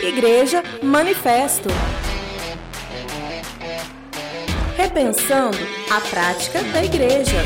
Igreja 0.00 0.62
Manifesto. 0.80 1.68
Repensando 4.76 5.58
a 5.90 6.00
prática 6.00 6.62
da 6.72 6.84
igreja. 6.84 7.36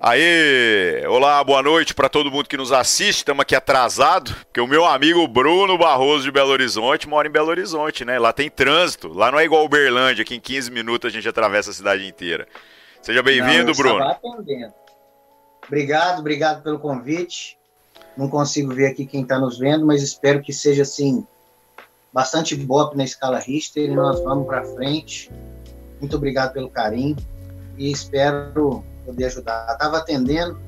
Aê! 0.00 1.06
Olá, 1.06 1.42
boa 1.44 1.62
noite 1.62 1.94
para 1.94 2.08
todo 2.08 2.32
mundo 2.32 2.48
que 2.48 2.56
nos 2.56 2.72
assiste. 2.72 3.18
Estamos 3.18 3.42
aqui 3.42 3.54
atrasado, 3.54 4.34
porque 4.46 4.60
o 4.60 4.66
meu 4.66 4.84
amigo 4.84 5.26
Bruno 5.28 5.78
Barroso 5.78 6.24
de 6.24 6.32
Belo 6.32 6.50
Horizonte 6.50 7.08
mora 7.08 7.28
em 7.28 7.30
Belo 7.30 7.48
Horizonte, 7.48 8.04
né? 8.04 8.18
Lá 8.18 8.32
tem 8.32 8.50
trânsito. 8.50 9.08
Lá 9.08 9.30
não 9.30 9.38
é 9.38 9.44
igual 9.44 9.64
Uberlândia, 9.64 10.24
que 10.24 10.34
em 10.34 10.40
15 10.40 10.68
minutos 10.72 11.08
a 11.08 11.12
gente 11.12 11.28
atravessa 11.28 11.70
a 11.70 11.74
cidade 11.74 12.04
inteira. 12.08 12.48
Seja 13.00 13.22
bem-vindo, 13.22 13.72
Bruno. 13.72 14.04
Obrigado, 15.64 16.18
obrigado 16.18 16.62
pelo 16.64 16.80
convite. 16.80 17.56
Não 18.16 18.28
consigo 18.28 18.72
ver 18.72 18.86
aqui 18.86 19.04
quem 19.04 19.22
está 19.22 19.38
nos 19.38 19.58
vendo, 19.58 19.84
mas 19.84 20.02
espero 20.02 20.40
que 20.40 20.52
seja 20.52 20.82
assim 20.82 21.26
bastante 22.12 22.54
boa 22.54 22.92
na 22.94 23.04
escala 23.04 23.40
Richter 23.40 23.90
e 23.90 23.94
nós 23.94 24.22
vamos 24.22 24.46
para 24.46 24.64
frente. 24.64 25.30
Muito 26.00 26.16
obrigado 26.16 26.52
pelo 26.52 26.70
carinho 26.70 27.16
e 27.76 27.90
espero 27.90 28.84
poder 29.04 29.26
ajudar. 29.26 29.66
Estava 29.72 29.98
atendendo 29.98 30.60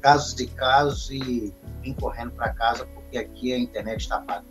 casos 0.00 0.38
e 0.40 0.46
casos 0.46 1.10
e 1.10 1.52
vim 1.82 1.92
correndo 1.92 2.32
para 2.32 2.50
casa 2.54 2.86
porque 2.86 3.18
aqui 3.18 3.52
a 3.52 3.58
internet 3.58 4.00
está 4.00 4.20
paga. 4.20 4.44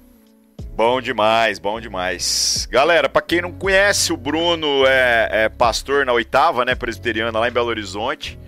Bom 0.76 1.02
demais, 1.02 1.60
bom 1.60 1.82
demais. 1.82 2.68
Galera, 2.72 3.10
para 3.10 3.22
quem 3.22 3.42
não 3.42 3.52
conhece, 3.52 4.14
o 4.14 4.18
Bruno 4.18 4.86
é, 4.86 5.46
é 5.46 5.50
pastor 5.50 6.06
na 6.06 6.14
oitava, 6.14 6.64
né, 6.64 6.76
presbiteriana 6.76 7.38
lá 7.38 7.50
em 7.50 7.52
Belo 7.52 7.68
Horizonte. 7.68 8.40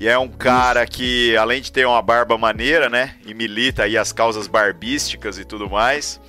E 0.00 0.06
é 0.06 0.16
um 0.16 0.28
cara 0.28 0.86
que, 0.86 1.36
além 1.36 1.60
de 1.60 1.72
ter 1.72 1.84
uma 1.84 2.00
barba 2.00 2.38
maneira, 2.38 2.88
né? 2.88 3.16
E 3.26 3.34
milita 3.34 3.82
aí 3.82 3.98
as 3.98 4.12
causas 4.12 4.46
barbísticas 4.46 5.38
e 5.38 5.44
tudo 5.44 5.68
mais. 5.68 6.20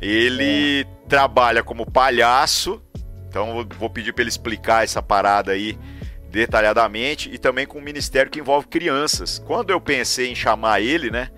Ele 0.00 0.80
é. 0.80 1.08
trabalha 1.08 1.62
como 1.62 1.90
palhaço. 1.90 2.82
Então 3.28 3.66
vou 3.78 3.90
pedir 3.90 4.14
para 4.14 4.22
ele 4.22 4.30
explicar 4.30 4.84
essa 4.84 5.02
parada 5.02 5.52
aí 5.52 5.78
detalhadamente. 6.30 7.30
E 7.30 7.36
também 7.36 7.66
com 7.66 7.78
um 7.78 7.82
ministério 7.82 8.30
que 8.30 8.40
envolve 8.40 8.66
crianças. 8.66 9.38
Quando 9.38 9.70
eu 9.70 9.80
pensei 9.80 10.30
em 10.30 10.34
chamar 10.34 10.80
ele, 10.80 11.10
né? 11.10 11.28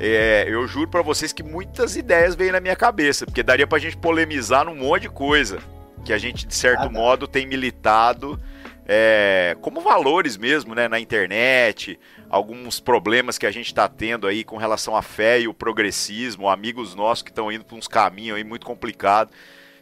É, 0.00 0.46
eu 0.48 0.66
juro 0.66 0.90
para 0.90 1.02
vocês 1.02 1.32
que 1.32 1.44
muitas 1.44 1.94
ideias 1.94 2.34
veio 2.34 2.50
na 2.50 2.58
minha 2.58 2.74
cabeça, 2.74 3.24
porque 3.24 3.44
daria 3.44 3.64
pra 3.64 3.78
gente 3.78 3.96
polemizar 3.96 4.64
num 4.64 4.74
monte 4.74 5.02
de 5.02 5.08
coisa 5.08 5.58
que 6.04 6.12
a 6.12 6.18
gente, 6.18 6.46
de 6.46 6.54
certo 6.54 6.86
ah, 6.86 6.90
modo, 6.90 7.28
tem 7.28 7.46
militado 7.46 8.40
é, 8.86 9.56
como 9.60 9.80
valores 9.80 10.36
mesmo, 10.36 10.74
né, 10.74 10.88
na 10.88 11.00
internet, 11.00 11.98
alguns 12.28 12.80
problemas 12.80 13.38
que 13.38 13.46
a 13.46 13.50
gente 13.50 13.66
está 13.66 13.88
tendo 13.88 14.26
aí 14.26 14.44
com 14.44 14.56
relação 14.56 14.94
à 14.94 15.02
fé 15.02 15.40
e 15.40 15.48
o 15.48 15.54
progressismo, 15.54 16.48
amigos 16.48 16.94
nossos 16.94 17.22
que 17.22 17.30
estão 17.30 17.50
indo 17.50 17.64
para 17.64 17.76
uns 17.76 17.88
caminhos 17.88 18.36
aí 18.36 18.44
muito 18.44 18.66
complicados. 18.66 19.34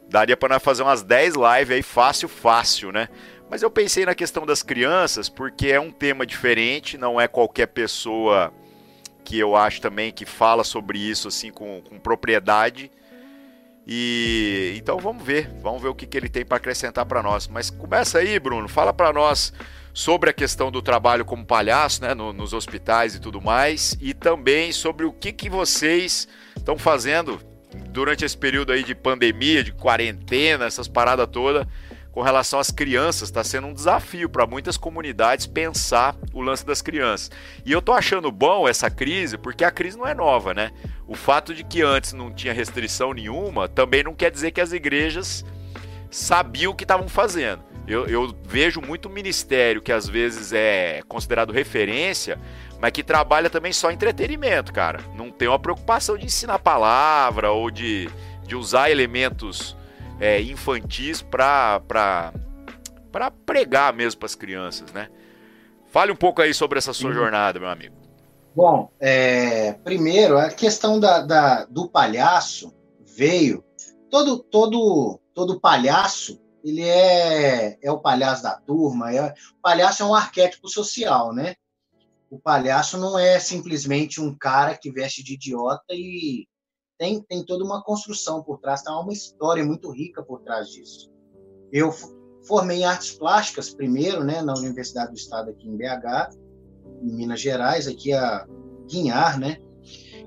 Daria 0.09 0.37
para 0.37 0.55
nós 0.55 0.63
fazer 0.63 0.83
umas 0.83 1.03
10 1.03 1.35
lives 1.35 1.71
aí 1.71 1.83
fácil, 1.83 2.29
fácil, 2.29 2.93
né? 2.93 3.09
Mas 3.51 3.63
eu 3.63 3.71
pensei 3.71 4.05
na 4.07 4.15
questão 4.15 4.47
das 4.47 4.63
crianças 4.63 5.29
porque 5.29 5.69
é 5.69 5.81
um 5.81 5.91
tema 5.91 6.25
diferente, 6.25 6.97
não 6.97 7.21
é 7.21 7.27
qualquer 7.27 7.67
pessoa 7.67 8.53
que 9.25 9.39
eu 9.39 9.55
acho 9.57 9.81
também 9.81 10.13
que 10.13 10.25
fala 10.25 10.65
sobre 10.65 10.99
isso 10.99 11.29
assim 11.29 11.51
com, 11.51 11.83
com 11.83 11.99
propriedade. 11.99 12.91
E 13.87 14.75
então 14.77 14.99
vamos 14.99 15.25
ver, 15.25 15.51
vamos 15.61 15.83
ver 15.83 15.89
o 15.89 15.95
que, 15.95 16.07
que 16.07 16.17
ele 16.17 16.29
tem 16.29 16.45
para 16.45 16.57
acrescentar 16.57 17.05
para 17.07 17.23
nós. 17.23 17.49
Mas 17.49 17.71
começa 17.71 18.19
aí, 18.19 18.39
Bruno, 18.39 18.69
fala 18.69 18.93
para 18.93 19.13
nós 19.13 19.53
sobre 19.93 20.31
a 20.31 20.33
questão 20.33 20.71
do 20.71 20.81
trabalho 20.81 21.25
como 21.25 21.45
palhaço, 21.45 22.03
né, 22.03 22.15
no, 22.15 22.33
nos 22.33 22.53
hospitais 22.53 23.15
e 23.15 23.21
tudo 23.21 23.41
mais, 23.41 23.97
e 24.01 24.15
também 24.15 24.73
sobre 24.73 25.05
o 25.05 25.13
que, 25.13 25.33
que 25.33 25.51
vocês 25.51 26.27
estão 26.57 26.79
fazendo 26.79 27.41
durante 27.91 28.25
esse 28.25 28.37
período 28.37 28.73
aí 28.73 28.83
de 28.83 28.95
pandemia, 28.95 29.63
de 29.63 29.73
quarentena, 29.73 30.65
essas 30.65 30.89
paradas 30.89 31.29
todas, 31.31 31.67
com 32.13 32.21
relação 32.21 32.61
às 32.61 32.71
crianças, 32.71 33.31
está 33.31 33.43
sendo 33.43 33.67
um 33.67 33.73
desafio 33.73 34.29
para 34.29 34.47
muitas 34.47 34.77
comunidades 34.77 35.47
pensar 35.47 36.15
o 36.35 36.43
lance 36.43 36.65
das 36.65 36.83
crianças. 36.83 37.31
E 37.65 37.73
eu 37.73 37.81
tô 37.81 37.93
achando 37.93 38.31
bom 38.31 38.69
essa 38.69 38.91
crise, 38.91 39.39
porque 39.39 39.65
a 39.65 39.71
crise 39.71 39.97
não 39.97 40.07
é 40.07 40.15
nova, 40.15 40.53
né? 40.53 40.71
O 41.09 41.15
fato 41.15 41.55
de 41.55 41.65
que 41.65 41.81
antes 41.81 42.13
não 42.13 42.31
tinha 42.31 42.53
restrição 42.53 43.15
nenhuma 43.15 43.67
também 43.67 44.05
não 44.05 44.15
quer 44.15 44.31
dizer 44.31 44.51
que 44.51 44.61
as 44.61 44.73
igrejas 44.73 45.43
sabiam 46.11 46.73
o 46.73 46.77
que 46.77 46.85
estavam 46.85 47.09
fazendo. 47.09 47.63
Eu, 47.89 48.07
eu, 48.07 48.37
vejo 48.45 48.81
muito 48.81 49.11
ministério 49.11 49.83
que 49.83 49.91
às 49.91 50.07
vezes 50.07 50.53
é 50.53 51.03
considerado 51.09 51.53
referência, 51.53 52.39
mas 52.79 52.93
que 52.93 53.03
trabalha 53.03 53.51
também 53.51 53.73
só 53.73 53.91
entretenimento, 53.91 54.73
cara. 54.73 55.01
Não 55.17 55.31
tem 55.31 55.49
uma 55.49 55.59
preocupação 55.59 56.17
de 56.17 56.27
ensinar 56.27 56.59
palavra 56.59 57.51
ou 57.51 57.71
de, 57.71 58.09
de 58.47 58.55
usar 58.55 58.91
elementos 58.91 59.77
é, 60.23 60.41
infantis 60.41 61.21
para 61.21 61.83
pregar 63.45 63.93
mesmo 63.93 64.21
para 64.21 64.27
as 64.27 64.37
crianças, 64.37 64.93
né? 64.93 65.09
Fale 65.91 66.13
um 66.13 66.17
pouco 66.17 66.41
aí 66.41 66.55
sobre 66.55 66.79
essa 66.79 66.93
sua 66.93 67.13
jornada, 67.13 67.59
meu 67.59 67.69
amigo. 67.69 67.97
Bom, 68.55 68.89
é, 69.01 69.73
primeiro, 69.85 70.39
a 70.39 70.49
questão 70.49 71.01
da, 71.01 71.21
da, 71.23 71.65
do 71.65 71.89
palhaço 71.89 72.73
veio. 73.05 73.65
Todo, 74.09 74.39
todo, 74.39 75.19
todo 75.35 75.61
palhaço, 75.61 76.41
ele 76.63 76.83
é, 76.89 77.77
é 77.83 77.91
o 77.91 77.99
palhaço 77.99 78.45
da 78.45 78.53
turma. 78.53 79.13
É, 79.13 79.27
o 79.27 79.61
palhaço 79.61 80.05
é 80.05 80.07
um 80.07 80.15
arquétipo 80.15 80.69
social, 80.69 81.35
né? 81.35 81.57
O 82.31 82.39
palhaço 82.39 82.97
não 82.97 83.19
é 83.19 83.41
simplesmente 83.41 84.21
um 84.21 84.35
cara 84.35 84.79
que 84.79 84.91
veste 84.91 85.23
de 85.23 85.35
idiota 85.35 85.85
e 85.91 86.47
tem, 87.03 87.21
tem 87.23 87.45
toda 87.45 87.65
uma 87.65 87.83
construção 87.83 88.45
por 88.45 88.61
trás, 88.61 88.83
tem 88.83 88.95
uma 88.95 89.13
história 89.13 89.65
muito 89.65 89.91
rica 89.91 90.23
por 90.23 90.41
trás 90.43 90.69
disso. 90.69 91.11
Eu 91.73 91.93
formei 92.47 92.79
em 92.79 92.85
artes 92.85 93.11
plásticas 93.11 93.71
primeiro, 93.71 94.23
né, 94.23 94.41
na 94.41 94.55
Universidade 94.55 95.11
do 95.11 95.17
Estado 95.17 95.51
aqui 95.51 95.69
em 95.69 95.77
BH, 95.77 96.31
em 97.03 97.13
Minas 97.13 97.41
Gerais, 97.41 97.89
aqui 97.89 98.13
a 98.13 98.47
Guinhar, 98.89 99.37
né? 99.37 99.59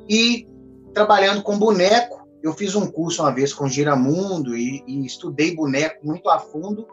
E 0.09 0.45
trabalhando 0.93 1.41
com 1.43 1.57
boneco, 1.57 2.27
eu 2.43 2.51
fiz 2.51 2.75
um 2.75 2.91
curso 2.91 3.21
uma 3.21 3.33
vez 3.33 3.53
com 3.53 3.69
Giramundo 3.69 4.53
e, 4.57 4.83
e 4.85 5.05
estudei 5.05 5.55
boneco 5.55 6.05
muito 6.05 6.29
a 6.29 6.39
fundo. 6.39 6.85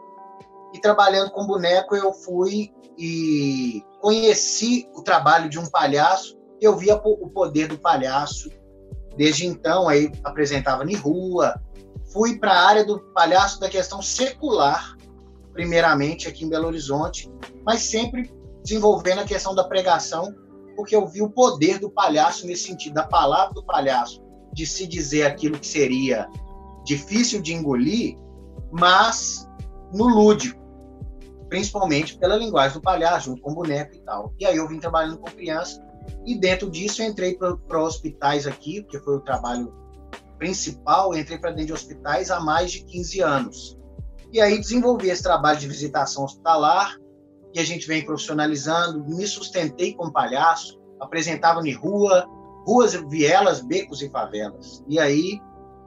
E 0.73 0.79
trabalhando 0.79 1.31
com 1.31 1.45
boneco, 1.45 1.93
eu 1.93 2.13
fui 2.13 2.71
e 2.97 3.83
conheci 3.99 4.89
o 4.95 5.01
trabalho 5.01 5.49
de 5.49 5.59
um 5.59 5.69
palhaço. 5.69 6.37
Eu 6.61 6.77
via 6.77 6.95
o 6.95 7.29
poder 7.29 7.67
do 7.67 7.77
palhaço 7.77 8.49
Desde 9.17 9.45
então, 9.45 9.87
aí 9.87 10.11
apresentava 10.23 10.83
em 10.89 10.95
rua. 10.95 11.59
Fui 12.11 12.37
para 12.37 12.51
a 12.51 12.67
área 12.67 12.85
do 12.85 12.99
palhaço 12.99 13.59
da 13.59 13.69
questão 13.69 14.01
secular, 14.01 14.95
primeiramente 15.51 16.27
aqui 16.27 16.45
em 16.45 16.49
Belo 16.49 16.67
Horizonte, 16.67 17.31
mas 17.65 17.81
sempre 17.81 18.31
desenvolvendo 18.63 19.19
a 19.19 19.25
questão 19.25 19.53
da 19.53 19.63
pregação, 19.63 20.33
porque 20.75 20.95
eu 20.95 21.07
vi 21.07 21.21
o 21.21 21.29
poder 21.29 21.79
do 21.79 21.89
palhaço 21.89 22.47
nesse 22.47 22.67
sentido, 22.67 22.93
da 22.93 23.03
palavra 23.03 23.53
do 23.53 23.63
palhaço, 23.63 24.21
de 24.53 24.65
se 24.65 24.87
dizer 24.87 25.25
aquilo 25.25 25.59
que 25.59 25.67
seria 25.67 26.27
difícil 26.83 27.41
de 27.41 27.53
engolir, 27.53 28.17
mas 28.71 29.47
no 29.93 30.07
lúdico, 30.07 30.61
principalmente 31.49 32.17
pela 32.17 32.35
linguagem 32.35 32.77
do 32.77 32.81
palhaço, 32.81 33.25
junto 33.25 33.41
com 33.41 33.51
o 33.51 33.55
boneco 33.55 33.95
e 33.95 33.99
tal. 33.99 34.33
E 34.39 34.45
aí 34.45 34.57
eu 34.57 34.67
vim 34.67 34.79
trabalhando 34.79 35.19
com 35.19 35.29
criança 35.29 35.79
e 36.25 36.37
dentro 36.37 36.69
disso 36.69 37.01
eu 37.01 37.07
entrei 37.07 37.37
para 37.37 37.83
hospitais 37.83 38.47
aqui, 38.47 38.83
que 38.83 38.99
foi 38.99 39.17
o 39.17 39.21
trabalho 39.21 39.73
principal, 40.37 41.15
entrei 41.15 41.37
para 41.37 41.51
dentro 41.51 41.67
de 41.67 41.73
hospitais 41.73 42.31
há 42.31 42.39
mais 42.39 42.71
de 42.71 42.83
15 42.83 43.21
anos. 43.21 43.79
E 44.31 44.41
aí 44.41 44.59
desenvolvi 44.59 45.09
esse 45.09 45.23
trabalho 45.23 45.59
de 45.59 45.67
visitação 45.67 46.23
hospitalar, 46.23 46.97
e 47.53 47.59
a 47.59 47.63
gente 47.63 47.87
vem 47.87 48.03
profissionalizando, 48.03 49.05
me 49.05 49.27
sustentei 49.27 49.93
como 49.93 50.11
palhaço, 50.11 50.81
apresentava 50.99 51.65
em 51.67 51.71
rua, 51.71 52.25
ruas, 52.65 52.93
vielas, 53.09 53.61
becos 53.61 54.01
e 54.01 54.09
favelas. 54.09 54.83
E 54.87 54.99
aí, 54.99 55.39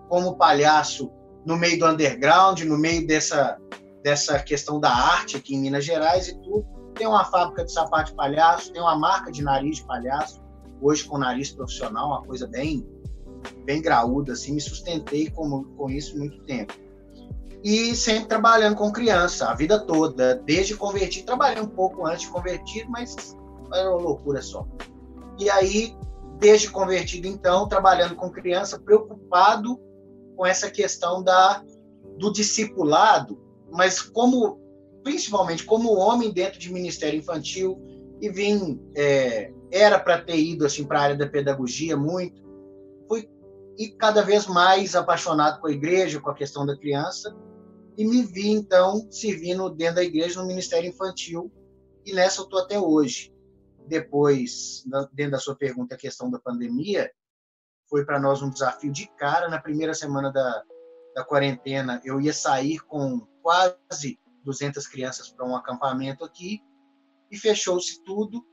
como 0.09 0.37
palhaço 0.37 1.11
no 1.45 1.57
meio 1.57 1.79
do 1.79 1.87
underground, 1.87 2.61
no 2.63 2.79
meio 2.79 3.07
dessa, 3.07 3.59
dessa 4.03 4.39
questão 4.39 4.79
da 4.79 4.91
arte 4.91 5.37
aqui 5.37 5.55
em 5.55 5.61
Minas 5.61 5.85
Gerais 5.85 6.29
e 6.29 6.41
tudo, 6.41 6.67
tem 6.97 7.07
uma 7.07 7.25
fábrica 7.25 7.65
de 7.65 7.73
sapato 7.73 8.11
de 8.11 8.17
palhaço, 8.17 8.73
tem 8.73 8.81
uma 8.81 8.97
marca 8.97 9.31
de 9.31 9.43
nariz 9.43 9.77
de 9.77 9.85
palhaço, 9.85 10.41
hoje 10.81 11.05
com 11.05 11.19
nariz 11.19 11.53
profissional, 11.53 12.09
uma 12.09 12.23
coisa 12.23 12.47
bem 12.47 12.87
bem 13.65 13.81
graúda, 13.81 14.33
assim, 14.33 14.55
me 14.55 14.61
sustentei 14.61 15.31
com, 15.31 15.63
com 15.63 15.91
isso 15.91 16.17
muito 16.19 16.43
tempo. 16.45 16.73
E 17.63 17.95
sempre 17.95 18.27
trabalhando 18.27 18.77
com 18.77 18.93
criança, 18.93 19.49
a 19.49 19.55
vida 19.55 19.79
toda, 19.79 20.37
desde 20.37 20.77
convertir, 20.77 21.25
trabalhei 21.25 21.63
um 21.63 21.69
pouco 21.69 22.07
antes 22.07 22.23
de 22.23 22.29
convertir, 22.29 22.89
mas 22.89 23.37
era 23.73 23.91
uma 23.91 24.01
loucura 24.01 24.41
só. 24.41 24.67
E 25.39 25.51
aí, 25.51 25.97
desde 26.39 26.71
convertido, 26.71 27.27
então, 27.27 27.69
trabalhando 27.69 28.15
com 28.15 28.31
criança, 28.31 28.79
preocupado 28.79 29.81
com 30.37 30.47
essa 30.47 30.71
questão 30.71 31.23
da, 31.23 31.63
do 32.19 32.33
discipulado, 32.33 33.41
mas 33.73 34.01
como 34.01 34.61
principalmente 35.07 35.65
como 35.65 35.95
homem 35.95 36.33
dentro 36.33 36.59
de 36.59 36.73
ministério 36.73 37.21
infantil 37.21 37.81
e 38.21 38.29
vim 38.29 38.81
é, 38.97 39.53
era 39.71 40.01
para 40.01 40.21
ter 40.21 40.37
ido 40.37 40.67
assim 40.67 40.85
para 40.85 40.99
a 40.99 41.03
área 41.03 41.17
da 41.17 41.29
pedagogia 41.29 41.97
muito 41.97 42.43
fui 43.07 43.31
e 43.79 43.91
cada 43.91 44.21
vez 44.21 44.49
mais 44.49 44.97
apaixonado 44.97 45.61
com 45.61 45.69
a 45.69 45.71
igreja, 45.71 46.19
com 46.19 46.29
a 46.29 46.35
questão 46.35 46.67
da 46.67 46.77
criança, 46.77 47.37
e 47.97 48.05
me 48.05 48.25
vi 48.25 48.49
então 48.49 49.07
servindo 49.09 49.71
dentro 49.71 49.97
da 49.97 50.03
igreja 50.03 50.41
no 50.41 50.49
ministério 50.49 50.89
infantil, 50.89 51.53
e 52.05 52.13
nessa 52.13 52.41
eu 52.41 52.45
estou 52.45 52.59
até 52.59 52.81
hoje. 52.81 53.33
Depois, 53.87 54.83
dentro 55.13 55.33
da 55.33 55.39
sua 55.39 55.55
pergunta, 55.55 55.95
a 55.95 55.99
questão 55.99 56.31
da 56.31 56.41
pandemia, 56.41 57.11
foi 57.89 58.05
para 58.05 58.19
nós 58.19 58.43
um 58.43 58.51
desafio 58.51 58.91
de 58.91 59.07
cara. 59.17 59.49
Na 59.49 59.61
primeira 59.61 59.93
semana 59.93 60.33
da, 60.33 60.63
da 61.15 61.23
quarentena, 61.23 62.01
eu 62.03 62.19
ia 62.21 62.33
sair 62.33 62.79
com 62.81 63.21
quase 63.43 64.19
200 64.47 64.87
crianças 64.87 65.29
para 65.29 65.45
um 65.45 65.57
acampamento 65.57 66.25
aqui, 66.25 66.63
e 67.31 67.37
fechou-se 67.37 68.03
tudo. 68.05 68.47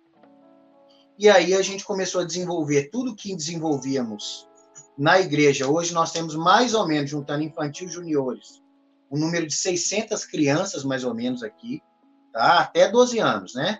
E 1.18 1.30
aí 1.30 1.54
a 1.54 1.62
gente 1.62 1.86
começou 1.86 2.22
a 2.22 2.26
desenvolver 2.26 2.90
tudo 2.90 3.16
que 3.16 3.36
desenvolvíamos 3.36 4.50
na 4.98 5.20
igreja. 5.20 5.70
Hoje 5.70 5.94
nós 5.94 6.12
temos 6.12 6.36
mais 6.36 6.74
ou 6.74 6.88
menos, 6.88 7.12
juntando 7.12 7.44
infantil 7.44 7.88
e 7.88 7.92
juniores, 7.92 8.62
um 9.12 9.20
número 9.20 9.46
de 9.46 9.54
600 9.54 10.26
crianças 10.26 10.84
mais 10.84 11.04
ou 11.04 11.14
menos 11.14 11.44
aqui, 11.44 11.82
tá? 12.34 12.60
Até 12.60 12.90
12 12.90 13.20
anos, 13.20 13.54
né? 13.54 13.78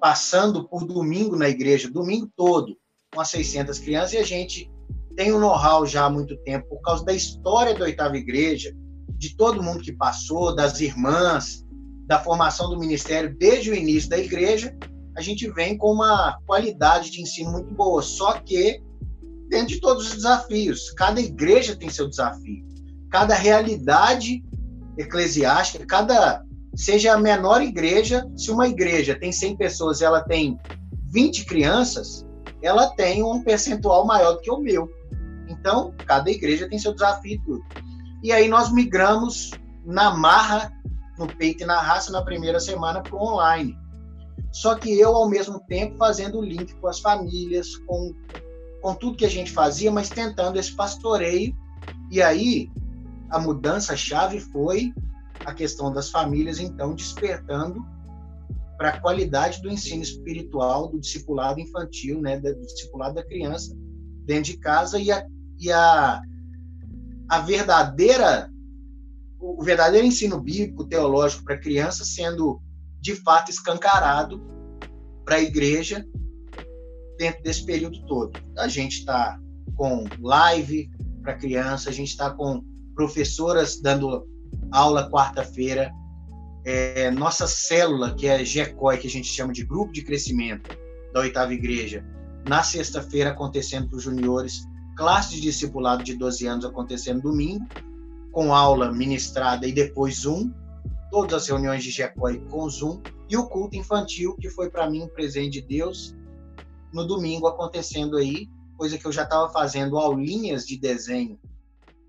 Passando 0.00 0.68
por 0.68 0.86
domingo 0.86 1.36
na 1.36 1.48
igreja, 1.48 1.90
domingo 1.90 2.30
todo, 2.36 2.78
com 3.12 3.20
as 3.20 3.28
600 3.30 3.80
crianças, 3.80 4.12
e 4.12 4.18
a 4.18 4.22
gente 4.22 4.70
tem 5.16 5.32
um 5.32 5.40
know-how 5.40 5.84
já 5.84 6.06
há 6.06 6.10
muito 6.10 6.36
tempo, 6.44 6.68
por 6.68 6.80
causa 6.82 7.04
da 7.04 7.12
história 7.12 7.74
da 7.74 7.84
oitava 7.84 8.16
igreja, 8.16 8.72
de 9.20 9.36
todo 9.36 9.62
mundo 9.62 9.82
que 9.82 9.92
passou, 9.92 10.54
das 10.54 10.80
irmãs, 10.80 11.62
da 12.06 12.18
formação 12.18 12.70
do 12.70 12.78
ministério 12.78 13.36
desde 13.38 13.70
o 13.70 13.74
início 13.74 14.08
da 14.08 14.16
igreja, 14.16 14.74
a 15.14 15.20
gente 15.20 15.48
vem 15.50 15.76
com 15.76 15.92
uma 15.92 16.38
qualidade 16.46 17.10
de 17.10 17.20
ensino 17.20 17.52
muito 17.52 17.74
boa, 17.74 18.00
só 18.00 18.32
que 18.40 18.82
dentro 19.50 19.74
de 19.74 19.80
todos 19.80 20.08
os 20.08 20.14
desafios. 20.14 20.90
Cada 20.92 21.20
igreja 21.20 21.76
tem 21.76 21.90
seu 21.90 22.08
desafio. 22.08 22.64
Cada 23.10 23.34
realidade 23.34 24.42
eclesiástica, 24.96 25.84
cada 25.84 26.42
seja 26.74 27.12
a 27.12 27.18
menor 27.18 27.60
igreja, 27.60 28.26
se 28.34 28.50
uma 28.50 28.68
igreja 28.68 29.18
tem 29.18 29.30
100 29.30 29.56
pessoas 29.58 30.00
e 30.00 30.04
ela 30.04 30.22
tem 30.22 30.58
20 31.12 31.44
crianças, 31.44 32.24
ela 32.62 32.88
tem 32.94 33.22
um 33.22 33.42
percentual 33.42 34.06
maior 34.06 34.32
do 34.32 34.40
que 34.40 34.50
o 34.50 34.60
meu. 34.60 34.88
Então, 35.46 35.92
cada 36.06 36.30
igreja 36.30 36.66
tem 36.70 36.78
seu 36.78 36.94
desafio 36.94 37.32
e 37.32 37.42
tudo. 37.42 37.89
E 38.22 38.32
aí 38.32 38.48
nós 38.48 38.72
migramos 38.72 39.50
na 39.84 40.14
marra, 40.14 40.72
no 41.18 41.26
peito 41.26 41.62
e 41.62 41.66
na 41.66 41.80
raça 41.80 42.12
na 42.12 42.22
primeira 42.22 42.60
semana 42.60 43.02
para 43.02 43.14
o 43.14 43.22
online. 43.22 43.78
Só 44.52 44.74
que 44.74 44.98
eu, 44.98 45.14
ao 45.14 45.28
mesmo 45.28 45.60
tempo, 45.60 45.96
fazendo 45.96 46.38
o 46.38 46.44
link 46.44 46.74
com 46.74 46.88
as 46.88 46.98
famílias, 46.98 47.76
com, 47.86 48.14
com 48.82 48.94
tudo 48.94 49.16
que 49.16 49.24
a 49.24 49.30
gente 49.30 49.52
fazia, 49.52 49.90
mas 49.90 50.08
tentando 50.08 50.58
esse 50.58 50.74
pastoreio. 50.74 51.54
E 52.10 52.20
aí, 52.20 52.70
a 53.30 53.38
mudança-chave 53.38 54.40
foi 54.40 54.92
a 55.44 55.54
questão 55.54 55.92
das 55.92 56.10
famílias, 56.10 56.58
então, 56.58 56.94
despertando 56.94 57.80
para 58.76 58.90
a 58.90 59.00
qualidade 59.00 59.62
do 59.62 59.70
ensino 59.70 60.02
espiritual, 60.02 60.88
do 60.88 60.98
discipulado 60.98 61.60
infantil, 61.60 62.20
né, 62.20 62.38
do 62.40 62.54
discipulado 62.60 63.14
da 63.14 63.24
criança 63.24 63.76
dentro 64.24 64.52
de 64.52 64.58
casa 64.58 64.98
e 64.98 65.12
a, 65.12 65.22
e 65.58 65.70
a, 65.70 66.22
a 67.30 67.38
verdadeira 67.38 68.50
o 69.38 69.62
verdadeiro 69.62 70.06
ensino 70.06 70.38
bíblico 70.38 70.84
teológico 70.84 71.44
para 71.44 71.56
criança 71.56 72.04
sendo 72.04 72.60
de 73.00 73.14
fato 73.14 73.50
escancarado 73.50 74.38
para 75.24 75.36
a 75.36 75.40
igreja 75.40 76.04
dentro 77.16 77.42
desse 77.42 77.64
período 77.64 78.04
todo. 78.06 78.38
A 78.58 78.68
gente 78.68 78.98
está 78.98 79.40
com 79.76 80.04
live 80.20 80.90
para 81.22 81.36
criança, 81.36 81.88
a 81.88 81.92
gente 81.92 82.08
está 82.08 82.30
com 82.30 82.62
professoras 82.94 83.80
dando 83.80 84.26
aula 84.70 85.10
quarta-feira. 85.10 85.90
É, 86.64 87.10
nossa 87.10 87.46
célula, 87.46 88.14
que 88.14 88.26
é 88.26 88.44
GECOI, 88.44 88.98
que 88.98 89.06
a 89.06 89.10
gente 89.10 89.28
chama 89.28 89.52
de 89.52 89.64
Grupo 89.64 89.92
de 89.92 90.02
Crescimento 90.02 90.76
da 91.14 91.20
Oitava 91.20 91.54
Igreja, 91.54 92.04
na 92.46 92.62
sexta-feira 92.62 93.30
acontecendo 93.30 93.88
para 93.88 93.96
os 93.96 94.02
juniores, 94.02 94.66
classe 95.00 95.30
de 95.30 95.40
discipulado 95.40 96.04
de 96.04 96.14
12 96.14 96.46
anos 96.46 96.64
acontecendo 96.66 97.22
domingo, 97.22 97.66
com 98.30 98.54
aula 98.54 98.92
ministrada 98.92 99.66
e 99.66 99.72
depois 99.72 100.18
Zoom, 100.18 100.52
todas 101.10 101.42
as 101.42 101.48
reuniões 101.48 101.82
de 101.82 101.90
GECOI 101.90 102.38
com 102.50 102.68
Zoom, 102.68 103.00
e 103.26 103.34
o 103.34 103.48
culto 103.48 103.78
infantil, 103.78 104.36
que 104.36 104.50
foi 104.50 104.68
para 104.68 104.90
mim 104.90 105.04
um 105.04 105.08
presente 105.08 105.52
de 105.52 105.62
Deus, 105.62 106.14
no 106.92 107.06
domingo 107.06 107.46
acontecendo 107.46 108.18
aí, 108.18 108.46
coisa 108.76 108.98
que 108.98 109.06
eu 109.06 109.10
já 109.10 109.22
estava 109.22 109.50
fazendo 109.50 109.96
aulinhas 109.96 110.66
de 110.66 110.78
desenho 110.78 111.40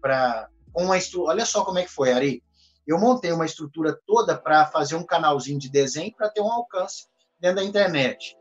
para 0.02 0.50
uma 0.76 0.98
olha 1.20 1.46
só 1.46 1.64
como 1.64 1.80
é 1.80 1.84
que 1.84 1.92
foi, 1.92 2.12
Ari. 2.12 2.44
Eu 2.86 3.00
montei 3.00 3.32
uma 3.32 3.46
estrutura 3.46 3.98
toda 4.06 4.38
para 4.38 4.66
fazer 4.66 4.96
um 4.96 5.06
canalzinho 5.06 5.58
de 5.58 5.70
desenho 5.70 6.14
para 6.14 6.30
ter 6.30 6.42
um 6.42 6.52
alcance 6.52 7.08
dentro 7.40 7.58
da 7.58 7.64
internet. 7.64 8.36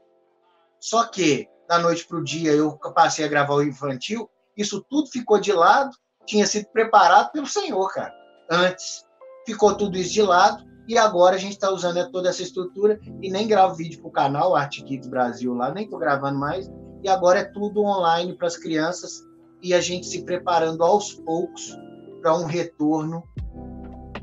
Só 0.81 1.07
que 1.07 1.49
da 1.69 1.79
noite 1.79 2.05
para 2.05 2.19
o 2.19 2.25
dia 2.25 2.51
eu 2.51 2.77
passei 2.93 3.25
a 3.25 3.29
gravar 3.29 3.55
o 3.55 3.63
infantil, 3.63 4.29
isso 4.61 4.85
tudo 4.89 5.09
ficou 5.11 5.41
de 5.41 5.53
lado, 5.53 5.91
tinha 6.27 6.47
sido 6.47 6.67
preparado 6.73 7.33
pelo 7.33 7.47
Senhor, 7.47 7.89
cara. 7.93 8.15
Antes 8.51 9.05
ficou 9.47 9.75
tudo 9.75 9.97
isso 9.97 10.13
de 10.13 10.23
lado 10.23 10.65
e 10.87 10.99
agora 10.99 11.37
a 11.37 11.39
gente 11.39 11.53
está 11.53 11.71
usando 11.71 12.11
toda 12.11 12.29
essa 12.29 12.43
estrutura 12.43 12.99
e 13.23 13.31
nem 13.31 13.47
gravo 13.47 13.75
vídeo 13.75 14.01
para 14.01 14.09
o 14.09 14.13
canal 14.13 14.57
Art 14.57 14.83
Kids 14.83 15.09
Brasil 15.09 15.55
lá, 15.55 15.73
nem 15.73 15.85
estou 15.85 15.99
gravando 15.99 16.39
mais. 16.39 16.71
E 17.03 17.09
agora 17.09 17.41
é 17.41 17.45
tudo 17.45 17.83
online 17.83 18.37
para 18.37 18.47
as 18.47 18.57
crianças 18.57 19.23
e 19.63 19.73
a 19.73 19.81
gente 19.81 20.07
se 20.07 20.25
preparando 20.25 20.83
aos 20.83 21.15
poucos 21.15 21.77
para 22.21 22.37
um 22.37 22.45
retorno 22.45 23.23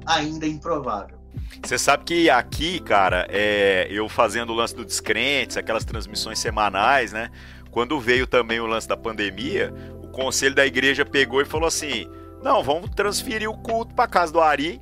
ainda 0.05 0.45
improvável. 0.45 1.17
Você 1.63 1.77
sabe 1.77 2.03
que 2.03 2.29
aqui, 2.29 2.79
cara, 2.79 3.27
é, 3.29 3.87
eu 3.89 4.07
fazendo 4.09 4.51
o 4.51 4.55
lance 4.55 4.75
do 4.75 4.85
Descrentes, 4.85 5.57
aquelas 5.57 5.85
transmissões 5.85 6.39
semanais, 6.39 7.11
né? 7.11 7.29
Quando 7.71 7.99
veio 7.99 8.25
também 8.27 8.59
o 8.59 8.65
lance 8.65 8.87
da 8.87 8.97
pandemia, 8.97 9.73
conselho 10.17 10.55
da 10.55 10.65
igreja 10.65 11.05
pegou 11.05 11.41
e 11.41 11.45
falou 11.45 11.67
assim: 11.67 12.09
não, 12.41 12.63
vamos 12.63 12.89
transferir 12.89 13.49
o 13.49 13.55
culto 13.55 13.93
para 13.93 14.07
casa 14.07 14.33
do 14.33 14.41
Ari 14.41 14.81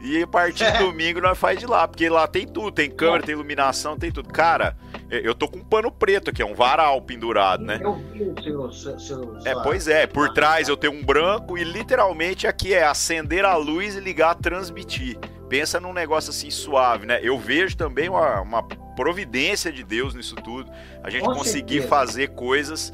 e 0.00 0.22
a 0.22 0.26
partir 0.26 0.70
de 0.70 0.78
domingo 0.84 1.20
nós 1.20 1.36
faz 1.36 1.58
de 1.58 1.66
lá, 1.66 1.86
porque 1.86 2.08
lá 2.08 2.26
tem 2.28 2.46
tudo, 2.46 2.70
tem 2.70 2.88
câmera, 2.88 3.22
tem 3.22 3.34
iluminação, 3.34 3.98
tem 3.98 4.12
tudo. 4.12 4.28
Cara, 4.28 4.76
eu 5.10 5.34
tô 5.34 5.48
com 5.48 5.58
um 5.58 5.64
pano 5.64 5.90
preto 5.90 6.30
aqui, 6.30 6.42
é 6.42 6.46
um 6.46 6.54
varal 6.54 7.02
pendurado, 7.02 7.64
né? 7.64 7.80
Eu 7.82 7.94
vi 7.94 8.52
o 8.52 8.72
seu, 8.72 8.98
seu, 8.98 9.38
É, 9.44 9.54
pois 9.62 9.88
é, 9.88 10.06
por 10.06 10.32
trás 10.32 10.68
eu 10.68 10.76
tenho 10.76 10.92
um 10.92 11.04
branco 11.04 11.58
e 11.58 11.64
literalmente 11.64 12.46
aqui 12.46 12.72
é 12.72 12.84
acender 12.84 13.44
a 13.44 13.56
luz 13.56 13.96
e 13.96 14.00
ligar, 14.00 14.34
transmitir. 14.36 15.18
Pensa 15.48 15.78
num 15.78 15.92
negócio 15.92 16.30
assim 16.30 16.50
suave, 16.50 17.04
né? 17.04 17.20
Eu 17.22 17.38
vejo 17.38 17.76
também 17.76 18.08
uma, 18.08 18.40
uma 18.40 18.62
providência 18.94 19.72
de 19.72 19.82
Deus 19.82 20.14
nisso 20.14 20.34
tudo. 20.36 20.70
A 21.02 21.10
gente 21.10 21.24
com 21.24 21.34
conseguir 21.34 21.80
certeza. 21.80 21.88
fazer 21.88 22.28
coisas, 22.28 22.92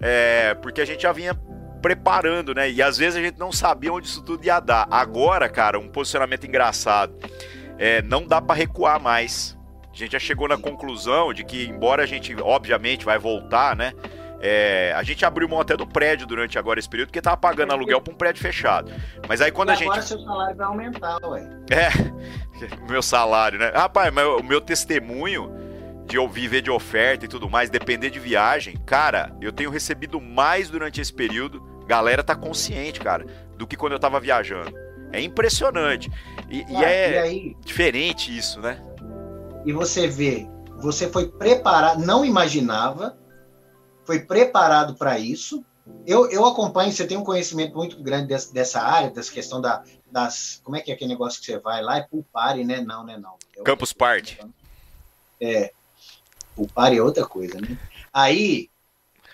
é, 0.00 0.54
porque 0.54 0.80
a 0.80 0.84
gente 0.84 1.02
já 1.02 1.12
vinha 1.12 1.34
preparando, 1.80 2.54
né? 2.54 2.70
E 2.70 2.82
às 2.82 2.98
vezes 2.98 3.16
a 3.16 3.22
gente 3.22 3.38
não 3.38 3.52
sabia 3.52 3.92
onde 3.92 4.06
isso 4.06 4.22
tudo 4.22 4.44
ia 4.44 4.60
dar. 4.60 4.86
Agora, 4.90 5.48
cara, 5.48 5.78
um 5.78 5.88
posicionamento 5.88 6.46
engraçado. 6.46 7.14
É, 7.78 8.02
não 8.02 8.26
dá 8.26 8.40
para 8.40 8.54
recuar 8.54 9.00
mais. 9.00 9.58
A 9.92 9.96
gente 9.96 10.12
já 10.12 10.18
chegou 10.18 10.46
na 10.46 10.56
conclusão 10.56 11.32
de 11.32 11.44
que, 11.44 11.66
embora 11.66 12.02
a 12.02 12.06
gente, 12.06 12.34
obviamente, 12.40 13.04
vai 13.04 13.18
voltar, 13.18 13.74
né? 13.74 13.92
É, 14.42 14.94
a 14.96 15.02
gente 15.02 15.24
abriu 15.24 15.46
mão 15.46 15.60
até 15.60 15.76
do 15.76 15.86
prédio 15.86 16.26
durante 16.26 16.58
agora 16.58 16.78
esse 16.78 16.88
período, 16.88 17.08
porque 17.08 17.20
tava 17.20 17.36
pagando 17.36 17.72
aluguel 17.72 18.00
para 18.00 18.14
um 18.14 18.16
prédio 18.16 18.40
fechado. 18.40 18.90
Mas 19.28 19.42
aí 19.42 19.50
quando 19.50 19.68
e 19.68 19.72
a 19.72 19.74
agora 19.74 20.00
gente. 20.00 20.14
Agora 20.14 20.24
seu 20.24 20.24
salário 20.24 20.56
vai 20.56 20.66
aumentar, 20.66 21.18
ué. 21.26 21.50
É, 21.70 22.88
meu 22.88 23.02
salário, 23.02 23.58
né? 23.58 23.70
Rapaz, 23.74 24.12
mas 24.12 24.26
o 24.26 24.42
meu 24.42 24.60
testemunho 24.60 25.69
de 26.10 26.18
ouvir, 26.18 26.48
ver 26.48 26.60
de 26.60 26.70
oferta 26.70 27.24
e 27.24 27.28
tudo 27.28 27.48
mais, 27.48 27.70
depender 27.70 28.10
de 28.10 28.18
viagem, 28.18 28.76
cara, 28.84 29.32
eu 29.40 29.52
tenho 29.52 29.70
recebido 29.70 30.20
mais 30.20 30.68
durante 30.68 31.00
esse 31.00 31.12
período. 31.12 31.62
Galera 31.86 32.22
tá 32.22 32.34
consciente, 32.34 32.98
cara, 32.98 33.24
do 33.56 33.64
que 33.64 33.76
quando 33.76 33.92
eu 33.92 33.98
tava 34.00 34.18
viajando. 34.18 34.76
É 35.12 35.20
impressionante. 35.20 36.10
E, 36.50 36.62
ah, 36.62 36.66
e 36.68 36.84
é 36.84 37.12
e 37.12 37.18
aí, 37.18 37.56
diferente 37.64 38.36
isso, 38.36 38.60
né? 38.60 38.82
E 39.64 39.72
você 39.72 40.08
vê, 40.08 40.48
você 40.78 41.08
foi 41.08 41.28
preparado, 41.28 42.04
não 42.04 42.24
imaginava, 42.24 43.16
foi 44.04 44.18
preparado 44.18 44.96
para 44.96 45.16
isso. 45.16 45.64
Eu, 46.04 46.28
eu 46.28 46.44
acompanho, 46.44 46.92
você 46.92 47.06
tem 47.06 47.16
um 47.16 47.24
conhecimento 47.24 47.76
muito 47.76 48.02
grande 48.02 48.26
dessa, 48.26 48.52
dessa 48.52 48.80
área, 48.80 49.10
dessa 49.10 49.30
questão 49.30 49.60
da, 49.60 49.84
das. 50.10 50.60
Como 50.64 50.76
é 50.76 50.80
que 50.80 50.90
é 50.90 50.94
aquele 50.94 51.12
negócio 51.12 51.38
que 51.38 51.46
você 51.46 51.58
vai 51.58 51.80
lá? 51.82 51.98
É 51.98 52.02
pool 52.02 52.24
party, 52.32 52.64
né? 52.64 52.80
Não, 52.80 53.04
né? 53.04 53.16
Não. 53.16 53.34
É 53.56 53.62
Campus 53.62 53.92
Party. 53.92 54.40
É. 55.40 55.72
O 56.60 56.68
par 56.68 56.94
é 56.94 57.00
outra 57.00 57.24
coisa, 57.24 57.58
né? 57.58 57.78
Aí, 58.12 58.68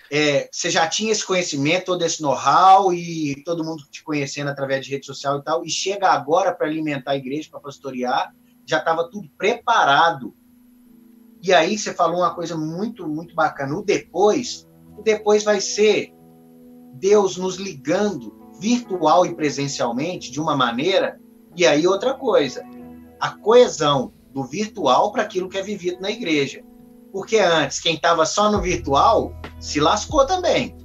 é, 0.08 0.48
você 0.52 0.70
já 0.70 0.86
tinha 0.86 1.10
esse 1.10 1.26
conhecimento, 1.26 1.86
todo 1.86 2.04
esse 2.04 2.22
know-how 2.22 2.94
e 2.94 3.42
todo 3.44 3.64
mundo 3.64 3.82
te 3.90 4.04
conhecendo 4.04 4.48
através 4.48 4.84
de 4.84 4.92
rede 4.92 5.06
social 5.06 5.40
e 5.40 5.42
tal, 5.42 5.64
e 5.64 5.68
chega 5.68 6.08
agora 6.08 6.54
para 6.54 6.68
alimentar 6.68 7.10
a 7.10 7.16
igreja, 7.16 7.48
para 7.50 7.58
pastorear, 7.58 8.32
já 8.64 8.78
estava 8.78 9.10
tudo 9.10 9.28
preparado. 9.36 10.36
E 11.42 11.52
aí 11.52 11.76
você 11.76 11.92
falou 11.92 12.20
uma 12.20 12.32
coisa 12.32 12.56
muito, 12.56 13.08
muito 13.08 13.34
bacana. 13.34 13.76
O 13.76 13.82
depois, 13.82 14.68
o 14.96 15.02
depois 15.02 15.42
vai 15.42 15.60
ser 15.60 16.14
Deus 16.94 17.36
nos 17.36 17.56
ligando 17.56 18.52
virtual 18.60 19.26
e 19.26 19.34
presencialmente 19.34 20.30
de 20.30 20.40
uma 20.40 20.56
maneira, 20.56 21.20
e 21.56 21.66
aí 21.66 21.88
outra 21.88 22.14
coisa, 22.14 22.62
a 23.18 23.30
coesão 23.30 24.12
do 24.32 24.44
virtual 24.44 25.10
para 25.10 25.22
aquilo 25.22 25.48
que 25.48 25.58
é 25.58 25.62
vivido 25.62 26.00
na 26.00 26.10
igreja. 26.10 26.62
Porque 27.16 27.38
antes, 27.38 27.80
quem 27.80 27.94
estava 27.94 28.26
só 28.26 28.52
no 28.52 28.60
virtual 28.60 29.32
se 29.58 29.80
lascou 29.80 30.26
também. 30.26 30.76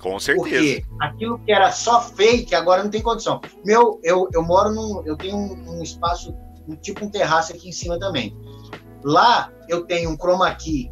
Com 0.00 0.18
certeza. 0.18 0.42
Porque 0.42 0.84
aquilo 1.00 1.38
que 1.38 1.52
era 1.52 1.70
só 1.70 2.00
fake, 2.00 2.56
agora 2.56 2.82
não 2.82 2.90
tem 2.90 3.00
condição. 3.00 3.40
Meu, 3.64 4.00
eu, 4.02 4.28
eu 4.34 4.42
moro 4.42 4.74
num. 4.74 5.06
Eu 5.06 5.16
tenho 5.16 5.36
um, 5.36 5.78
um 5.78 5.82
espaço, 5.84 6.34
um, 6.66 6.74
tipo 6.74 7.04
um 7.04 7.08
terraço 7.08 7.52
aqui 7.52 7.68
em 7.68 7.72
cima 7.72 8.00
também. 8.00 8.36
Lá 9.04 9.52
eu 9.68 9.84
tenho 9.84 10.10
um 10.10 10.16
chroma 10.16 10.52
key 10.56 10.90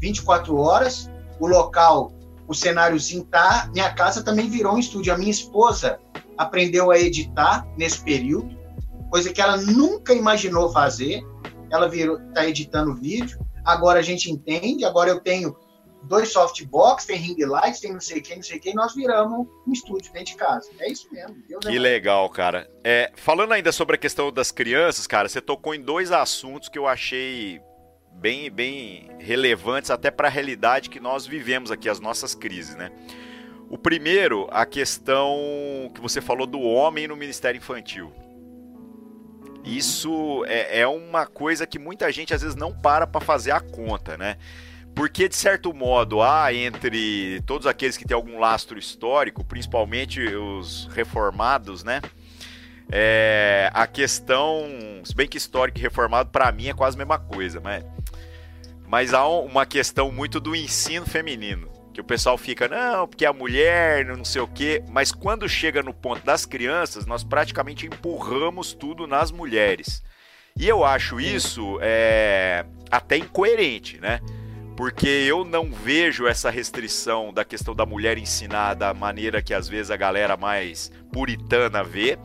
24 0.00 0.56
horas, 0.56 1.10
o 1.40 1.48
local, 1.48 2.12
o 2.46 2.54
cenáriozinho 2.54 3.24
tá. 3.24 3.68
Minha 3.72 3.92
casa 3.94 4.22
também 4.22 4.48
virou 4.48 4.74
um 4.74 4.78
estúdio. 4.78 5.12
A 5.12 5.18
minha 5.18 5.32
esposa 5.32 5.98
aprendeu 6.38 6.92
a 6.92 6.98
editar 7.00 7.66
nesse 7.76 8.00
período, 8.00 8.56
coisa 9.10 9.32
que 9.32 9.40
ela 9.40 9.56
nunca 9.56 10.14
imaginou 10.14 10.70
fazer. 10.70 11.26
Ela 11.68 11.88
virou, 11.88 12.20
tá 12.32 12.46
editando 12.46 12.94
vídeo. 12.94 13.44
Agora 13.66 13.98
a 13.98 14.02
gente 14.02 14.30
entende. 14.30 14.84
Agora 14.84 15.10
eu 15.10 15.20
tenho 15.20 15.56
dois 16.04 16.32
softbox, 16.32 17.04
tem 17.04 17.16
ring 17.16 17.44
lights, 17.44 17.80
tem 17.80 17.92
não 17.92 18.00
sei 18.00 18.20
quem, 18.20 18.36
não 18.36 18.42
sei 18.42 18.58
quem, 18.58 18.74
nós 18.74 18.94
viramos 18.94 19.46
um 19.66 19.72
estúdio 19.72 20.12
dentro 20.12 20.32
de 20.32 20.36
casa. 20.36 20.70
É 20.78 20.90
isso 20.90 21.08
mesmo. 21.12 21.36
Deus 21.48 21.64
que 21.64 21.76
é 21.76 21.78
legal, 21.78 22.28
cara. 22.30 22.70
É, 22.84 23.12
falando 23.16 23.52
ainda 23.52 23.72
sobre 23.72 23.96
a 23.96 23.98
questão 23.98 24.32
das 24.32 24.50
crianças, 24.50 25.06
cara, 25.06 25.28
você 25.28 25.40
tocou 25.40 25.74
em 25.74 25.80
dois 25.80 26.12
assuntos 26.12 26.68
que 26.68 26.78
eu 26.78 26.86
achei 26.86 27.60
bem, 28.12 28.50
bem 28.50 29.10
relevantes 29.18 29.90
até 29.90 30.10
para 30.10 30.28
a 30.28 30.30
realidade 30.30 30.88
que 30.88 31.00
nós 31.00 31.26
vivemos 31.26 31.70
aqui, 31.70 31.88
as 31.88 32.00
nossas 32.00 32.34
crises, 32.34 32.76
né? 32.76 32.90
O 33.68 33.76
primeiro, 33.76 34.46
a 34.52 34.64
questão 34.64 35.90
que 35.92 36.00
você 36.00 36.20
falou 36.20 36.46
do 36.46 36.60
homem 36.60 37.08
no 37.08 37.16
Ministério 37.16 37.58
Infantil. 37.58 38.12
Isso 39.66 40.44
é, 40.46 40.80
é 40.80 40.86
uma 40.86 41.26
coisa 41.26 41.66
que 41.66 41.78
muita 41.78 42.10
gente 42.12 42.32
às 42.32 42.40
vezes 42.40 42.56
não 42.56 42.72
para 42.72 43.06
para 43.06 43.20
fazer 43.20 43.50
a 43.50 43.60
conta, 43.60 44.16
né? 44.16 44.36
Porque, 44.94 45.28
de 45.28 45.36
certo 45.36 45.74
modo, 45.74 46.22
há 46.22 46.54
entre 46.54 47.42
todos 47.42 47.66
aqueles 47.66 47.98
que 47.98 48.06
têm 48.06 48.14
algum 48.14 48.38
lastro 48.38 48.78
histórico, 48.78 49.44
principalmente 49.44 50.22
os 50.22 50.86
reformados, 50.94 51.84
né? 51.84 52.00
É, 52.90 53.68
a 53.74 53.86
questão, 53.86 54.64
se 55.04 55.14
bem 55.14 55.28
que 55.28 55.36
histórico 55.36 55.78
e 55.78 55.82
reformado 55.82 56.30
para 56.30 56.50
mim 56.52 56.68
é 56.68 56.72
quase 56.72 56.96
a 56.96 56.98
mesma 56.98 57.18
coisa, 57.18 57.60
mas, 57.60 57.84
mas 58.86 59.12
há 59.12 59.26
uma 59.28 59.66
questão 59.66 60.10
muito 60.10 60.40
do 60.40 60.54
ensino 60.54 61.04
feminino, 61.04 61.68
que 61.96 62.00
o 62.02 62.04
pessoal 62.04 62.36
fica, 62.36 62.68
não, 62.68 63.08
porque 63.08 63.24
a 63.24 63.32
mulher, 63.32 64.04
não 64.04 64.22
sei 64.22 64.42
o 64.42 64.46
quê, 64.46 64.82
mas 64.90 65.10
quando 65.10 65.48
chega 65.48 65.82
no 65.82 65.94
ponto 65.94 66.22
das 66.26 66.44
crianças, 66.44 67.06
nós 67.06 67.24
praticamente 67.24 67.86
empurramos 67.86 68.74
tudo 68.74 69.06
nas 69.06 69.30
mulheres. 69.30 70.02
E 70.54 70.68
eu 70.68 70.84
acho 70.84 71.18
isso 71.18 71.78
é, 71.80 72.66
até 72.90 73.16
incoerente, 73.16 73.98
né? 73.98 74.20
porque 74.76 75.08
eu 75.08 75.42
não 75.42 75.72
vejo 75.72 76.26
essa 76.26 76.50
restrição 76.50 77.32
da 77.32 77.46
questão 77.46 77.74
da 77.74 77.86
mulher 77.86 78.18
ensinar 78.18 78.74
da 78.74 78.92
maneira 78.92 79.40
que 79.40 79.54
às 79.54 79.66
vezes 79.66 79.90
a 79.90 79.96
galera 79.96 80.36
mais 80.36 80.92
puritana 81.10 81.82
vê. 81.82 82.18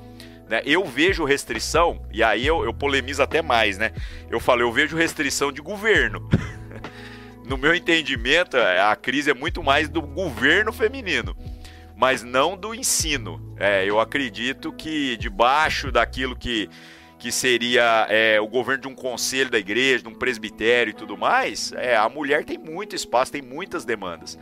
Né? 0.50 0.62
Eu 0.66 0.84
vejo 0.84 1.24
restrição, 1.24 2.06
e 2.12 2.22
aí 2.22 2.46
eu, 2.46 2.66
eu 2.66 2.74
polemizo 2.74 3.24
até 3.24 3.42
mais, 3.42 3.78
né? 3.78 3.94
Eu 4.30 4.42
falo, 4.42 4.63
eu 4.63 4.72
vejo 4.74 4.98
restrição 4.98 5.50
de 5.50 5.62
governo. 5.62 6.30
no 7.51 7.58
meu 7.58 7.75
entendimento, 7.75 8.55
a 8.55 8.96
crise 8.96 9.29
é 9.29 9.34
muito 9.34 9.62
mais 9.62 9.89
do 9.89 10.01
governo 10.01 10.72
feminino, 10.72 11.36
mas 11.98 12.24
não 12.24 12.55
do 12.55 12.74
ensino. 12.74 13.53
É, 13.60 13.84
eu 13.84 14.00
acredito 14.00 14.72
que 14.72 15.17
debaixo 15.17 15.91
daquilo 15.91 16.34
que 16.34 16.70
que 17.20 17.31
seria 17.31 18.08
é, 18.10 18.41
o 18.41 18.48
governo 18.48 18.81
de 18.81 18.88
um 18.88 18.96
conselho 18.96 19.51
da 19.51 19.60
igreja, 19.60 20.01
de 20.01 20.10
um 20.10 20.15
presbitério 20.15 20.89
e 20.89 20.93
tudo 20.93 21.15
mais, 21.15 21.72
é, 21.74 21.96
a 21.96 22.10
mulher 22.10 22.43
tem 22.43 22.58
muito 22.58 22.96
espaço, 22.96 23.31
tem 23.31 23.43
muitas 23.43 23.86
demandas. 23.86 24.39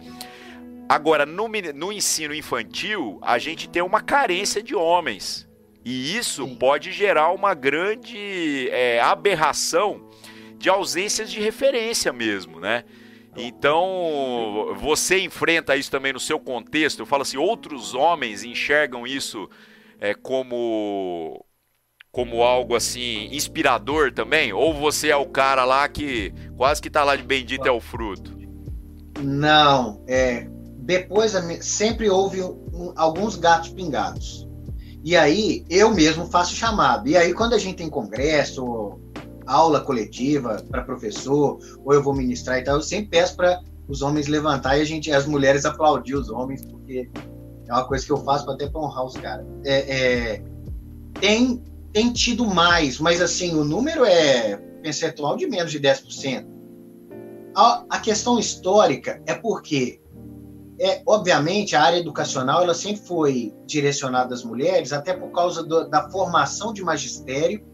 Agora, 0.87 1.25
no, 1.25 1.49
no 1.75 1.91
ensino 1.91 2.33
infantil, 2.33 3.19
a 3.21 3.37
gente 3.37 3.67
tem 3.67 3.81
uma 3.81 3.99
carência 3.99 4.63
de 4.63 4.73
homens. 4.75 5.45
E 5.83 6.15
isso 6.15 6.45
Sim. 6.45 6.55
pode 6.55 6.93
gerar 6.93 7.31
uma 7.31 7.53
grande 7.53 8.69
é, 8.69 9.01
aberração 9.01 10.09
de 10.57 10.69
ausências 10.69 11.29
de 11.29 11.41
referência 11.41 12.13
mesmo, 12.13 12.61
né? 12.61 12.85
Então, 13.37 14.75
você 14.79 15.19
enfrenta 15.19 15.75
isso 15.75 15.91
também 15.91 16.13
no 16.13 16.19
seu 16.19 16.39
contexto. 16.39 16.99
Eu 16.99 17.05
falo 17.05 17.21
assim, 17.21 17.37
outros 17.37 17.93
homens 17.93 18.43
enxergam 18.43 19.05
isso 19.05 19.49
é, 19.99 20.13
como 20.13 21.45
como 22.11 22.41
algo 22.41 22.75
assim 22.75 23.29
inspirador 23.31 24.11
também? 24.11 24.51
Ou 24.51 24.73
você 24.73 25.09
é 25.09 25.15
o 25.15 25.27
cara 25.27 25.63
lá 25.63 25.87
que 25.87 26.33
quase 26.57 26.81
que 26.81 26.89
tá 26.89 27.03
lá 27.03 27.15
de 27.15 27.23
bendito 27.23 27.67
é 27.67 27.71
o 27.71 27.79
fruto? 27.79 28.37
Não, 29.21 30.03
é, 30.07 30.47
depois 30.77 31.33
sempre 31.61 32.09
houve 32.09 32.41
um, 32.41 32.93
alguns 32.95 33.35
gatos 33.35 33.69
pingados. 33.69 34.47
E 35.03 35.15
aí 35.15 35.63
eu 35.69 35.93
mesmo 35.93 36.25
faço 36.25 36.55
chamado. 36.55 37.07
E 37.07 37.15
aí 37.15 37.33
quando 37.33 37.53
a 37.53 37.57
gente 37.57 37.77
tem 37.77 37.89
congresso, 37.89 38.99
aula 39.51 39.81
coletiva 39.81 40.63
para 40.69 40.83
professor, 40.83 41.59
ou 41.83 41.93
eu 41.93 42.03
vou 42.03 42.13
ministrar 42.13 42.59
e 42.59 42.63
tal, 42.63 42.75
eu 42.75 42.81
sempre 42.81 43.09
peço 43.09 43.35
para 43.35 43.61
os 43.87 44.01
homens 44.01 44.27
levantar 44.27 44.77
e 44.77 44.81
a 44.81 44.85
gente, 44.85 45.11
as 45.11 45.25
mulheres 45.25 45.65
aplaudir 45.65 46.15
os 46.15 46.29
homens, 46.29 46.63
porque 46.65 47.09
é 47.67 47.73
uma 47.73 47.85
coisa 47.85 48.05
que 48.05 48.11
eu 48.11 48.17
faço 48.17 48.49
até 48.49 48.67
para 48.67 48.81
honrar 48.81 49.05
os 49.05 49.15
caras. 49.15 49.45
É, 49.65 50.35
é, 50.35 50.43
tem 51.19 51.61
tem 51.91 52.13
tido 52.13 52.45
mais, 52.45 52.99
mas 52.99 53.21
assim, 53.21 53.55
o 53.55 53.63
número 53.63 54.05
é 54.05 54.57
percentual 54.81 55.35
de 55.35 55.47
menos 55.47 55.71
de 55.71 55.79
10%. 55.79 56.45
A, 57.55 57.83
a 57.89 57.99
questão 57.99 58.37
histórica 58.37 59.21
é 59.25 59.33
porque, 59.33 59.99
é, 60.79 61.01
obviamente, 61.05 61.75
a 61.75 61.81
área 61.81 61.97
educacional 61.97 62.61
ela 62.61 62.73
sempre 62.73 63.01
foi 63.01 63.53
direcionada 63.65 64.33
às 64.33 64.43
mulheres, 64.43 64.93
até 64.93 65.13
por 65.13 65.31
causa 65.31 65.63
do, 65.63 65.89
da 65.89 66.09
formação 66.09 66.71
de 66.71 66.83
magistério, 66.83 67.65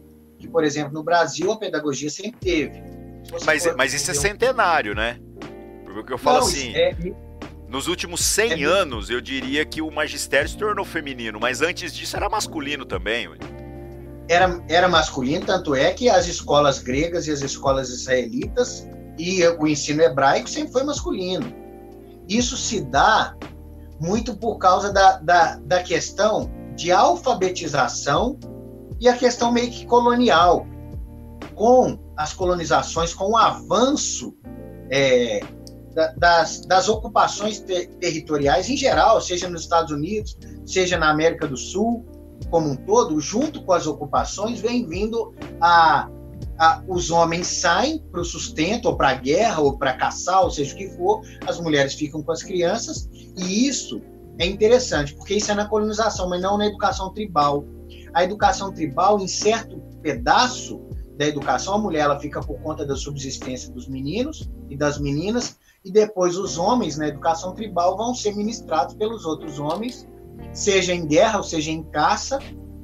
que, 0.46 0.52
por 0.52 0.64
exemplo, 0.64 0.94
no 0.94 1.04
Brasil 1.04 1.52
a 1.52 1.58
pedagogia 1.58 2.10
sempre 2.10 2.40
teve. 2.40 2.84
Mas, 3.46 3.76
mas 3.76 3.94
isso 3.94 4.12
é 4.12 4.14
centenário, 4.14 4.94
né? 4.94 5.20
Porque 5.86 6.14
eu 6.14 6.18
falo 6.18 6.40
Não, 6.40 6.48
assim. 6.48 6.76
É... 6.76 6.96
Nos 7.68 7.88
últimos 7.88 8.24
100 8.24 8.64
é... 8.64 8.66
anos, 8.66 9.10
eu 9.10 9.20
diria 9.20 9.66
que 9.66 9.82
o 9.82 9.90
magistério 9.90 10.48
se 10.48 10.58
tornou 10.58 10.86
feminino, 10.86 11.40
mas 11.40 11.62
antes 11.62 11.94
disso 11.94 12.16
era 12.16 12.30
masculino 12.30 12.86
também. 12.86 13.30
Era, 14.28 14.64
era 14.70 14.88
masculino, 14.88 15.46
tanto 15.46 15.76
é 15.76 15.92
que 15.92 16.10
as 16.10 16.28
escolas 16.28 16.80
gregas 16.80 17.28
e 17.28 17.32
as 17.32 17.42
escolas 17.42 17.90
israelitas 17.90 18.88
e 19.18 19.46
o 19.48 19.68
ensino 19.68 20.02
hebraico 20.02 20.50
sempre 20.50 20.74
foi 20.74 20.84
masculino. 20.84 21.46
Isso 22.28 22.58
se 22.58 22.82
dá 22.82 23.36
muito 24.00 24.36
por 24.36 24.58
causa 24.58 24.92
da, 24.92 25.18
da, 25.20 25.56
da 25.58 25.84
questão 25.84 26.52
de 26.76 26.92
alfabetização 26.92 28.38
e 29.00 29.08
a 29.08 29.18
questão 29.18 29.52
meio 29.52 29.70
que 29.72 29.86
colonial. 29.86 30.66
Com 31.54 32.00
as 32.18 32.34
colonizações, 32.34 33.14
com 33.14 33.32
o 33.32 33.38
avanço 33.38 34.36
é, 34.90 35.42
das, 36.18 36.62
das 36.62 36.90
ocupações 36.90 37.60
ter, 37.60 37.88
territoriais 37.96 38.70
em 38.70 38.76
geral, 38.76 39.22
seja 39.22 39.50
nos 39.50 39.62
Estados 39.62 39.92
Unidos, 39.92 40.38
seja 40.66 40.98
na 40.98 41.10
América 41.10 41.48
do 41.48 41.56
Sul, 41.56 42.06
como 42.50 42.70
um 42.70 42.76
todo, 42.76 43.20
junto 43.20 43.64
com 43.64 43.72
as 43.72 43.88
ocupações, 43.88 44.60
vem 44.60 44.86
vindo 44.88 45.34
a, 45.62 46.10
a 46.58 46.84
os 46.88 47.10
homens 47.10 47.48
saem 47.48 48.00
para 48.12 48.22
o 48.22 48.26
sustento, 48.26 48.88
ou 48.88 48.98
para 48.98 49.10
a 49.10 49.14
guerra, 49.14 49.62
ou 49.62 49.78
para 49.78 49.94
caçar, 49.94 50.44
ou 50.44 50.52
seja 50.52 50.74
o 50.74 50.78
que 50.78 50.90
for, 50.90 51.22
as 51.48 51.60
mulheres 51.60 51.94
ficam 51.94 52.22
com 52.22 52.32
as 52.32 52.44
crianças, 52.44 53.10
e 53.14 53.68
isso 53.68 54.02
é 54.38 54.46
interessante, 54.46 55.16
porque 55.16 55.36
isso 55.36 55.52
é 55.52 55.56
na 55.56 55.68
colonização, 55.68 56.28
mas 56.28 56.42
não 56.42 56.58
na 56.58 56.68
educação 56.68 57.14
tribal. 57.14 57.64
A 58.16 58.24
educação 58.24 58.74
tribal, 58.74 59.20
em 59.20 59.28
certo 59.28 59.78
pedaço 60.02 60.82
da 61.18 61.28
educação, 61.28 61.76
a 61.76 61.78
mulher 61.78 62.02
ela 62.02 62.20
fica 62.20 62.40
por 62.40 62.58
conta 62.62 62.86
da 62.86 62.96
subsistência 62.96 63.72
dos 63.72 63.88
meninos 63.88 64.50
e 64.70 64.76
das 64.76 64.98
meninas, 64.98 65.58
e 65.84 65.92
depois 65.92 66.38
os 66.38 66.58
homens 66.58 66.98
na 66.98 67.10
educação 67.10 67.54
tribal 67.54 67.96
vão 67.96 68.16
ser 68.16 68.36
ministrados 68.36 68.96
pelos 68.96 69.26
outros 69.26 69.60
homens 69.60 70.08
seja 70.54 70.94
em 70.94 71.06
guerra 71.06 71.38
ou 71.38 71.44
seja 71.44 71.72
em 71.72 71.84
caça, 71.84 72.40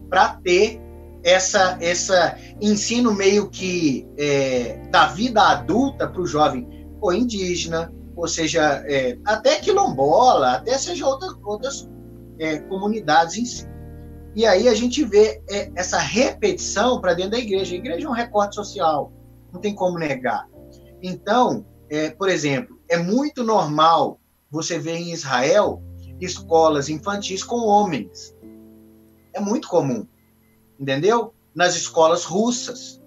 para 0.10 0.36
ter 0.44 0.82
essa 1.24 1.78
essa 1.80 2.38
ensino 2.60 3.14
meio 3.14 3.50
que 3.50 4.08
é, 4.18 4.82
da 4.90 5.08
vida 5.08 5.42
adulta 5.42 6.08
para 6.08 6.22
o 6.22 6.28
jovem, 6.28 6.68
ou 7.00 7.14
indígena, 7.14 7.92
ou 8.16 8.28
seja, 8.28 8.84
é, 8.86 9.18
até 9.26 9.60
quilombola, 9.60 10.54
até 10.54 10.78
seja 10.78 11.08
outras, 11.08 11.34
outras 11.44 11.90
é, 12.40 12.60
comunidades 12.60 13.38
em 13.38 13.46
si. 13.46 13.72
E 14.36 14.46
aí 14.46 14.68
a 14.68 14.74
gente 14.74 15.04
vê 15.04 15.42
é, 15.50 15.72
essa 15.76 15.98
repetição 15.98 17.02
para 17.02 17.14
dentro 17.14 17.32
da 17.32 17.40
igreja. 17.40 17.74
A 17.74 17.78
igreja 17.78 18.08
é 18.08 18.10
um 18.10 18.14
recorte 18.14 18.56
social, 18.56 19.12
não 19.52 19.60
tem 19.60 19.76
como 19.76 19.98
negar. 19.98 20.48
Então, 21.02 21.66
é, 21.90 22.10
por 22.12 22.30
exemplo, 22.30 22.80
é 22.90 22.98
muito 22.98 23.44
normal 23.44 24.20
você 24.50 24.80
ver 24.80 24.96
em 24.96 25.12
Israel 25.12 25.82
escolas 26.20 26.88
infantis 26.88 27.44
com 27.44 27.58
homens. 27.58 28.36
É 29.34 29.40
muito 29.40 29.68
comum, 29.68 30.08
entendeu? 30.80 31.34
Nas 31.54 31.76
escolas 31.76 32.24
russas, 32.24 33.02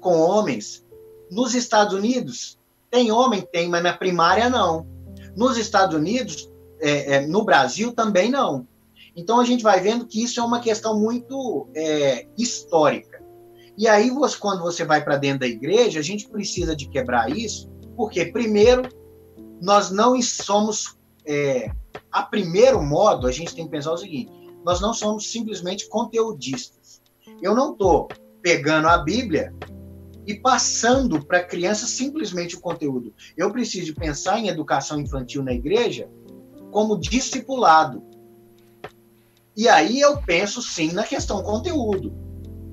com 0.00 0.18
homens. 0.18 0.84
Nos 1.30 1.54
Estados 1.54 1.94
Unidos, 1.94 2.58
tem 2.90 3.10
homem? 3.10 3.42
Tem, 3.52 3.68
mas 3.68 3.82
na 3.82 3.92
primária 3.92 4.48
não. 4.48 4.86
Nos 5.36 5.56
Estados 5.56 5.96
Unidos, 5.96 6.50
é, 6.80 7.16
é, 7.16 7.26
no 7.26 7.44
Brasil 7.44 7.92
também 7.92 8.30
não. 8.30 8.68
Então 9.16 9.40
a 9.40 9.44
gente 9.44 9.62
vai 9.62 9.80
vendo 9.80 10.06
que 10.06 10.22
isso 10.22 10.40
é 10.40 10.42
uma 10.42 10.60
questão 10.60 10.98
muito 10.98 11.68
é, 11.74 12.26
histórica. 12.36 13.22
E 13.76 13.88
aí, 13.88 14.10
você, 14.10 14.38
quando 14.38 14.62
você 14.62 14.84
vai 14.84 15.02
para 15.02 15.16
dentro 15.16 15.40
da 15.40 15.46
igreja, 15.46 15.98
a 15.98 16.02
gente 16.02 16.28
precisa 16.28 16.76
de 16.76 16.88
quebrar 16.88 17.28
isso, 17.30 17.68
porque, 17.96 18.26
primeiro, 18.26 18.88
nós 19.60 19.90
não 19.90 20.20
somos. 20.22 20.96
É, 21.26 21.70
a 22.10 22.22
primeiro 22.22 22.82
modo, 22.82 23.26
a 23.26 23.32
gente 23.32 23.54
tem 23.54 23.64
que 23.64 23.70
pensar 23.70 23.92
o 23.92 23.96
seguinte: 23.96 24.30
nós 24.64 24.80
não 24.80 24.94
somos 24.94 25.30
simplesmente 25.30 25.88
conteudistas. 25.88 27.02
Eu 27.42 27.54
não 27.54 27.72
estou 27.72 28.08
pegando 28.40 28.88
a 28.88 28.98
Bíblia 28.98 29.52
e 30.26 30.34
passando 30.34 31.24
para 31.24 31.38
a 31.38 31.44
criança 31.44 31.86
simplesmente 31.86 32.56
o 32.56 32.60
conteúdo. 32.60 33.12
Eu 33.36 33.50
preciso 33.50 33.94
pensar 33.94 34.38
em 34.38 34.48
educação 34.48 35.00
infantil 35.00 35.42
na 35.42 35.52
igreja 35.52 36.08
como 36.70 36.98
discipulado. 36.98 38.02
E 39.56 39.68
aí 39.68 40.00
eu 40.00 40.16
penso 40.18 40.60
sim 40.60 40.92
na 40.92 41.04
questão 41.04 41.42
conteúdo. 41.42 42.12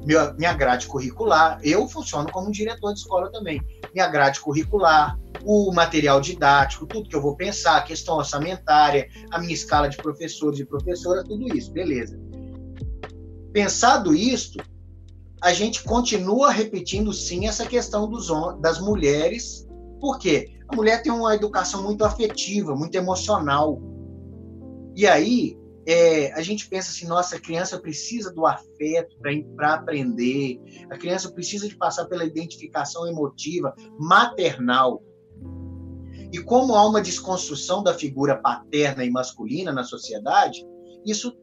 Minha, 0.03 0.53
grade 0.53 0.87
curricular, 0.87 1.59
eu 1.63 1.87
funciono 1.87 2.31
como 2.31 2.51
diretor 2.51 2.91
de 2.91 2.99
escola 2.99 3.31
também. 3.31 3.61
Minha 3.93 4.07
grade 4.07 4.39
curricular, 4.39 5.15
o 5.43 5.71
material 5.71 6.19
didático, 6.19 6.87
tudo 6.87 7.07
que 7.07 7.15
eu 7.15 7.21
vou 7.21 7.35
pensar, 7.35 7.77
a 7.77 7.81
questão 7.81 8.17
orçamentária, 8.17 9.07
a 9.29 9.37
minha 9.37 9.53
escala 9.53 9.87
de 9.87 9.97
professores 9.97 10.59
e 10.59 10.65
professoras, 10.65 11.23
tudo 11.27 11.55
isso, 11.55 11.71
beleza. 11.71 12.19
Pensado 13.53 14.15
isto, 14.15 14.63
a 15.39 15.53
gente 15.53 15.83
continua 15.83 16.49
repetindo 16.49 17.13
sim 17.13 17.47
essa 17.47 17.67
questão 17.67 18.09
dos, 18.09 18.27
das 18.59 18.79
mulheres, 18.79 19.67
porque 19.99 20.57
a 20.67 20.75
mulher 20.75 21.03
tem 21.03 21.11
uma 21.11 21.35
educação 21.35 21.83
muito 21.83 22.03
afetiva, 22.03 22.75
muito 22.75 22.95
emocional. 22.95 23.79
E 24.95 25.05
aí 25.05 25.60
é, 25.85 26.31
a 26.33 26.41
gente 26.41 26.69
pensa 26.69 26.91
assim, 26.91 27.07
nossa, 27.07 27.37
a 27.37 27.39
criança 27.39 27.79
precisa 27.79 28.31
do 28.31 28.45
afeto 28.45 29.15
para 29.55 29.73
aprender, 29.73 30.59
a 30.89 30.97
criança 30.97 31.31
precisa 31.31 31.67
de 31.67 31.75
passar 31.75 32.05
pela 32.05 32.23
identificação 32.23 33.07
emotiva 33.07 33.73
maternal. 33.97 35.03
E 36.31 36.37
como 36.39 36.75
há 36.75 36.87
uma 36.87 37.01
desconstrução 37.01 37.83
da 37.83 37.93
figura 37.93 38.37
paterna 38.37 39.03
e 39.03 39.09
masculina 39.09 39.71
na 39.71 39.83
sociedade, 39.83 40.65
isso 41.05 41.35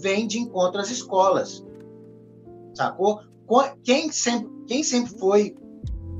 vem 0.00 0.26
de 0.26 0.38
encontro 0.38 0.80
às 0.80 0.90
escolas. 0.90 1.64
Sacou? 2.74 3.20
Quem 3.82 4.12
sempre, 4.12 4.50
quem 4.66 4.84
sempre 4.84 5.18
foi, 5.18 5.56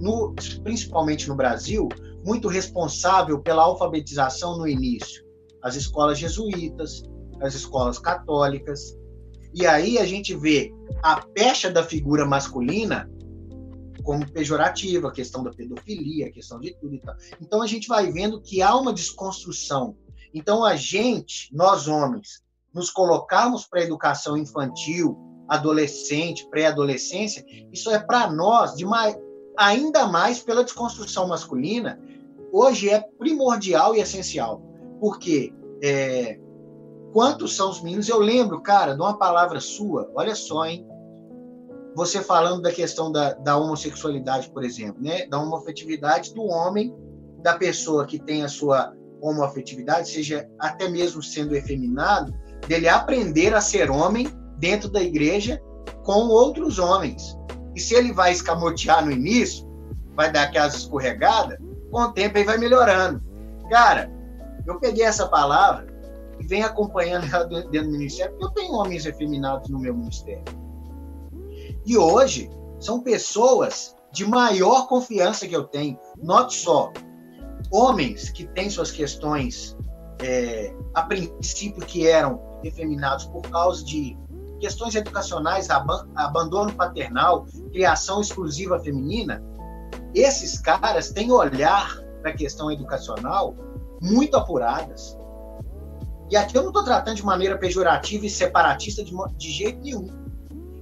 no, 0.00 0.34
principalmente 0.62 1.28
no 1.28 1.36
Brasil, 1.36 1.88
muito 2.24 2.48
responsável 2.48 3.40
pela 3.42 3.62
alfabetização 3.62 4.56
no 4.56 4.66
início? 4.66 5.24
As 5.62 5.74
escolas 5.74 6.18
jesuítas, 6.18 7.02
as 7.40 7.54
escolas 7.54 7.98
católicas. 7.98 8.96
E 9.54 9.66
aí 9.66 9.98
a 9.98 10.04
gente 10.04 10.34
vê 10.34 10.72
a 11.02 11.20
pecha 11.20 11.70
da 11.70 11.82
figura 11.82 12.24
masculina 12.24 13.10
como 14.02 14.30
pejorativa, 14.30 15.08
a 15.08 15.12
questão 15.12 15.42
da 15.42 15.50
pedofilia, 15.50 16.26
a 16.26 16.30
questão 16.30 16.60
de 16.60 16.72
tudo 16.74 16.94
e 16.94 17.00
tal. 17.00 17.16
Então 17.40 17.60
a 17.60 17.66
gente 17.66 17.88
vai 17.88 18.10
vendo 18.12 18.40
que 18.40 18.62
há 18.62 18.74
uma 18.76 18.92
desconstrução. 18.92 19.96
Então 20.32 20.64
a 20.64 20.76
gente, 20.76 21.48
nós 21.52 21.88
homens, 21.88 22.44
nos 22.72 22.90
colocarmos 22.90 23.66
para 23.66 23.80
a 23.80 23.84
educação 23.84 24.36
infantil, 24.36 25.18
adolescente, 25.48 26.48
pré-adolescência, 26.48 27.44
isso 27.72 27.90
é 27.90 27.98
para 27.98 28.30
nós, 28.30 28.74
de 28.74 28.84
mais, 28.84 29.16
ainda 29.56 30.06
mais 30.06 30.40
pela 30.40 30.62
desconstrução 30.62 31.26
masculina, 31.26 31.98
hoje 32.52 32.88
é 32.88 33.00
primordial 33.00 33.94
e 33.96 34.00
essencial. 34.00 34.62
Porque 35.00 35.52
é, 35.82 36.38
quantos 37.16 37.56
são 37.56 37.70
os 37.70 37.82
meninos? 37.82 38.10
Eu 38.10 38.18
lembro, 38.18 38.60
cara, 38.60 38.92
de 38.92 39.00
uma 39.00 39.16
palavra 39.16 39.58
sua, 39.58 40.06
olha 40.14 40.34
só, 40.34 40.66
hein? 40.66 40.86
Você 41.94 42.20
falando 42.20 42.60
da 42.60 42.70
questão 42.70 43.10
da, 43.10 43.32
da 43.32 43.56
homossexualidade, 43.56 44.50
por 44.50 44.62
exemplo, 44.62 45.02
né? 45.02 45.26
Da 45.26 45.40
homoafetividade 45.40 46.34
do 46.34 46.42
homem, 46.42 46.94
da 47.42 47.54
pessoa 47.54 48.04
que 48.04 48.18
tem 48.18 48.44
a 48.44 48.48
sua 48.48 48.92
homoafetividade, 49.22 50.10
seja 50.10 50.46
até 50.58 50.90
mesmo 50.90 51.22
sendo 51.22 51.56
efeminado, 51.56 52.34
dele 52.68 52.86
aprender 52.86 53.54
a 53.54 53.62
ser 53.62 53.90
homem 53.90 54.28
dentro 54.58 54.90
da 54.90 55.02
igreja 55.02 55.58
com 56.04 56.28
outros 56.28 56.78
homens. 56.78 57.34
E 57.74 57.80
se 57.80 57.94
ele 57.94 58.12
vai 58.12 58.32
escamotear 58.32 59.02
no 59.02 59.10
início, 59.10 59.66
vai 60.14 60.30
dar 60.30 60.42
aquelas 60.42 60.74
escorregadas, 60.74 61.56
com 61.90 61.98
o 61.98 62.12
tempo 62.12 62.36
ele 62.36 62.44
vai 62.44 62.58
melhorando. 62.58 63.22
Cara, 63.70 64.12
eu 64.66 64.78
peguei 64.78 65.06
essa 65.06 65.26
palavra 65.26 65.95
venho 66.40 66.66
acompanhando 66.66 67.26
ela 67.32 67.44
dentro 67.44 67.70
do 67.70 67.92
ministério, 67.92 68.32
porque 68.32 68.44
eu 68.44 68.50
tenho 68.50 68.74
homens 68.74 69.06
efeminados 69.06 69.68
no 69.68 69.78
meu 69.78 69.94
ministério. 69.94 70.44
E 71.84 71.96
hoje 71.96 72.50
são 72.78 73.00
pessoas 73.00 73.94
de 74.12 74.24
maior 74.24 74.88
confiança 74.88 75.46
que 75.46 75.54
eu 75.54 75.64
tenho. 75.64 75.98
Note 76.22 76.54
só, 76.54 76.92
homens 77.70 78.30
que 78.30 78.46
têm 78.48 78.70
suas 78.70 78.90
questões, 78.90 79.76
é, 80.22 80.74
a 80.94 81.02
princípio, 81.02 81.84
que 81.84 82.06
eram 82.06 82.40
efeminados 82.64 83.26
por 83.26 83.42
causa 83.42 83.84
de 83.84 84.16
questões 84.58 84.94
educacionais, 84.94 85.68
abandono 85.70 86.72
paternal, 86.72 87.46
criação 87.72 88.20
exclusiva 88.20 88.80
feminina, 88.80 89.44
esses 90.14 90.58
caras 90.58 91.10
têm 91.10 91.30
olhar 91.30 92.00
para 92.22 92.30
a 92.30 92.34
questão 92.34 92.70
educacional 92.70 93.54
muito 94.00 94.36
apuradas. 94.36 95.15
E 96.30 96.36
aqui 96.36 96.56
eu 96.56 96.62
não 96.62 96.70
estou 96.70 96.84
tratando 96.84 97.16
de 97.16 97.24
maneira 97.24 97.56
pejorativa 97.56 98.26
e 98.26 98.30
separatista 98.30 99.04
de, 99.04 99.12
de 99.36 99.50
jeito 99.50 99.80
nenhum. 99.80 100.08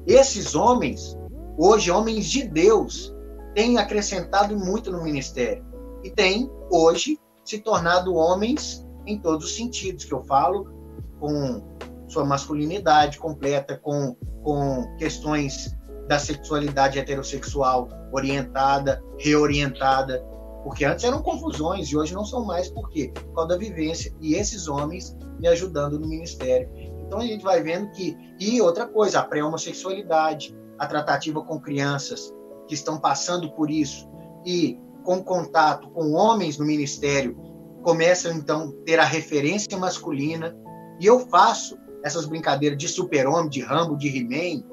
Esses 0.07 0.55
homens, 0.55 1.17
hoje 1.59 1.91
homens 1.91 2.27
de 2.27 2.45
Deus, 2.49 3.15
têm 3.55 3.79
acrescentado 3.79 4.57
muito 4.57 4.91
no 4.91 5.03
ministério 5.03 5.65
e 6.03 6.11
têm 6.11 6.51
hoje 6.71 7.19
se 7.45 7.59
tornado 7.59 8.15
homens 8.15 8.87
em 9.07 9.19
todos 9.19 9.47
os 9.47 9.57
sentidos 9.57 10.05
que 10.05 10.13
eu 10.13 10.23
falo, 10.25 10.73
com 11.21 11.63
sua 12.09 12.25
masculinidade 12.25 13.19
completa, 13.19 13.79
com, 13.79 14.17
com 14.43 14.97
questões 14.99 15.77
da 16.09 16.19
sexualidade 16.19 16.99
heterossexual 16.99 17.89
orientada, 18.13 19.03
reorientada, 19.19 20.25
porque 20.63 20.85
antes 20.85 21.05
eram 21.05 21.23
confusões 21.23 21.89
e 21.89 21.97
hoje 21.97 22.15
não 22.15 22.25
são 22.25 22.45
mais, 22.45 22.71
por 22.71 22.89
quê? 22.91 23.13
Por 23.15 23.35
causa 23.35 23.49
da 23.51 23.57
vivência 23.57 24.15
e 24.21 24.35
esses 24.35 24.69
homens 24.69 25.17
me 25.45 25.49
ajudando 25.49 26.01
no 26.01 26.09
ministério. 26.09 26.71
Então 27.07 27.19
a 27.19 27.27
gente 27.27 27.45
vai 27.45 27.63
vendo 27.63 27.91
que. 27.91 28.17
E 28.41 28.61
outra 28.63 28.89
coisa, 28.89 29.21
a 29.21 29.23
pré-homossexualidade, 29.23 30.57
a 30.79 30.87
tratativa 30.87 31.43
com 31.43 31.61
crianças 31.61 32.35
que 32.67 32.75
estão 32.75 32.99
passando 32.99 33.53
por 33.53 33.71
isso 33.71 34.09
e 34.45 34.81
com 35.05 35.23
contato 35.23 35.91
com 35.91 36.13
homens 36.13 36.57
no 36.57 36.65
ministério, 36.65 37.37
começam 37.83 38.33
então 38.33 38.71
a 38.71 38.85
ter 38.87 38.99
a 38.99 39.05
referência 39.05 39.77
masculina. 39.77 40.57
E 40.99 41.05
eu 41.05 41.21
faço 41.29 41.77
essas 42.03 42.25
brincadeiras 42.25 42.79
de 42.79 42.89
super-homem, 42.89 43.51
de 43.51 43.61
Rambo, 43.61 43.99
de 43.99 44.09
He-Man, 44.09 44.65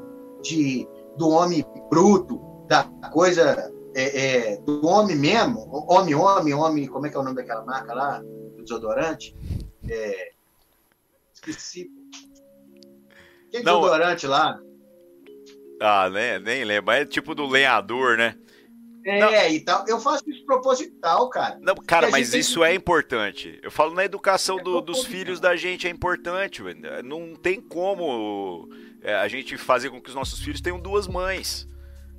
de, 0.41 0.88
do 1.17 1.29
homem 1.29 1.65
bruto, 1.89 2.39
da 2.69 2.84
coisa 3.12 3.69
é, 3.93 4.53
é, 4.53 4.57
do 4.62 4.88
homem 4.88 5.17
mesmo, 5.17 5.67
homem, 5.89 6.15
homem, 6.15 6.53
homem, 6.53 6.88
como 6.88 7.07
é 7.07 7.10
que 7.10 7.17
é 7.17 7.19
o 7.19 7.23
nome 7.23 7.36
daquela 7.36 7.65
marca 7.65 7.93
lá, 7.93 8.19
do 8.19 8.63
desodorante? 8.63 9.36
É, 9.89 10.31
esqueci. 11.49 11.89
Que 13.49 13.58
é 13.58 13.63
desodorante 13.63 14.27
lá? 14.27 14.60
Ah, 15.82 16.10
nem, 16.10 16.39
nem 16.39 16.63
lembro. 16.63 16.93
É 16.93 17.06
tipo 17.06 17.34
do 17.34 17.47
lenhador, 17.47 18.17
né? 18.17 18.36
É, 19.04 19.19
não. 19.19 19.34
e 19.34 19.60
tal. 19.60 19.84
Eu 19.88 19.99
faço 19.99 20.30
isso 20.30 20.45
proposital, 20.45 21.27
cara. 21.30 21.58
Não, 21.60 21.75
cara, 21.75 22.10
mas 22.12 22.34
isso 22.34 22.60
tem... 22.60 22.69
é 22.69 22.75
importante. 22.75 23.60
Eu 23.63 23.71
falo 23.71 23.93
na 23.93 24.06
educação 24.06 24.60
é 24.60 24.63
do, 24.63 24.80
dos 24.80 25.06
filhos 25.06 25.39
da 25.39 25.56
gente 25.56 25.88
é 25.88 25.89
importante. 25.89 26.62
Não 27.04 27.36
tem 27.36 27.60
como 27.60 28.69
é, 29.01 29.15
a 29.15 29.27
gente 29.27 29.58
fazer 29.58 29.89
com 29.89 29.99
que 29.99 30.10
os 30.10 30.15
nossos 30.15 30.39
filhos 30.39 30.62
tenham 30.62 30.80
duas 30.80 31.08
mães. 31.08 31.67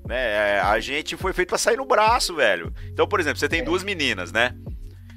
Né? 0.04 0.56
É, 0.56 0.60
a 0.60 0.80
gente 0.80 1.16
foi 1.16 1.32
feito 1.32 1.50
para 1.50 1.58
sair 1.58 1.76
no 1.76 1.86
braço, 1.86 2.34
velho. 2.34 2.74
Então, 2.88 3.06
por 3.06 3.20
exemplo, 3.20 3.38
você 3.38 3.48
tem 3.48 3.60
é. 3.60 3.64
duas 3.64 3.84
meninas, 3.84 4.32
né? 4.32 4.56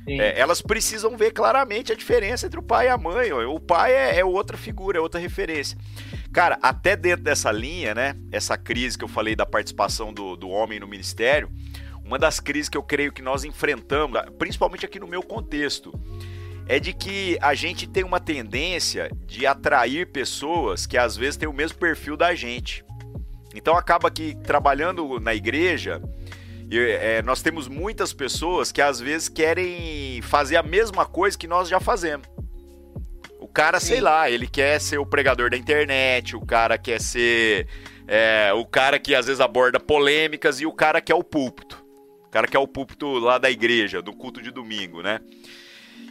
É, 0.07 0.39
elas 0.39 0.61
precisam 0.61 1.17
ver 1.17 1.31
claramente 1.31 1.91
a 1.91 1.95
diferença 1.95 2.45
entre 2.45 2.59
o 2.59 2.63
pai 2.63 2.87
e 2.87 2.89
a 2.89 2.97
mãe. 2.97 3.33
O 3.33 3.59
pai 3.59 3.93
é, 3.93 4.19
é, 4.19 4.25
outra 4.25 4.55
figura, 4.55 4.99
é 4.99 5.01
outra 5.01 5.19
referência. 5.19 5.77
Cara, 6.31 6.59
até 6.61 6.95
dentro 6.95 7.23
dessa 7.23 7.51
linha, 7.51 7.95
né? 7.95 8.15
Essa 8.31 8.57
crise 8.57 8.97
que 8.97 9.03
eu 9.03 9.07
falei 9.07 9.35
da 9.35 9.45
participação 9.45 10.13
do, 10.13 10.35
do 10.35 10.49
homem 10.49 10.79
no 10.79 10.87
ministério, 10.87 11.49
uma 12.03 12.19
das 12.19 12.39
crises 12.39 12.69
que 12.69 12.77
eu 12.77 12.83
creio 12.83 13.11
que 13.11 13.21
nós 13.21 13.43
enfrentamos, 13.43 14.21
principalmente 14.37 14.85
aqui 14.85 14.99
no 14.99 15.07
meu 15.07 15.23
contexto, 15.23 15.91
é 16.67 16.79
de 16.79 16.93
que 16.93 17.37
a 17.41 17.55
gente 17.55 17.87
tem 17.87 18.03
uma 18.03 18.19
tendência 18.19 19.09
de 19.25 19.47
atrair 19.47 20.11
pessoas 20.11 20.85
que 20.85 20.97
às 20.97 21.17
vezes 21.17 21.37
têm 21.37 21.49
o 21.49 21.53
mesmo 21.53 21.77
perfil 21.79 22.15
da 22.15 22.35
gente. 22.35 22.85
Então 23.55 23.75
acaba 23.75 24.11
que 24.11 24.35
trabalhando 24.43 25.19
na 25.19 25.33
igreja, 25.33 26.01
é, 26.71 27.21
nós 27.21 27.41
temos 27.41 27.67
muitas 27.67 28.13
pessoas 28.13 28.71
que 28.71 28.81
às 28.81 28.99
vezes 28.99 29.29
querem 29.29 30.21
fazer 30.21 30.57
a 30.57 30.63
mesma 30.63 31.05
coisa 31.05 31.37
que 31.37 31.47
nós 31.47 31.67
já 31.67 31.79
fazemos. 31.79 32.27
O 33.39 33.47
cara, 33.47 33.79
Sim. 33.79 33.87
sei 33.87 34.01
lá, 34.01 34.29
ele 34.29 34.47
quer 34.47 34.79
ser 34.79 34.97
o 34.97 35.05
pregador 35.05 35.49
da 35.49 35.57
internet, 35.57 36.35
o 36.35 36.45
cara 36.45 36.77
quer 36.77 36.99
ser 36.99 37.67
é, 38.07 38.51
o 38.53 38.65
cara 38.65 38.99
que 38.99 39.13
às 39.15 39.27
vezes 39.27 39.39
aborda 39.39 39.79
polêmicas 39.79 40.59
e 40.59 40.65
o 40.65 40.71
cara 40.71 41.01
que 41.01 41.11
é 41.11 41.15
o 41.15 41.23
púlpito. 41.23 41.83
O 42.27 42.29
cara 42.29 42.47
que 42.47 42.57
é 42.57 42.59
o 42.59 42.67
púlpito 42.67 43.19
lá 43.19 43.37
da 43.37 43.49
igreja, 43.49 44.01
do 44.01 44.13
culto 44.13 44.41
de 44.41 44.51
domingo, 44.51 45.01
né? 45.01 45.21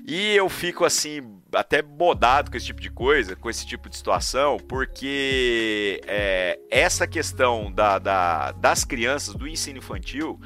E 0.06 0.36
eu 0.36 0.50
fico 0.50 0.84
assim, 0.84 1.40
até 1.54 1.80
bodado 1.80 2.50
com 2.50 2.58
esse 2.58 2.66
tipo 2.66 2.80
de 2.80 2.90
coisa, 2.90 3.34
com 3.34 3.48
esse 3.48 3.66
tipo 3.66 3.88
de 3.88 3.96
situação, 3.96 4.58
porque 4.58 5.98
é, 6.06 6.58
essa 6.70 7.06
questão 7.06 7.72
da, 7.72 7.98
da, 7.98 8.52
das 8.52 8.84
crianças, 8.84 9.34
do 9.34 9.48
ensino 9.48 9.78
infantil, 9.78 10.38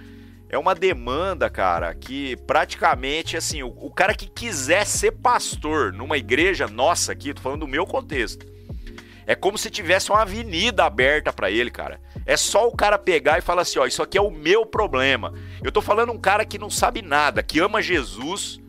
é 0.48 0.56
uma 0.56 0.76
demanda, 0.76 1.50
cara, 1.50 1.92
que 1.92 2.36
praticamente, 2.46 3.36
assim, 3.36 3.64
o, 3.64 3.68
o, 3.68 3.90
cara 3.90 4.14
que 4.14 4.28
quiser 4.28 4.86
ser 4.86 5.10
pastor 5.10 5.92
numa 5.92 6.16
igreja 6.16 6.68
nossa 6.68 7.10
aqui, 7.10 7.34
tô 7.34 7.42
falando 7.42 7.60
do 7.60 7.68
meu 7.68 7.84
contexto, 7.84 8.46
é 9.26 9.34
como 9.34 9.58
se 9.58 9.70
tivesse 9.70 10.10
uma 10.10 10.22
avenida 10.22 10.84
aberta 10.84 11.32
para 11.32 11.50
ele, 11.50 11.70
cara. 11.70 12.00
É 12.24 12.36
só 12.36 12.68
o 12.68 12.76
cara 12.76 12.96
pegar 12.96 13.38
e 13.38 13.42
falar 13.42 13.62
assim, 13.62 13.80
ó, 13.80 13.86
isso 13.86 14.02
aqui 14.04 14.16
é 14.16 14.22
o 14.22 14.30
meu 14.30 14.64
problema. 14.64 15.34
Eu 15.64 15.72
tô 15.72 15.82
falando 15.82 16.12
um 16.12 16.18
cara 16.18 16.46
que 16.46 16.58
não 16.58 16.70
sabe 16.70 17.02
nada, 17.02 17.42
que 17.42 17.58
ama 17.58 17.82
Jesus 17.82 18.60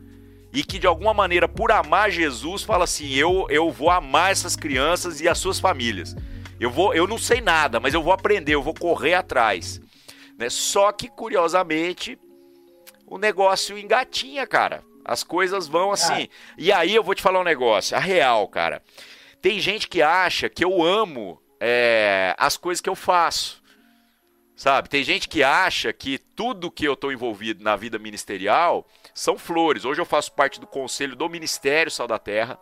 e 0.52 0.64
que 0.64 0.78
de 0.78 0.86
alguma 0.86 1.14
maneira, 1.14 1.48
por 1.48 1.70
amar 1.70 2.10
Jesus, 2.10 2.62
fala 2.62 2.84
assim: 2.84 3.14
eu, 3.14 3.46
eu 3.48 3.70
vou 3.70 3.90
amar 3.90 4.32
essas 4.32 4.56
crianças 4.56 5.20
e 5.20 5.28
as 5.28 5.38
suas 5.38 5.60
famílias. 5.60 6.16
Eu, 6.58 6.70
vou, 6.70 6.92
eu 6.92 7.06
não 7.06 7.18
sei 7.18 7.40
nada, 7.40 7.80
mas 7.80 7.94
eu 7.94 8.02
vou 8.02 8.12
aprender, 8.12 8.54
eu 8.54 8.62
vou 8.62 8.74
correr 8.74 9.14
atrás. 9.14 9.80
Né? 10.36 10.50
Só 10.50 10.92
que, 10.92 11.08
curiosamente, 11.08 12.18
o 13.06 13.16
negócio 13.16 13.78
engatinha, 13.78 14.46
cara. 14.46 14.82
As 15.04 15.24
coisas 15.24 15.66
vão 15.66 15.90
assim. 15.90 16.28
Ah. 16.30 16.54
E 16.58 16.72
aí 16.72 16.94
eu 16.94 17.02
vou 17.02 17.14
te 17.14 17.22
falar 17.22 17.40
um 17.40 17.44
negócio, 17.44 17.96
a 17.96 18.00
real, 18.00 18.46
cara. 18.48 18.82
Tem 19.40 19.58
gente 19.58 19.88
que 19.88 20.02
acha 20.02 20.48
que 20.48 20.62
eu 20.62 20.82
amo 20.82 21.40
é, 21.58 22.34
as 22.38 22.56
coisas 22.56 22.80
que 22.80 22.88
eu 22.88 22.94
faço. 22.94 23.60
Sabe? 24.54 24.90
Tem 24.90 25.02
gente 25.02 25.26
que 25.26 25.42
acha 25.42 25.90
que 25.90 26.18
tudo 26.18 26.70
que 26.70 26.86
eu 26.86 26.92
estou 26.92 27.10
envolvido 27.10 27.64
na 27.64 27.76
vida 27.76 27.98
ministerial 27.98 28.86
são 29.14 29.38
flores. 29.38 29.84
Hoje 29.84 30.00
eu 30.00 30.06
faço 30.06 30.32
parte 30.32 30.60
do 30.60 30.66
conselho 30.66 31.16
do 31.16 31.28
Ministério 31.28 31.90
Sal 31.90 32.06
da 32.06 32.18
Terra. 32.18 32.58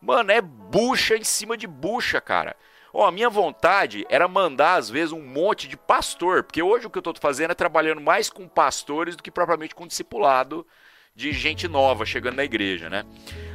Mano, 0.00 0.32
é 0.32 0.40
bucha 0.40 1.16
em 1.16 1.24
cima 1.24 1.56
de 1.56 1.66
bucha, 1.66 2.20
cara. 2.20 2.56
Ó, 2.92 3.06
a 3.06 3.12
minha 3.12 3.30
vontade 3.30 4.04
era 4.08 4.26
mandar, 4.26 4.74
às 4.74 4.90
vezes, 4.90 5.12
um 5.12 5.24
monte 5.24 5.68
de 5.68 5.76
pastor, 5.76 6.42
porque 6.42 6.62
hoje 6.62 6.86
o 6.86 6.90
que 6.90 6.98
eu 6.98 7.00
estou 7.00 7.14
fazendo 7.20 7.52
é 7.52 7.54
trabalhando 7.54 8.00
mais 8.00 8.28
com 8.28 8.48
pastores 8.48 9.14
do 9.14 9.22
que 9.22 9.30
propriamente 9.30 9.74
com 9.74 9.86
discipulado 9.86 10.66
de 11.14 11.32
gente 11.32 11.68
nova 11.68 12.06
chegando 12.06 12.36
na 12.36 12.44
igreja, 12.44 12.88
né? 12.88 13.04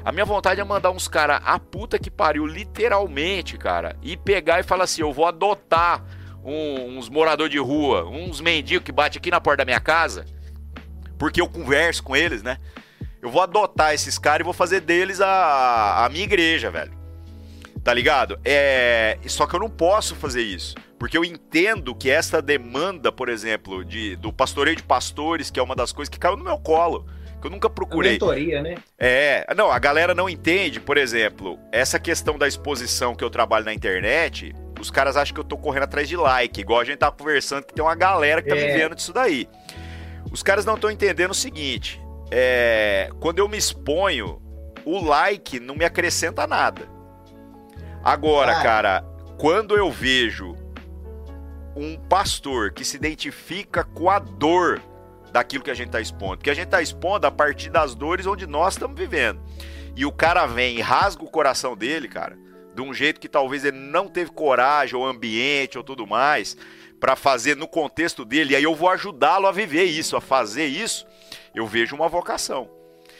A 0.03 0.11
minha 0.11 0.25
vontade 0.25 0.61
é 0.61 0.63
mandar 0.63 0.91
uns 0.91 1.07
cara 1.07 1.37
a 1.37 1.57
puta 1.59 1.97
que 1.97 2.11
pariu, 2.11 2.45
literalmente, 2.45 3.57
cara, 3.57 3.97
e 4.01 4.15
pegar 4.15 4.59
e 4.59 4.63
falar 4.63 4.83
assim: 4.83 5.01
eu 5.01 5.11
vou 5.11 5.25
adotar 5.25 6.03
um, 6.43 6.97
uns 6.97 7.09
moradores 7.09 7.51
de 7.51 7.57
rua, 7.57 8.05
uns 8.05 8.39
mendigos 8.39 8.85
que 8.85 8.91
bate 8.91 9.17
aqui 9.17 9.31
na 9.31 9.41
porta 9.41 9.57
da 9.57 9.65
minha 9.65 9.79
casa, 9.79 10.25
porque 11.17 11.41
eu 11.41 11.47
converso 11.47 12.03
com 12.03 12.15
eles, 12.15 12.43
né? 12.43 12.57
Eu 13.21 13.29
vou 13.29 13.41
adotar 13.41 13.93
esses 13.93 14.17
caras 14.17 14.41
e 14.41 14.43
vou 14.43 14.53
fazer 14.53 14.81
deles 14.81 15.19
a, 15.19 16.05
a 16.05 16.09
minha 16.09 16.23
igreja, 16.23 16.69
velho. 16.69 16.93
Tá 17.83 17.93
ligado? 17.93 18.39
É, 18.43 19.17
só 19.27 19.45
que 19.45 19.55
eu 19.55 19.59
não 19.59 19.69
posso 19.69 20.15
fazer 20.15 20.41
isso. 20.41 20.75
Porque 20.97 21.17
eu 21.17 21.25
entendo 21.25 21.93
que 21.93 22.09
essa 22.09 22.41
demanda, 22.41 23.11
por 23.11 23.29
exemplo, 23.29 23.83
de, 23.83 24.15
do 24.15 24.31
pastoreio 24.31 24.75
de 24.75 24.83
pastores, 24.83 25.51
que 25.51 25.59
é 25.59 25.63
uma 25.63 25.75
das 25.75 25.91
coisas 25.91 26.09
que 26.09 26.19
caiu 26.19 26.37
no 26.37 26.43
meu 26.43 26.57
colo 26.57 27.05
que 27.45 27.47
eu 27.47 27.51
nunca 27.51 27.69
procurei. 27.69 28.11
A 28.11 28.13
mentoria, 28.13 28.61
né? 28.61 28.75
É, 28.97 29.45
não, 29.55 29.71
a 29.71 29.77
galera 29.77 30.15
não 30.15 30.27
entende, 30.27 30.79
por 30.79 30.97
exemplo, 30.97 31.59
essa 31.71 31.99
questão 31.99 32.37
da 32.37 32.47
exposição 32.47 33.15
que 33.15 33.23
eu 33.23 33.29
trabalho 33.29 33.65
na 33.65 33.73
internet, 33.73 34.53
os 34.79 34.89
caras 34.89 35.15
acham 35.15 35.33
que 35.33 35.39
eu 35.39 35.43
tô 35.43 35.57
correndo 35.57 35.83
atrás 35.83 36.09
de 36.09 36.17
like, 36.17 36.59
igual 36.59 36.79
a 36.79 36.83
gente 36.83 36.97
tá 36.97 37.11
conversando 37.11 37.65
que 37.65 37.73
tem 37.73 37.83
uma 37.83 37.95
galera 37.95 38.41
que 38.41 38.49
tá 38.49 38.55
é. 38.55 38.67
vivendo 38.71 38.95
disso 38.95 39.13
daí. 39.13 39.47
Os 40.31 40.43
caras 40.43 40.65
não 40.65 40.75
estão 40.75 40.91
entendendo 40.91 41.31
o 41.31 41.35
seguinte: 41.35 42.01
é, 42.31 43.09
quando 43.19 43.39
eu 43.39 43.47
me 43.47 43.57
exponho, 43.57 44.41
o 44.85 44.99
like 45.03 45.59
não 45.59 45.75
me 45.75 45.85
acrescenta 45.85 46.45
nada. 46.45 46.87
Agora, 48.03 48.59
ah. 48.59 48.61
cara, 48.61 49.05
quando 49.37 49.75
eu 49.75 49.91
vejo 49.91 50.55
um 51.75 51.97
pastor 51.97 52.71
que 52.71 52.85
se 52.85 52.95
identifica 52.95 53.83
com 53.83 54.09
a 54.09 54.19
dor 54.19 54.81
daquilo 55.31 55.63
que 55.63 55.71
a 55.71 55.75
gente 55.75 55.87
está 55.87 55.99
expondo, 55.99 56.37
porque 56.37 56.49
a 56.49 56.53
gente 56.53 56.67
está 56.67 56.81
expondo 56.81 57.27
a 57.27 57.31
partir 57.31 57.69
das 57.69 57.93
dores 57.93 58.25
onde 58.25 58.47
nós 58.47 58.75
estamos 58.75 58.97
vivendo. 58.97 59.41
E 59.95 60.05
o 60.05 60.11
cara 60.11 60.45
vem 60.45 60.77
e 60.77 60.81
rasga 60.81 61.23
o 61.23 61.29
coração 61.29 61.75
dele, 61.75 62.07
cara, 62.07 62.37
de 62.73 62.81
um 62.81 62.93
jeito 62.93 63.19
que 63.19 63.27
talvez 63.27 63.65
ele 63.65 63.77
não 63.77 64.07
teve 64.07 64.31
coragem, 64.31 64.95
ou 64.95 65.05
ambiente, 65.05 65.77
ou 65.77 65.83
tudo 65.83 66.05
mais, 66.05 66.57
para 67.05 67.15
fazer 67.15 67.55
no 67.55 67.67
contexto 67.67 68.25
dele, 68.25 68.53
e 68.53 68.55
aí 68.55 68.63
eu 68.63 68.73
vou 68.73 68.89
ajudá-lo 68.89 69.45
a 69.45 69.51
viver 69.51 69.83
isso, 69.83 70.17
a 70.17 70.21
fazer 70.21 70.65
isso, 70.65 71.05
eu 71.53 71.67
vejo 71.67 71.95
uma 71.95 72.09
vocação. 72.09 72.67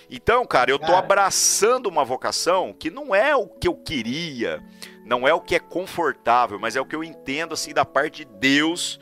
Então, 0.09 0.43
cara, 0.43 0.71
eu 0.71 0.79
tô 0.79 0.87
cara. 0.87 0.97
abraçando 0.97 1.85
uma 1.85 2.03
vocação 2.03 2.73
que 2.73 2.89
não 2.89 3.13
é 3.13 3.35
o 3.35 3.45
que 3.45 3.67
eu 3.67 3.75
queria, 3.75 4.59
não 5.05 5.27
é 5.27 5.35
o 5.35 5.39
que 5.39 5.53
é 5.53 5.59
confortável, 5.59 6.57
mas 6.57 6.75
é 6.75 6.81
o 6.81 6.85
que 6.85 6.95
eu 6.95 7.03
entendo 7.03 7.53
assim 7.53 7.75
da 7.75 7.85
parte 7.85 8.25
de 8.25 8.31
Deus, 8.39 8.99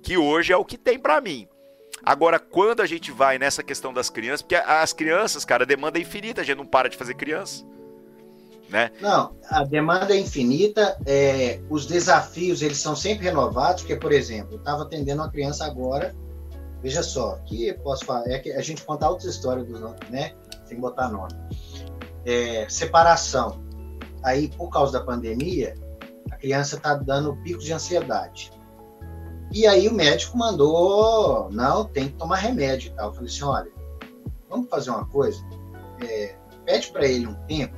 que 0.00 0.16
hoje 0.16 0.52
é 0.52 0.56
o 0.56 0.64
que 0.64 0.78
tem 0.78 0.96
para 0.96 1.20
mim. 1.20 1.48
Agora, 2.00 2.38
quando 2.38 2.82
a 2.82 2.86
gente 2.86 3.10
vai 3.10 3.36
nessa 3.36 3.64
questão 3.64 3.92
das 3.92 4.10
crianças, 4.10 4.42
porque 4.42 4.54
as 4.54 4.92
crianças, 4.92 5.44
cara, 5.44 5.66
demanda 5.66 5.98
é 5.98 6.02
infinita, 6.02 6.40
a 6.40 6.44
gente 6.44 6.56
não 6.56 6.66
para 6.66 6.88
de 6.88 6.96
fazer 6.96 7.14
criança 7.14 7.66
né? 8.70 8.90
Não, 9.00 9.34
a 9.50 9.64
demanda 9.64 10.14
é 10.14 10.20
infinita, 10.20 10.96
é, 11.04 11.60
os 11.68 11.86
desafios 11.86 12.62
eles 12.62 12.78
são 12.78 12.94
sempre 12.94 13.24
renovados, 13.24 13.82
porque, 13.82 13.96
por 13.96 14.12
exemplo, 14.12 14.54
eu 14.54 14.58
estava 14.58 14.84
atendendo 14.84 15.20
uma 15.22 15.30
criança 15.30 15.66
agora, 15.66 16.14
veja 16.80 17.02
só, 17.02 17.36
que 17.46 17.72
posso 17.82 18.04
falar, 18.04 18.28
é 18.28 18.38
que 18.38 18.52
a 18.52 18.62
gente 18.62 18.84
conta 18.84 19.08
outras 19.08 19.34
histórias 19.34 19.66
dos 19.66 19.80
né? 20.08 20.32
Sem 20.64 20.78
botar 20.78 21.08
nome. 21.08 21.34
É, 22.24 22.66
separação. 22.68 23.60
Aí, 24.22 24.48
por 24.48 24.70
causa 24.70 24.92
da 24.92 25.04
pandemia, 25.04 25.74
a 26.30 26.36
criança 26.36 26.76
está 26.76 26.94
dando 26.94 27.36
picos 27.42 27.64
de 27.64 27.72
ansiedade. 27.72 28.52
E 29.52 29.66
aí 29.66 29.88
o 29.88 29.94
médico 29.94 30.38
mandou, 30.38 31.50
não, 31.50 31.84
tem 31.84 32.06
que 32.06 32.14
tomar 32.14 32.36
remédio 32.36 32.92
e 32.92 32.94
tal. 32.94 33.08
Eu 33.08 33.14
falei 33.14 33.28
assim, 33.28 33.42
olha, 33.42 33.70
vamos 34.48 34.70
fazer 34.70 34.90
uma 34.90 35.04
coisa, 35.06 35.44
é, 36.00 36.36
pede 36.64 36.92
para 36.92 37.04
ele 37.04 37.26
um 37.26 37.34
tempo 37.46 37.74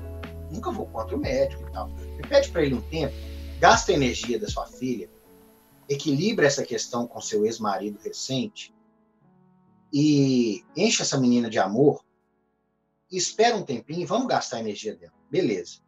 nunca 0.53 0.71
vou 0.71 0.87
contra 0.87 1.17
o 1.17 1.21
médico 1.21 1.67
e 1.67 1.73
tal. 1.73 1.89
Me 1.89 2.23
pede 2.29 2.51
para 2.51 2.63
ele 2.63 2.75
um 2.75 2.83
tempo, 2.83 3.15
gasta 3.59 3.93
a 3.93 3.95
energia 3.95 4.39
da 4.39 4.49
sua 4.49 4.67
filha, 4.67 5.09
equilibra 5.89 6.47
essa 6.47 6.65
questão 6.65 7.07
com 7.07 7.21
seu 7.21 7.45
ex-marido 7.45 7.99
recente 8.03 8.75
e 9.93 10.65
enche 10.77 11.03
essa 11.03 11.19
menina 11.19 11.51
de 11.51 11.59
amor 11.59 12.03
espera 13.17 13.57
um 13.57 13.63
tempinho 13.63 14.01
e 14.01 14.07
vamos 14.07 14.27
gastar 14.27 14.57
a 14.57 14.61
energia 14.61 14.97
dela. 14.97 15.13
Beleza. 15.31 15.81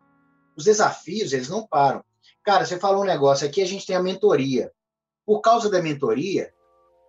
Os 0.57 0.65
desafios, 0.65 1.33
eles 1.33 1.49
não 1.49 1.67
param. 1.67 2.05
Cara, 2.43 2.65
você 2.65 2.79
falou 2.79 3.03
um 3.03 3.07
negócio, 3.07 3.47
aqui 3.47 3.63
a 3.63 3.67
gente 3.67 3.87
tem 3.87 3.97
a 3.97 4.03
mentoria. 4.03 4.71
Por 5.25 5.41
causa 5.41 5.71
da 5.71 5.83
mentoria, 5.83 6.53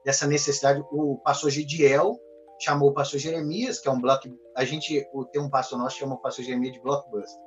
dessa 0.06 0.26
necessidade, 0.26 0.82
o 0.92 1.18
pastor 1.18 1.52
Gidiel 1.52 2.18
chamou 2.60 2.90
o 2.90 2.94
pastor 2.94 3.20
Jeremias, 3.20 3.80
que 3.80 3.90
é 3.90 3.92
um 3.92 4.00
block. 4.00 4.34
A 4.56 4.64
gente 4.64 5.06
tem 5.32 5.42
um 5.42 5.50
pastor 5.50 5.78
nosso 5.78 5.96
que 5.96 6.02
chama 6.02 6.16
o 6.16 6.22
pastor 6.22 6.46
Jeremias 6.46 6.74
de 6.74 6.80
blockbuster 6.80 7.45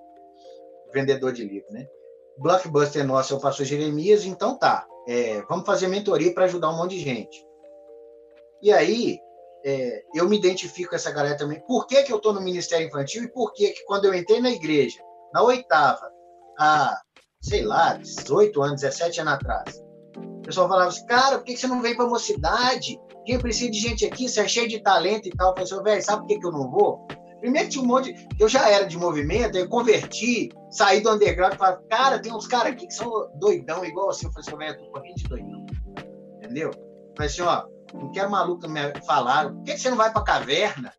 vendedor 0.93 1.33
de 1.33 1.45
livro, 1.45 1.73
né? 1.73 1.87
Blockbuster 2.39 3.05
nosso 3.07 3.35
é 3.35 3.37
o 3.37 3.41
pastor 3.41 3.67
Jeremias, 3.67 4.25
então 4.25 4.57
tá, 4.57 4.87
é, 5.09 5.43
vamos 5.43 5.67
fazer 5.67 5.89
mentoria 5.89 6.33
para 6.33 6.45
ajudar 6.45 6.71
um 6.71 6.77
monte 6.77 6.97
de 6.97 7.01
gente. 7.01 7.45
E 8.63 8.73
aí, 8.73 9.19
é, 9.65 10.03
eu 10.15 10.29
me 10.29 10.37
identifico 10.39 10.91
com 10.91 10.97
essa 10.97 11.11
galera 11.11 11.37
também. 11.37 11.61
Por 11.67 11.87
que, 11.87 12.03
que 12.03 12.13
eu 12.13 12.19
estou 12.19 12.33
no 12.33 12.41
Ministério 12.41 12.87
Infantil 12.87 13.25
e 13.25 13.29
por 13.29 13.53
que, 13.53 13.71
que 13.71 13.85
quando 13.85 14.05
eu 14.05 14.15
entrei 14.15 14.41
na 14.41 14.51
igreja, 14.51 14.99
na 15.33 15.43
oitava, 15.43 16.11
há, 16.59 17.01
sei 17.41 17.65
lá, 17.65 17.95
18 17.95 18.63
anos, 18.63 18.81
17 18.81 19.21
anos 19.21 19.33
atrás, 19.35 19.83
o 20.17 20.43
pessoal 20.43 20.69
falava 20.69 20.89
assim, 20.89 21.07
cara, 21.07 21.39
por 21.39 21.45
que, 21.45 21.55
que 21.55 21.61
você 21.61 21.67
não 21.67 21.83
vem 21.83 21.97
para 21.97 22.07
mocidade? 22.07 22.99
Quem 23.25 23.39
precisa 23.39 23.71
de 23.71 23.79
gente 23.79 24.07
aqui, 24.07 24.29
você 24.29 24.41
é 24.41 24.49
cheio 24.49 24.69
de 24.69 24.81
talento 24.81 25.29
e 25.29 25.31
tal. 25.31 25.49
Eu 25.49 25.55
falei 25.55 25.65
assim, 25.65 25.83
velho, 25.83 26.03
sabe 26.03 26.23
por 26.23 26.29
que, 26.29 26.39
que 26.39 26.47
eu 26.47 26.53
não 26.53 26.71
vou? 26.71 27.07
Primeiro 27.41 27.69
tinha 27.69 27.85
um 27.85 27.87
monte. 27.87 28.29
Eu 28.39 28.49
já 28.49 28.69
era 28.69 28.87
de 28.87 28.97
movimento, 28.97 29.57
eu 29.57 29.69
converti, 29.69 30.51
saí 30.71 31.01
do 31.01 31.11
underground 31.13 31.55
e 31.55 31.57
falei, 31.57 31.79
cara, 31.89 32.19
tem 32.19 32.33
uns 32.33 32.47
caras 32.47 32.73
aqui 32.73 32.87
que 32.87 32.95
são 32.95 33.31
doidão, 33.37 33.85
igual 33.85 34.11
assim. 34.11 34.27
Eu 34.27 34.33
falei 34.33 34.49
assim, 34.49 34.59
velho, 34.59 34.79
tô 34.79 34.91
correndo 34.91 35.17
de 35.17 35.25
doidão. 35.25 35.67
Entendeu? 36.37 36.71
Eu 36.71 37.13
falei 37.17 37.31
assim, 37.31 37.43
ó, 37.43 37.65
não 37.95 38.11
quero 38.13 38.31
maluco 38.31 38.69
me 38.69 38.81
falar, 39.07 39.51
por 39.51 39.63
que, 39.63 39.79
você 39.79 39.91
não 39.91 39.97
vai 39.97 40.13
pra 40.13 40.23
caverna? 40.23 40.93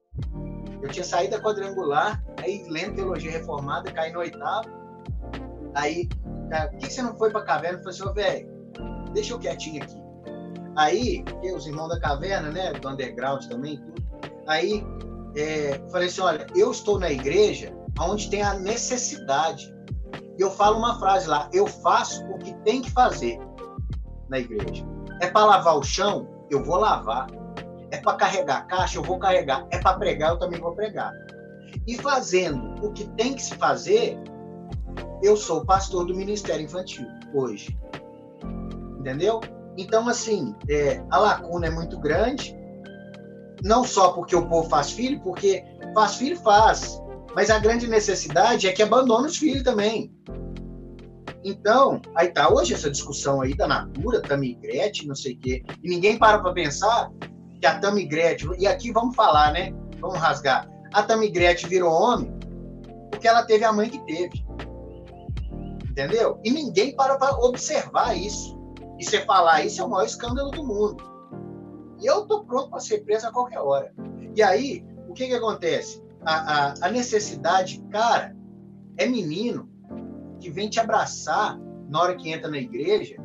Eu 0.82 0.89
tinha 0.89 1.04
saído 1.04 1.36
da 1.36 1.43
quadrangular, 1.43 2.23
Aí 2.41 2.65
lendo 2.69 2.95
teologia 2.95 3.32
reformada, 3.32 3.91
caí 3.91 4.12
no 4.12 4.19
oitavo. 4.19 4.69
Aí, 5.75 6.08
por 6.08 6.78
que 6.80 6.89
você 6.89 7.02
não 7.02 7.17
foi 7.17 7.30
pra 7.30 7.43
caverna? 7.43 7.80
Eu 7.80 7.84
falei 7.84 7.99
assim, 7.99 8.13
velho, 8.13 9.13
deixa 9.13 9.34
eu 9.34 9.39
quietinho 9.39 9.84
aqui. 9.84 10.02
Aí, 10.75 11.23
os 11.54 11.67
irmãos 11.67 11.89
da 11.89 11.99
caverna, 11.99 12.49
né, 12.49 12.71
do 12.73 12.89
underground 12.89 13.45
também, 13.47 13.78
tudo. 13.78 14.02
Aí, 14.47 14.84
é, 15.36 15.80
falei 15.92 16.08
assim, 16.08 16.22
olha, 16.22 16.48
eu 16.56 16.72
estou 16.72 17.00
na 17.00 17.12
igreja 17.12 17.74
onde 18.00 18.30
tem 18.30 18.42
a 18.42 18.54
necessidade. 18.54 19.74
Eu 20.38 20.50
falo 20.52 20.78
uma 20.78 20.98
frase 21.00 21.28
lá, 21.28 21.50
eu 21.54 21.68
faço 21.68 22.24
o 22.26 22.38
que 22.38 22.54
tem 22.63 22.82
que 22.82 22.92
fazer 22.92 23.39
na 24.30 24.39
igreja. 24.39 24.86
É 25.22 25.28
para 25.28 25.46
lavar 25.46 25.78
o 25.78 25.84
chão, 25.84 26.28
eu 26.50 26.63
vou 26.63 26.78
lavar. 26.78 27.28
É 27.92 27.98
para 27.98 28.15
carregar 28.15 28.58
a 28.60 28.62
caixa, 28.62 28.98
eu 28.98 29.04
vou 29.04 29.20
carregar. 29.20 29.68
É 29.72 29.80
para 29.80 29.98
pregar, 29.98 30.32
eu 30.32 30.39
também 30.39 30.60
vou 30.60 30.74
pregar. 30.74 31.12
E 31.86 31.98
fazendo 31.98 32.86
o 32.86 32.92
que 32.94 33.08
tem 33.12 33.34
que 33.34 33.42
se 33.42 33.56
fazer, 33.56 34.18
eu 35.22 35.36
sou 35.36 35.65
pastor 35.65 36.06
do 36.06 36.15
Ministério 36.15 36.63
Infantil 36.63 37.08
hoje. 37.34 37.78
Entendeu? 39.00 39.42
Então, 39.78 40.08
assim, 40.08 40.56
é, 40.70 41.04
a 41.10 41.18
lacuna 41.18 41.68
é 41.68 41.70
muito 41.70 42.00
grande, 42.00 42.59
não 43.63 43.84
só 43.84 44.12
porque 44.12 44.36
o 44.36 44.48
povo 44.48 44.69
faz 44.69 44.91
filho, 44.91 45.19
porque 45.22 45.63
faz 45.93 46.15
filho, 46.15 46.38
faz. 46.38 47.02
Mas 47.36 47.50
a 47.50 47.60
grande 47.60 47.88
necessidade 47.88 48.67
é 48.67 48.72
que 48.72 48.82
abandone 48.82 49.28
os 49.28 49.38
filhos 49.38 49.63
também. 49.63 50.13
Então, 51.43 52.02
aí 52.15 52.30
tá 52.30 52.52
hoje 52.54 52.74
essa 52.74 52.89
discussão 52.89 53.41
aí 53.41 53.56
da 53.56 53.67
Natura, 53.67 54.22
Tamigrete, 54.22 55.08
não 55.08 55.15
sei 55.15 55.34
o 55.34 55.39
quê, 55.39 55.63
e 55.82 55.89
ninguém 55.89 56.17
para 56.17 56.39
para 56.39 56.52
pensar 56.52 57.10
que 57.62 57.65
a 57.65 57.80
Tamigrete, 57.80 58.48
e 58.58 58.67
aqui 58.67 58.91
vamos 58.91 59.15
falar, 59.15 59.54
né? 59.54 59.74
Vamos 60.00 60.17
rasgar. 60.17 60.69
A 60.93 61.04
Tamigrete 61.04 61.67
virou 61.67 61.91
homem 61.91 62.39
porque 63.10 63.28
ela 63.28 63.43
teve 63.43 63.65
a 63.65 63.74
mãe 63.74 63.89
que 63.89 64.00
teve. 64.06 64.45
Entendeu? 65.89 66.39
E 66.43 66.52
ninguém 66.52 66.95
para 66.95 67.17
para 67.17 67.38
observar 67.38 68.15
isso. 68.15 68.58
E 68.98 69.04
você 69.04 69.26
falar 69.26 69.65
isso 69.65 69.82
é 69.82 69.84
o 69.84 69.89
maior 69.89 70.06
escândalo 70.06 70.52
do 70.52 70.63
mundo. 70.63 71.04
E 71.99 72.05
eu 72.05 72.25
tô 72.25 72.43
pronto 72.43 72.69
para 72.69 72.79
ser 72.79 73.03
preso 73.03 73.27
a 73.27 73.31
qualquer 73.31 73.59
hora. 73.59 73.93
E 74.35 74.41
aí, 74.41 74.85
o 75.07 75.13
que 75.13 75.27
que 75.27 75.33
acontece? 75.33 76.01
A, 76.21 76.33
a, 76.33 76.73
a 76.88 76.91
necessidade, 76.91 77.83
cara, 77.89 78.35
é 78.97 79.05
menino 79.05 79.69
que 80.39 80.49
vem 80.49 80.69
te 80.69 80.79
abraçar 80.79 81.59
na 81.89 82.01
hora 82.01 82.15
que 82.15 82.29
entra 82.29 82.49
na 82.49 82.57
igreja, 82.57 83.17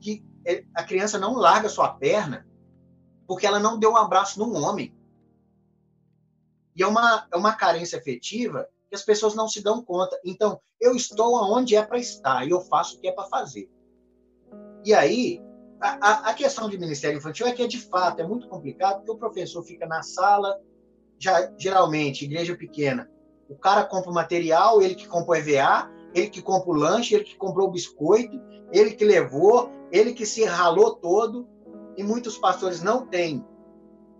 que 0.00 0.24
é, 0.44 0.64
a 0.74 0.82
criança 0.82 1.18
não 1.18 1.34
larga 1.34 1.68
sua 1.68 1.88
perna 1.94 2.46
porque 3.26 3.46
ela 3.46 3.58
não 3.58 3.78
deu 3.78 3.92
um 3.92 3.96
abraço 3.96 4.38
num 4.38 4.54
homem. 4.62 4.94
E 6.76 6.82
é 6.82 6.86
uma, 6.86 7.26
é 7.32 7.36
uma 7.36 7.54
carência 7.54 7.98
afetiva 7.98 8.68
que 8.88 8.94
as 8.94 9.02
pessoas 9.02 9.34
não 9.34 9.48
se 9.48 9.62
dão 9.62 9.82
conta. 9.82 10.18
Então, 10.24 10.60
eu 10.80 10.94
estou 10.94 11.36
aonde 11.36 11.76
é 11.76 11.82
para 11.82 11.98
estar 11.98 12.46
e 12.46 12.50
eu 12.50 12.60
faço 12.60 12.96
o 12.96 13.00
que 13.00 13.08
é 13.08 13.12
para 13.12 13.28
fazer. 13.28 13.70
E 14.84 14.92
aí, 14.92 15.40
a, 15.82 16.30
a, 16.30 16.34
questão 16.34 16.68
de 16.68 16.78
ministério 16.78 17.18
infantil 17.18 17.46
é 17.46 17.52
que 17.52 17.62
é 17.62 17.66
de 17.66 17.78
fato 17.78 18.20
é 18.20 18.26
muito 18.26 18.48
complicado, 18.48 18.98
porque 18.98 19.10
o 19.10 19.16
professor 19.16 19.62
fica 19.64 19.86
na 19.86 20.02
sala, 20.02 20.60
já 21.18 21.52
geralmente, 21.58 22.24
igreja 22.24 22.56
pequena, 22.56 23.10
o 23.48 23.56
cara 23.56 23.84
compra 23.84 24.10
o 24.10 24.14
material, 24.14 24.80
ele 24.80 24.94
que 24.94 25.08
compra 25.08 25.32
o 25.32 25.34
EVA, 25.34 25.90
ele 26.14 26.28
que 26.28 26.40
compra 26.40 26.70
o 26.70 26.74
lanche, 26.74 27.14
ele 27.14 27.24
que 27.24 27.36
comprou 27.36 27.68
o 27.68 27.72
biscoito, 27.72 28.40
ele 28.72 28.92
que 28.92 29.04
levou, 29.04 29.70
ele 29.90 30.12
que 30.12 30.24
se 30.24 30.44
ralou 30.44 30.94
todo, 30.94 31.48
e 31.96 32.02
muitos 32.02 32.38
pastores 32.38 32.82
não 32.82 33.06
têm 33.06 33.44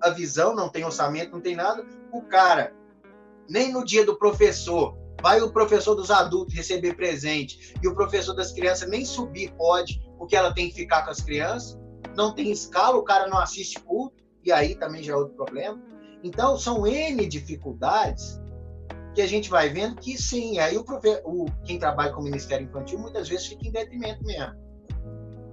a 0.03 0.11
visão, 0.11 0.55
não 0.55 0.68
tem 0.68 0.85
orçamento, 0.85 1.33
não 1.33 1.40
tem 1.40 1.57
nada. 1.57 1.87
O 2.12 2.22
cara, 2.22 2.75
nem 3.48 3.72
no 3.72 3.85
dia 3.85 4.05
do 4.05 4.18
professor, 4.18 4.96
vai 5.22 5.40
o 5.40 5.53
professor 5.53 5.94
dos 5.94 6.11
adultos 6.11 6.55
receber 6.55 6.94
presente 6.94 7.75
e 7.83 7.88
o 7.88 7.94
professor 7.94 8.35
das 8.35 8.53
crianças 8.53 8.88
nem 8.90 9.05
subir 9.05 9.55
pode, 9.55 10.03
porque 10.23 10.37
ela 10.37 10.55
tem 10.55 10.69
que 10.69 10.77
ficar 10.77 11.03
com 11.03 11.11
as 11.11 11.21
crianças. 11.21 11.77
Não 12.17 12.33
tem 12.33 12.53
escala, 12.53 12.97
o 12.97 13.03
cara 13.03 13.27
não 13.27 13.39
assiste 13.39 13.81
culto, 13.81 14.23
e 14.45 14.53
aí 14.53 14.77
também 14.77 15.03
já 15.03 15.15
é 15.15 15.17
outro 15.17 15.35
problema. 15.35 15.83
Então, 16.23 16.57
são 16.57 16.87
N 16.87 17.27
dificuldades 17.27 18.41
que 19.17 19.21
a 19.21 19.27
gente 19.27 19.51
vai 19.51 19.69
vendo 19.69 19.97
que 19.97 20.17
sim, 20.17 20.61
aí 20.61 20.79
o, 20.79 20.85
o 21.25 21.47
quem 21.65 21.77
trabalha 21.77 22.13
com 22.13 22.21
o 22.21 22.25
Ministério 22.25 22.69
Infantil 22.69 23.01
muitas 23.01 23.29
vezes 23.29 23.49
fica 23.49 23.67
em 23.67 23.73
detrimento 23.73 24.23
mesmo. 24.23 24.55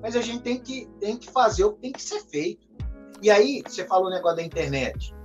Mas 0.04 0.16
a 0.16 0.22
gente 0.22 0.44
tem 0.44 0.60
que, 0.60 0.88
tem 1.00 1.18
que 1.18 1.32
fazer 1.32 1.64
o 1.64 1.74
que 1.74 1.82
tem 1.82 1.92
que 1.92 2.04
ser 2.04 2.22
feito. 2.28 2.68
E 3.24 3.32
aí, 3.32 3.64
você 3.66 3.88
falou 3.88 4.06
o 4.06 4.14
negócio 4.14 4.38
da 4.38 4.44
internet. 4.44 5.16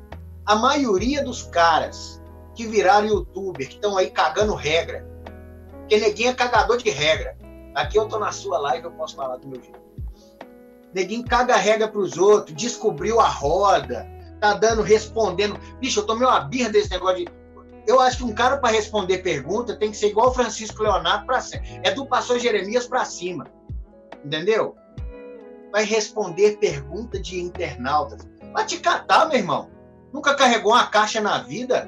A 0.46 0.56
maioria 0.56 1.22
dos 1.22 1.42
caras 1.42 2.18
que 2.54 2.66
viraram 2.66 3.08
youtuber, 3.08 3.68
que 3.68 3.74
estão 3.74 3.98
aí 3.98 4.10
cagando 4.10 4.54
regra, 4.54 5.06
porque 5.80 5.98
neguinho 5.98 6.30
é 6.30 6.34
cagador 6.34 6.78
de 6.78 6.88
regra. 6.88 7.43
Aqui 7.74 7.98
eu 7.98 8.08
tô 8.08 8.18
na 8.18 8.30
sua 8.30 8.58
live, 8.58 8.84
eu 8.84 8.92
posso 8.92 9.16
falar 9.16 9.36
do 9.36 9.48
meu 9.48 9.60
jeito. 9.60 9.84
Neguinho 10.94 11.24
caga 11.24 11.56
regra 11.56 11.88
pros 11.88 12.16
outros, 12.16 12.56
descobriu 12.56 13.20
a 13.20 13.26
roda, 13.26 14.08
tá 14.40 14.54
dando, 14.54 14.80
respondendo. 14.80 15.58
Bicho, 15.80 16.00
eu 16.00 16.06
tomei 16.06 16.26
uma 16.26 16.40
birra 16.40 16.70
desse 16.70 16.90
negócio 16.90 17.24
de. 17.24 17.32
Eu 17.86 18.00
acho 18.00 18.18
que 18.18 18.24
um 18.24 18.32
cara 18.32 18.56
para 18.58 18.72
responder 18.72 19.18
pergunta 19.18 19.76
tem 19.76 19.90
que 19.90 19.96
ser 19.96 20.08
igual 20.08 20.28
o 20.28 20.34
Francisco 20.34 20.82
Leonardo 20.82 21.26
para 21.26 21.40
cima. 21.40 21.62
É 21.82 21.90
do 21.90 22.06
pastor 22.06 22.38
Jeremias 22.38 22.86
para 22.86 23.04
cima. 23.04 23.46
Entendeu? 24.24 24.76
Vai 25.70 25.84
responder 25.84 26.56
pergunta 26.58 27.20
de 27.20 27.40
internautas. 27.40 28.26
Vai 28.52 28.64
te 28.64 28.78
catar, 28.78 29.28
meu 29.28 29.36
irmão. 29.36 29.68
Nunca 30.12 30.34
carregou 30.34 30.72
uma 30.72 30.86
caixa 30.86 31.20
na 31.20 31.38
vida. 31.38 31.86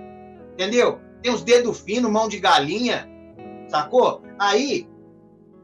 Entendeu? 0.53 1.01
Tem 1.22 1.33
os 1.33 1.42
dedos 1.42 1.81
finos, 1.81 2.11
mão 2.11 2.29
de 2.29 2.40
galinha. 2.40 3.09
Sacou? 3.68 4.22
Aí, 4.38 4.87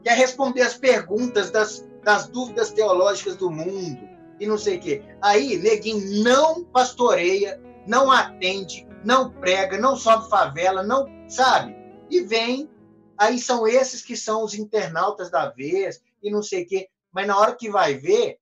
quer 0.03 0.17
responder 0.17 0.61
as 0.61 0.77
perguntas 0.77 1.49
das, 1.51 1.87
das 2.03 2.27
dúvidas 2.27 2.71
teológicas 2.71 3.35
do 3.35 3.49
mundo 3.49 4.07
e 4.39 4.45
não 4.45 4.57
sei 4.57 4.77
o 4.77 4.79
quê. 4.79 5.03
Aí, 5.21 5.57
neguinho 5.57 6.23
não 6.23 6.63
pastoreia, 6.63 7.61
não 7.87 8.11
atende, 8.11 8.87
não 9.03 9.31
prega, 9.31 9.77
não 9.77 9.95
sobe 9.95 10.29
favela, 10.29 10.83
não 10.83 11.07
sabe? 11.29 11.75
E 12.09 12.21
vem, 12.21 12.69
aí 13.17 13.39
são 13.39 13.67
esses 13.67 14.01
que 14.01 14.15
são 14.15 14.43
os 14.43 14.53
internautas 14.53 15.29
da 15.29 15.49
vez 15.49 16.01
e 16.21 16.29
não 16.29 16.43
sei 16.43 16.63
o 16.63 16.67
quê. 16.67 16.89
Mas 17.11 17.27
na 17.27 17.37
hora 17.37 17.55
que 17.55 17.69
vai 17.69 17.95
ver, 17.95 18.39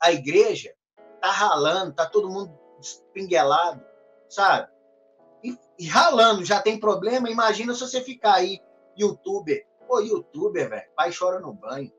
a 0.00 0.12
igreja 0.12 0.74
tá 1.20 1.30
ralando, 1.30 1.94
tá 1.94 2.06
todo 2.06 2.30
mundo 2.30 2.52
espinguelado, 2.80 3.84
sabe? 4.28 4.68
E, 5.44 5.56
e 5.78 5.86
ralando, 5.86 6.44
já 6.44 6.60
tem 6.60 6.78
problema. 6.80 7.30
Imagina 7.30 7.74
se 7.74 7.80
você 7.80 8.00
ficar 8.00 8.34
aí, 8.34 8.60
youtuber. 8.98 9.66
Pô, 9.92 10.00
youtuber, 10.00 10.70
velho, 10.70 10.82
pai 10.96 11.10
chora 11.12 11.38
no 11.38 11.52
banho. 11.52 11.92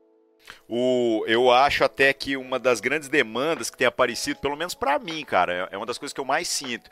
O, 0.68 1.24
eu 1.28 1.48
acho 1.52 1.84
até 1.84 2.12
que 2.12 2.36
uma 2.36 2.58
das 2.58 2.80
grandes 2.80 3.08
demandas 3.08 3.70
que 3.70 3.76
tem 3.76 3.86
aparecido, 3.86 4.40
pelo 4.40 4.56
menos 4.56 4.74
para 4.74 4.98
mim, 4.98 5.24
cara, 5.24 5.68
é 5.70 5.76
uma 5.76 5.86
das 5.86 5.96
coisas 5.96 6.12
que 6.12 6.20
eu 6.20 6.24
mais 6.24 6.48
sinto, 6.48 6.90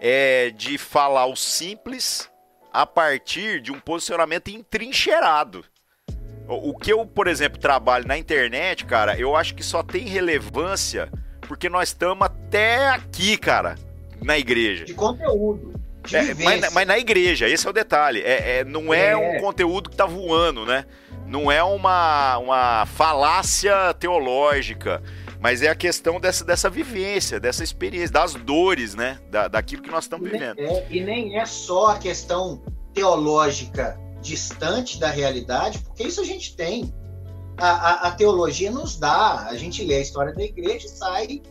é 0.00 0.50
de 0.50 0.78
falar 0.78 1.26
o 1.26 1.36
simples 1.36 2.28
a 2.72 2.84
partir 2.84 3.60
de 3.60 3.70
um 3.70 3.78
posicionamento 3.78 4.48
entrincheirado. 4.48 5.64
O 6.48 6.76
que 6.76 6.92
eu, 6.92 7.06
por 7.06 7.28
exemplo, 7.28 7.60
trabalho 7.60 8.08
na 8.08 8.18
internet, 8.18 8.84
cara, 8.84 9.16
eu 9.16 9.36
acho 9.36 9.54
que 9.54 9.62
só 9.62 9.80
tem 9.80 10.08
relevância 10.08 11.08
porque 11.46 11.68
nós 11.68 11.90
estamos 11.90 12.26
até 12.26 12.88
aqui, 12.88 13.38
cara, 13.38 13.76
na 14.20 14.36
igreja. 14.36 14.86
De 14.86 14.94
conteúdo. 14.94 15.80
É, 16.12 16.34
mas, 16.34 16.72
mas, 16.72 16.86
na 16.86 16.98
igreja, 16.98 17.48
esse 17.48 17.66
é 17.66 17.70
o 17.70 17.72
detalhe. 17.72 18.20
É, 18.20 18.58
é 18.58 18.64
não 18.64 18.92
é, 18.92 19.10
é, 19.10 19.16
um 19.16 19.40
conteúdo 19.40 19.88
que 19.88 19.96
tá 19.96 20.06
voando, 20.06 20.66
né? 20.66 20.84
Não 21.26 21.50
é 21.50 21.62
uma, 21.62 22.38
uma 22.38 22.86
falácia 22.86 23.94
teológica, 23.94 25.02
mas 25.40 25.62
é 25.62 25.68
a 25.68 25.74
questão 25.74 26.20
dessa, 26.20 26.44
dessa 26.44 26.68
vivência, 26.68 27.38
dessa 27.38 27.62
experiência, 27.62 28.10
das 28.10 28.34
dores, 28.34 28.94
né? 28.94 29.18
Da, 29.30 29.48
daquilo 29.48 29.82
que 29.82 29.90
nós 29.90 30.04
estamos 30.04 30.30
vivendo. 30.30 30.58
É, 30.58 30.86
e 30.90 31.00
nem 31.00 31.38
é 31.38 31.44
só 31.46 31.88
a 31.88 31.98
questão 31.98 32.62
teológica 32.92 33.98
distante 34.20 34.98
da 34.98 35.10
realidade, 35.10 35.80
porque 35.80 36.04
isso 36.04 36.20
a 36.20 36.24
gente 36.24 36.56
tem. 36.56 36.92
A, 37.58 37.68
a, 37.68 38.08
a, 38.08 38.10
teologia 38.12 38.70
nos 38.70 38.96
dá, 38.96 39.46
a 39.48 39.56
gente 39.56 39.84
lê 39.84 39.96
a 39.96 40.00
história 40.00 40.32
da 40.32 40.42
igreja 40.42 40.86
e 40.86 40.88
sai 40.88 41.42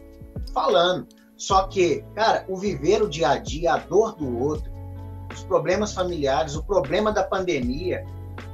falando. 0.54 1.08
Só 1.42 1.66
que, 1.66 2.06
cara, 2.14 2.46
o 2.48 2.56
viver 2.56 3.02
o 3.02 3.10
dia 3.10 3.30
a 3.30 3.38
dia, 3.40 3.74
a 3.74 3.78
dor 3.78 4.16
do 4.16 4.38
outro, 4.38 4.72
os 5.34 5.44
problemas 5.44 5.92
familiares, 5.92 6.56
o 6.56 6.64
problema 6.64 7.12
da 7.12 7.24
pandemia, 7.24 8.06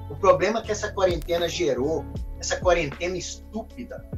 o 0.10 0.15
problema 0.15 0.62
que 0.62 0.71
essa 0.71 0.89
quarentena 0.93 1.50
gerou, 1.50 2.06
essa 2.39 2.56
quarentena 2.56 3.17
estúpida, 3.17 4.10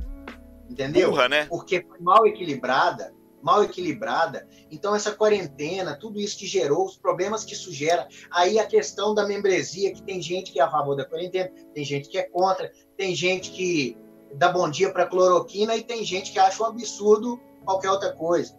entendeu? 0.70 1.10
Burra, 1.10 1.28
né? 1.28 1.46
Porque 1.48 1.82
foi 1.82 1.98
mal 2.00 2.28
equilibrada, 2.28 3.12
mal 3.42 3.64
equilibrada. 3.64 4.48
Então, 4.70 4.94
essa 4.94 5.14
quarentena, 5.14 5.96
tudo 5.96 6.20
isso 6.20 6.38
que 6.38 6.46
gerou, 6.46 6.86
os 6.86 6.96
problemas 6.96 7.44
que 7.44 7.54
isso 7.54 7.74
gera. 7.74 8.08
Aí 8.30 8.60
a 8.60 8.68
questão 8.68 9.16
da 9.16 9.26
membresia, 9.26 9.92
que 9.92 10.04
tem 10.04 10.22
gente 10.22 10.52
que 10.52 10.60
é 10.60 10.64
a 10.64 10.70
favor 10.70 10.96
da 10.96 11.06
quarentena, 11.06 11.50
tem 11.74 11.84
gente 11.84 12.08
que 12.08 12.20
é 12.20 12.30
contra, 12.30 12.72
tem 12.96 13.16
gente 13.16 13.50
que 13.50 13.98
dá 14.36 14.52
bom 14.52 14.70
dia 14.70 14.94
para 14.94 15.08
cloroquina 15.08 15.76
e 15.76 15.82
tem 15.82 16.06
gente 16.06 16.32
que 16.32 16.38
acha 16.38 16.62
um 16.62 16.68
absurdo 16.68 17.42
qualquer 17.70 17.92
outra 17.92 18.12
coisa. 18.14 18.58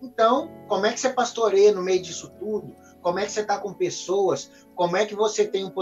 Então, 0.00 0.50
como 0.66 0.86
é 0.86 0.92
que 0.92 1.00
você 1.00 1.10
pastoreia 1.10 1.72
no 1.72 1.82
meio 1.82 2.00
disso 2.00 2.32
tudo? 2.38 2.74
Como 3.02 3.18
é 3.18 3.26
que 3.26 3.32
você 3.32 3.40
está 3.40 3.58
com 3.58 3.74
pessoas? 3.74 4.50
Como 4.74 4.96
é 4.96 5.04
que 5.04 5.14
você 5.14 5.46
tem 5.46 5.64
um 5.64 5.72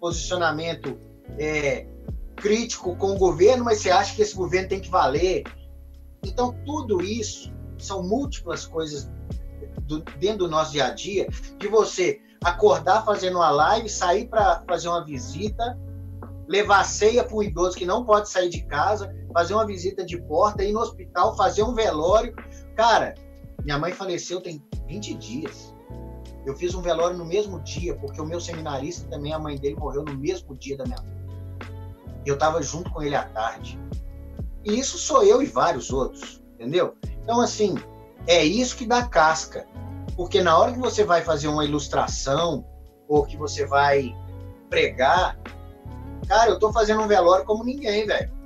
posicionamento 0.00 0.98
é, 1.38 1.86
crítico 2.34 2.96
com 2.96 3.12
o 3.12 3.18
governo, 3.18 3.64
mas 3.64 3.78
você 3.78 3.90
acha 3.90 4.14
que 4.14 4.22
esse 4.22 4.34
governo 4.34 4.68
tem 4.68 4.80
que 4.80 4.90
valer? 4.90 5.44
Então, 6.24 6.52
tudo 6.66 7.00
isso 7.00 7.52
são 7.78 8.02
múltiplas 8.02 8.66
coisas 8.66 9.08
do, 9.82 10.00
dentro 10.18 10.38
do 10.38 10.48
nosso 10.48 10.72
dia 10.72 10.86
a 10.86 10.90
dia, 10.90 11.28
de 11.58 11.68
você 11.68 12.20
acordar 12.42 13.04
fazendo 13.04 13.36
uma 13.36 13.50
live, 13.50 13.88
sair 13.88 14.26
para 14.28 14.64
fazer 14.66 14.88
uma 14.88 15.04
visita, 15.04 15.78
levar 16.48 16.84
ceia 16.84 17.22
para 17.22 17.36
um 17.36 17.42
idoso 17.42 17.76
que 17.76 17.86
não 17.86 18.04
pode 18.04 18.28
sair 18.28 18.48
de 18.48 18.62
casa, 18.62 19.14
fazer 19.32 19.54
uma 19.54 19.66
visita 19.66 20.04
de 20.04 20.20
porta, 20.22 20.64
ir 20.64 20.72
no 20.72 20.80
hospital, 20.80 21.36
fazer 21.36 21.62
um 21.62 21.74
velório. 21.74 22.34
Cara, 22.76 23.14
minha 23.64 23.78
mãe 23.78 23.92
faleceu 23.92 24.40
tem 24.40 24.62
20 24.86 25.14
dias. 25.14 25.74
Eu 26.46 26.56
fiz 26.56 26.74
um 26.74 26.80
velório 26.80 27.16
no 27.16 27.24
mesmo 27.24 27.60
dia, 27.60 27.94
porque 27.96 28.20
o 28.20 28.24
meu 28.24 28.40
seminarista 28.40 29.08
também, 29.08 29.32
a 29.32 29.38
mãe 29.38 29.56
dele, 29.56 29.76
morreu 29.76 30.04
no 30.04 30.16
mesmo 30.16 30.56
dia 30.56 30.76
da 30.76 30.84
minha 30.84 31.00
mãe. 31.02 31.20
Eu 32.24 32.34
estava 32.34 32.62
junto 32.62 32.90
com 32.90 33.02
ele 33.02 33.14
à 33.14 33.24
tarde. 33.24 33.78
E 34.64 34.78
isso 34.78 34.98
sou 34.98 35.22
eu 35.22 35.42
e 35.42 35.46
vários 35.46 35.90
outros, 35.90 36.42
entendeu? 36.54 36.94
Então, 37.22 37.40
assim, 37.40 37.74
é 38.26 38.44
isso 38.44 38.76
que 38.76 38.86
dá 38.86 39.06
casca. 39.06 39.66
Porque 40.16 40.42
na 40.42 40.56
hora 40.58 40.72
que 40.72 40.78
você 40.78 41.04
vai 41.04 41.22
fazer 41.22 41.48
uma 41.48 41.64
ilustração, 41.64 42.64
ou 43.08 43.24
que 43.24 43.36
você 43.36 43.66
vai 43.66 44.14
pregar, 44.68 45.38
cara, 46.28 46.50
eu 46.50 46.58
tô 46.58 46.72
fazendo 46.72 47.02
um 47.02 47.08
velório 47.08 47.44
como 47.44 47.64
ninguém, 47.64 48.06
velho. 48.06 48.39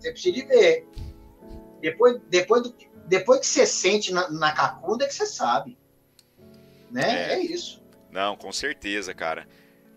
Você 0.00 0.12
precisa 0.12 0.34
de 0.34 0.42
ver. 0.42 0.86
Depois, 1.80 2.20
depois, 2.28 2.62
do, 2.62 2.74
depois 3.06 3.40
que 3.40 3.46
você 3.46 3.66
sente 3.66 4.12
na, 4.12 4.30
na 4.30 4.52
cacunda, 4.52 5.04
é 5.04 5.08
que 5.08 5.14
você 5.14 5.26
sabe. 5.26 5.76
Né? 6.90 7.32
É. 7.32 7.34
é 7.34 7.40
isso. 7.40 7.82
Não, 8.10 8.36
com 8.36 8.50
certeza, 8.50 9.14
cara. 9.14 9.46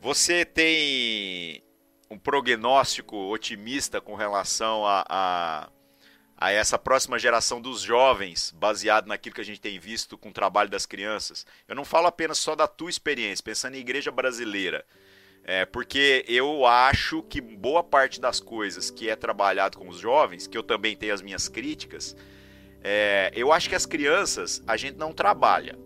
Você 0.02 0.46
tem 0.46 1.64
um 2.10 2.20
prognóstico 2.20 3.16
otimista 3.32 4.00
com 4.00 4.16
relação 4.16 4.86
a, 4.86 5.06
a, 5.10 5.70
a, 6.38 6.52
essa 6.52 6.78
próxima 6.78 7.18
geração 7.18 7.60
dos 7.60 7.82
jovens, 7.82 8.52
baseado 8.52 9.08
naquilo 9.08 9.34
que 9.34 9.42
a 9.42 9.46
gente 9.46 9.62
tem 9.62 9.80
visto 9.80 10.18
com 10.18 10.30
o 10.30 10.34
trabalho 10.34 10.70
das 10.70 10.86
crianças? 10.86 11.46
Eu 11.68 11.76
não 11.76 11.86
falo 11.86 12.08
apenas 12.08 12.38
só 12.38 12.56
da 12.56 12.68
tua 12.68 12.90
experiência, 12.90 13.44
pensando 13.44 13.76
em 13.76 13.80
igreja 13.80 14.12
brasileira. 14.12 14.86
É, 15.46 15.66
porque 15.66 16.24
eu 16.28 16.66
acho 16.66 17.22
que 17.24 17.42
boa 17.42 17.84
parte 17.84 18.20
das 18.22 18.40
coisas 18.40 18.90
que 18.90 19.10
é 19.10 19.16
trabalhado 19.16 19.78
com 19.78 19.90
os 19.90 19.98
jovens, 19.98 20.48
que 20.48 20.58
eu 20.58 20.64
também 20.64 20.96
tenho 20.96 21.14
as 21.14 21.22
minhas 21.22 21.50
críticas, 21.50 22.16
é, 22.82 23.32
eu 23.36 23.52
acho 23.52 23.68
que 23.68 23.76
as 23.76 23.86
crianças 23.86 24.64
a 24.66 24.78
gente 24.78 24.98
não 24.98 25.12
trabalha. 25.12 25.78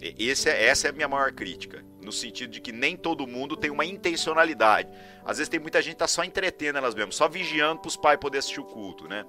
Esse 0.00 0.48
é, 0.48 0.64
essa 0.66 0.88
é 0.88 0.90
a 0.90 0.92
minha 0.92 1.06
maior 1.06 1.30
crítica, 1.30 1.84
no 2.02 2.10
sentido 2.10 2.50
de 2.50 2.60
que 2.60 2.72
nem 2.72 2.96
todo 2.96 3.26
mundo 3.26 3.56
tem 3.56 3.70
uma 3.70 3.84
intencionalidade. 3.84 4.88
Às 5.24 5.38
vezes 5.38 5.48
tem 5.48 5.60
muita 5.60 5.80
gente 5.82 5.92
que 5.92 5.98
tá 5.98 6.08
só 6.08 6.24
entretendo 6.24 6.78
elas 6.78 6.94
mesmas, 6.94 7.14
só 7.14 7.28
vigiando 7.28 7.82
para 7.82 7.88
os 7.88 7.96
pais 7.96 8.18
poderem 8.18 8.38
assistir 8.38 8.60
o 8.60 8.64
culto, 8.64 9.06
né? 9.06 9.24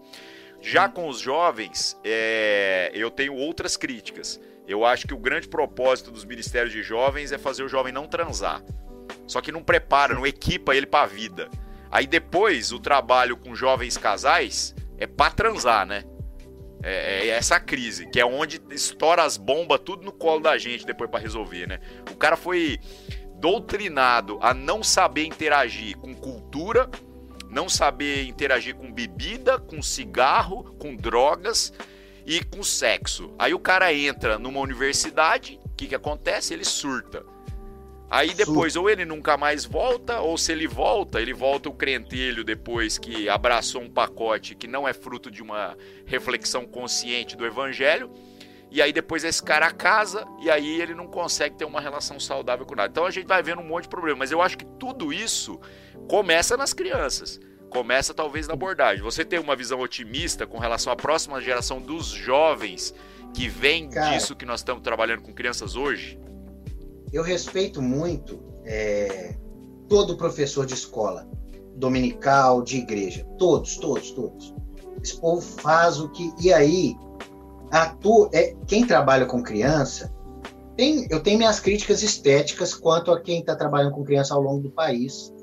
Já 0.61 0.87
com 0.87 1.07
os 1.07 1.19
jovens, 1.19 1.99
é, 2.03 2.91
eu 2.93 3.11
tenho 3.11 3.35
outras 3.35 3.75
críticas. 3.75 4.39
Eu 4.67 4.85
acho 4.85 5.07
que 5.07 5.13
o 5.13 5.17
grande 5.17 5.47
propósito 5.47 6.11
dos 6.11 6.23
ministérios 6.23 6.71
de 6.71 6.81
jovens 6.81 7.31
é 7.31 7.37
fazer 7.37 7.63
o 7.63 7.67
jovem 7.67 7.91
não 7.91 8.07
transar. 8.07 8.63
Só 9.27 9.41
que 9.41 9.51
não 9.51 9.63
prepara, 9.63 10.13
não 10.13 10.25
equipa 10.25 10.75
ele 10.75 10.85
para 10.85 11.03
a 11.03 11.07
vida. 11.07 11.49
Aí 11.89 12.07
depois 12.07 12.71
o 12.71 12.79
trabalho 12.79 13.35
com 13.35 13.53
jovens 13.53 13.97
casais 13.97 14.73
é 14.97 15.05
para 15.05 15.31
transar, 15.31 15.85
né? 15.85 16.03
É, 16.83 17.27
é, 17.27 17.27
essa 17.27 17.59
crise, 17.59 18.09
que 18.09 18.19
é 18.19 18.25
onde 18.25 18.59
estoura 18.71 19.23
as 19.23 19.37
bombas 19.37 19.81
tudo 19.85 20.03
no 20.03 20.11
colo 20.11 20.41
da 20.41 20.57
gente 20.57 20.85
depois 20.85 21.09
para 21.09 21.19
resolver, 21.19 21.67
né? 21.67 21.79
O 22.11 22.15
cara 22.15 22.35
foi 22.35 22.79
doutrinado 23.35 24.39
a 24.41 24.53
não 24.53 24.83
saber 24.83 25.25
interagir 25.25 25.97
com 25.97 26.13
cultura, 26.15 26.89
não 27.49 27.67
saber 27.67 28.25
interagir 28.25 28.75
com 28.75 28.91
bebida, 28.91 29.59
com 29.59 29.81
cigarro, 29.81 30.75
com 30.79 30.95
drogas 30.95 31.73
e 32.25 32.43
com 32.43 32.63
sexo. 32.63 33.33
Aí 33.37 33.53
o 33.53 33.59
cara 33.59 33.93
entra 33.93 34.39
numa 34.39 34.59
universidade, 34.59 35.59
o 35.65 35.69
que, 35.75 35.87
que 35.87 35.95
acontece? 35.95 36.53
Ele 36.53 36.63
surta. 36.65 37.25
Aí 38.11 38.33
depois, 38.33 38.75
ou 38.75 38.89
ele 38.89 39.05
nunca 39.05 39.37
mais 39.37 39.63
volta, 39.63 40.19
ou 40.19 40.37
se 40.37 40.51
ele 40.51 40.67
volta, 40.67 41.21
ele 41.21 41.33
volta 41.33 41.69
o 41.69 41.73
crentelho 41.73 42.43
depois 42.43 42.97
que 42.97 43.29
abraçou 43.29 43.81
um 43.81 43.89
pacote 43.89 44.53
que 44.53 44.67
não 44.67 44.85
é 44.85 44.91
fruto 44.91 45.31
de 45.31 45.41
uma 45.41 45.77
reflexão 46.05 46.65
consciente 46.65 47.37
do 47.37 47.45
evangelho. 47.45 48.11
E 48.69 48.81
aí 48.81 48.91
depois 48.91 49.23
esse 49.23 49.41
cara 49.41 49.71
casa 49.71 50.27
e 50.41 50.49
aí 50.49 50.81
ele 50.81 50.93
não 50.93 51.07
consegue 51.07 51.55
ter 51.55 51.63
uma 51.63 51.79
relação 51.79 52.19
saudável 52.19 52.65
com 52.65 52.75
nada. 52.75 52.89
Então 52.91 53.05
a 53.05 53.11
gente 53.11 53.27
vai 53.27 53.41
vendo 53.41 53.61
um 53.61 53.67
monte 53.67 53.83
de 53.83 53.89
problema. 53.89 54.19
Mas 54.19 54.31
eu 54.31 54.41
acho 54.41 54.57
que 54.57 54.65
tudo 54.65 55.13
isso 55.13 55.57
começa 56.09 56.57
nas 56.57 56.73
crianças. 56.73 57.39
Começa 57.69 58.13
talvez 58.13 58.45
na 58.45 58.55
abordagem. 58.55 59.01
Você 59.01 59.23
tem 59.23 59.39
uma 59.39 59.55
visão 59.55 59.79
otimista 59.79 60.45
com 60.45 60.57
relação 60.57 60.91
à 60.91 60.97
próxima 60.97 61.39
geração 61.39 61.79
dos 61.79 62.07
jovens 62.07 62.93
que 63.33 63.47
vem 63.47 63.89
cara, 63.89 64.11
disso 64.11 64.35
que 64.35 64.45
nós 64.45 64.59
estamos 64.59 64.83
trabalhando 64.83 65.21
com 65.21 65.33
crianças 65.33 65.77
hoje? 65.77 66.19
Eu 67.11 67.23
respeito 67.23 67.81
muito 67.81 68.39
é, 68.65 69.35
todo 69.87 70.17
professor 70.17 70.65
de 70.65 70.73
escola, 70.73 71.27
dominical, 71.75 72.61
de 72.61 72.77
igreja, 72.77 73.25
todos, 73.37 73.77
todos, 73.77 74.11
todos. 74.11 74.53
Esse 75.03 75.19
povo 75.19 75.41
faz 75.41 75.99
o 75.99 76.09
que. 76.09 76.31
E 76.39 76.53
aí, 76.53 76.95
atua, 77.71 78.29
é, 78.33 78.55
quem 78.67 78.85
trabalha 78.85 79.25
com 79.25 79.41
criança, 79.41 80.13
tem, 80.77 81.07
eu 81.09 81.21
tenho 81.21 81.37
minhas 81.37 81.59
críticas 81.59 82.01
estéticas 82.03 82.73
quanto 82.73 83.11
a 83.11 83.19
quem 83.19 83.39
está 83.39 83.55
trabalhando 83.55 83.93
com 83.93 84.03
criança 84.03 84.33
ao 84.33 84.41
longo 84.41 84.61
do 84.61 84.71
país, 84.71 85.33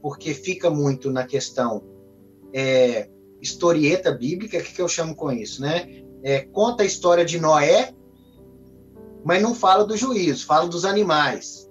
porque 0.00 0.34
fica 0.34 0.70
muito 0.70 1.10
na 1.10 1.24
questão 1.24 1.82
é, 2.52 3.08
historieta 3.40 4.10
bíblica, 4.10 4.58
o 4.58 4.62
que, 4.62 4.72
que 4.72 4.82
eu 4.82 4.88
chamo 4.88 5.14
com 5.14 5.30
isso, 5.30 5.62
né? 5.62 6.04
É, 6.22 6.40
conta 6.40 6.82
a 6.82 6.86
história 6.86 7.24
de 7.24 7.40
Noé 7.40 7.92
mas 9.24 9.42
não 9.42 9.54
fala 9.54 9.84
do 9.84 9.96
juízo, 9.96 10.46
fala 10.46 10.68
dos 10.68 10.84
animais. 10.84 11.70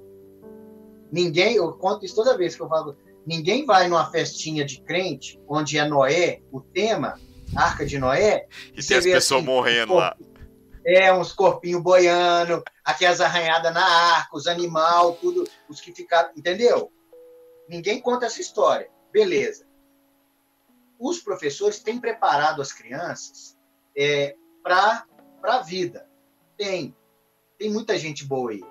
Ninguém, 1.12 1.56
eu 1.56 1.74
conto 1.74 2.06
isso 2.06 2.16
toda 2.16 2.38
vez 2.38 2.56
que 2.56 2.62
eu 2.62 2.70
falo, 2.70 2.96
ninguém 3.26 3.66
vai 3.66 3.88
numa 3.88 4.10
festinha 4.10 4.64
de 4.64 4.82
crente, 4.82 5.40
onde 5.48 5.78
é 5.78 5.86
Noé, 5.86 6.42
o 6.52 6.62
tema, 6.62 7.20
Arca 7.56 7.86
de 7.86 8.00
Noé, 8.00 8.48
e 8.74 8.84
tem 8.84 8.98
as 8.98 9.04
pessoas 9.04 9.40
assim, 9.40 9.46
morrendo 9.46 9.96
lá. 9.96 10.16
É, 10.86 11.14
uns 11.14 11.32
corpinhos 11.34 11.84
boiando, 11.84 12.64
aquelas 12.84 13.22
arranhadas 13.22 13.74
na 13.74 13.86
arca, 13.86 14.36
os 14.36 14.48
animais, 14.48 15.18
tudo, 15.20 15.44
os 15.70 15.80
que 15.80 15.94
ficaram, 15.94 16.32
entendeu? 16.36 16.92
Ninguém 17.70 18.02
conta 18.02 18.26
essa 18.26 18.42
história. 18.42 18.90
Beleza. 19.12 19.66
Os 21.00 21.20
professores 21.20 21.80
têm 21.80 22.00
preparado 22.00 22.62
as 22.62 22.72
crianças 22.72 23.58
é, 23.96 24.36
para 24.64 25.06
a 25.44 25.60
vida. 25.60 26.08
Tem 26.58 26.96
tem 27.62 27.70
muita 27.72 27.96
gente 27.96 28.26
boa 28.26 28.50
aí. 28.50 28.64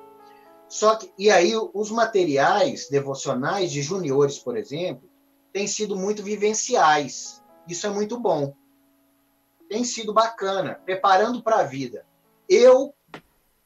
Só 0.69 0.97
que, 0.97 1.13
e 1.17 1.31
aí, 1.31 1.53
os 1.73 1.93
materiais 1.93 2.89
devocionais 2.91 3.71
de 3.71 3.83
juniores, 3.83 4.37
por 4.41 4.57
exemplo, 4.57 5.09
têm 5.53 5.69
sido 5.69 5.97
muito 5.97 6.25
vivenciais. 6.25 7.41
Isso 7.69 7.87
é 7.87 7.91
muito 7.91 8.19
bom. 8.19 8.53
Tem 9.69 9.85
sido 9.85 10.13
bacana, 10.13 10.81
preparando 10.85 11.41
para 11.41 11.61
a 11.61 11.63
vida. 11.63 12.05
Eu, 12.49 12.93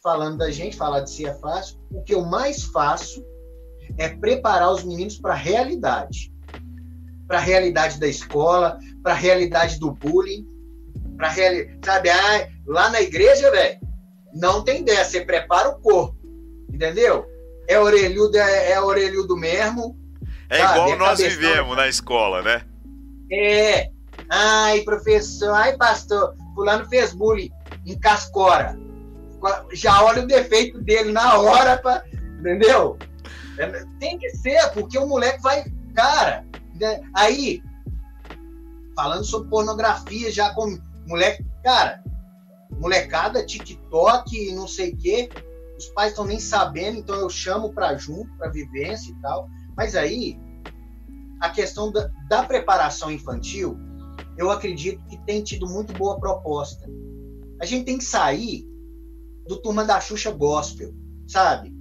falando 0.03 0.37
da 0.37 0.51
gente, 0.51 0.77
falar 0.77 1.01
de 1.01 1.11
si 1.11 1.25
é 1.25 1.33
fácil, 1.33 1.81
o 1.91 2.03
que 2.03 2.15
eu 2.15 2.23
mais 2.23 2.65
faço 2.65 3.25
é 3.97 4.11
preparar 4.11 4.71
os 4.73 4.85
meninos 4.85 5.17
para 5.17 5.33
a 5.33 5.37
realidade. 5.37 6.31
Para 7.27 7.39
a 7.39 7.43
realidade 7.43 7.99
da 7.99 8.07
escola, 8.07 8.79
para 9.03 9.13
a 9.13 9.17
realidade 9.17 9.79
do 9.79 9.91
bullying, 9.91 10.47
para 11.17 11.31
realidade. 11.31 11.81
Sabe, 11.83 12.11
ah, 12.11 12.49
lá 12.67 12.91
na 12.91 13.01
igreja, 13.01 13.51
velho, 13.51 13.85
não 14.35 14.63
tem 14.63 14.83
dessa, 14.83 15.13
você 15.13 15.21
prepara 15.21 15.69
o 15.69 15.81
corpo, 15.81 16.17
entendeu? 16.69 17.25
É 17.69 17.79
orelhudo, 17.79 18.37
é, 18.37 18.73
é 18.73 18.81
orelhudo 18.81 19.37
mesmo. 19.37 19.97
É 20.51 20.59
sabe? 20.59 20.73
igual 20.73 20.89
é 20.91 20.97
nós 20.97 21.19
vivemos 21.21 21.77
na 21.77 21.89
escola, 21.89 22.43
né? 22.43 22.63
É. 23.31 23.91
Ai, 24.29 24.81
professor, 24.81 25.51
ai, 25.55 25.77
pastor, 25.77 26.35
fulano 26.55 26.87
fez 26.89 27.13
bullying 27.13 27.51
em 27.87 27.99
cascora. 27.99 28.79
Já 29.73 30.03
olha 30.03 30.23
o 30.23 30.27
defeito 30.27 30.81
dele 30.81 31.13
na 31.13 31.39
hora, 31.39 31.77
pra, 31.77 32.03
entendeu? 32.39 32.99
É, 33.59 33.67
tem 34.01 34.19
que 34.19 34.31
ser, 34.31 34.71
porque 34.73 34.99
o 34.99 35.07
moleque 35.07 35.41
vai. 35.43 35.65
Cara, 35.95 36.45
né? 36.75 37.01
aí, 37.15 37.63
falando 38.97 39.25
sobre 39.25 39.49
pornografia, 39.49 40.31
já 40.31 40.53
com 40.55 40.79
moleque. 41.07 41.45
Cara, 41.63 42.03
molecada, 42.79 43.45
TikTok, 43.45 44.53
não 44.53 44.69
sei 44.69 44.93
o 44.93 44.97
quê. 44.97 45.29
Os 45.77 45.87
pais 45.89 46.11
estão 46.11 46.25
nem 46.25 46.39
sabendo, 46.39 46.99
então 46.99 47.17
eu 47.17 47.29
chamo 47.29 47.73
para 47.73 47.97
junto, 47.97 48.31
para 48.37 48.51
vivência 48.51 49.11
e 49.11 49.21
tal. 49.21 49.49
Mas 49.77 49.97
aí, 49.97 50.39
a 51.41 51.51
questão 51.51 51.91
da, 51.91 52.11
da, 52.29 52.45
preparação 52.45 53.11
infantil, 53.11 53.77
eu 54.39 54.51
acredito 54.51 55.05
que 55.07 55.19
tem 55.25 55.43
tido 55.43 55.67
muito 55.67 55.93
boa 55.93 56.19
proposta. 56.19 56.89
A 57.61 57.67
gente 57.67 57.85
tem 57.85 57.99
que 57.99 58.05
sair 58.05 58.65
do 59.47 59.61
turma 59.61 59.85
da 59.85 60.01
Xuxa 60.01 60.31
Gospel, 60.31 60.93
sabe? 61.27 61.75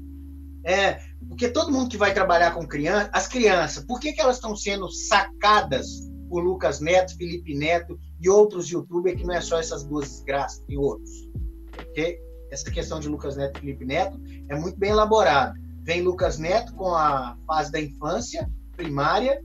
É, 0.65 0.99
porque 1.27 1.49
todo 1.49 1.71
mundo 1.71 1.89
que 1.89 1.97
vai 1.97 2.13
trabalhar 2.13 2.51
com 2.51 2.67
criança, 2.67 3.09
as 3.13 3.27
crianças, 3.27 3.85
por 3.85 3.99
que, 3.99 4.13
que 4.13 4.21
elas 4.21 4.37
estão 4.37 4.55
sendo 4.55 4.89
sacadas 4.91 5.87
por 6.29 6.43
Lucas 6.43 6.79
Neto, 6.79 7.15
Felipe 7.15 7.53
Neto 7.55 7.99
e 8.23 8.29
outros 8.29 8.69
youtubers 8.69 9.19
que 9.19 9.27
não 9.27 9.33
é 9.33 9.41
só 9.41 9.59
essas 9.59 9.83
duas 9.83 10.09
desgraças, 10.09 10.63
tem 10.65 10.77
outros. 10.77 11.29
Porque 11.71 12.21
essa 12.49 12.71
questão 12.71 12.99
de 12.99 13.09
Lucas 13.09 13.35
Neto 13.35 13.57
e 13.57 13.59
Felipe 13.59 13.85
Neto 13.85 14.17
é 14.47 14.55
muito 14.55 14.77
bem 14.79 14.91
elaborada. 14.91 15.53
Vem 15.83 16.01
Lucas 16.01 16.37
Neto 16.37 16.73
com 16.75 16.95
a 16.95 17.37
fase 17.45 17.71
da 17.71 17.81
infância 17.81 18.49
primária, 18.77 19.41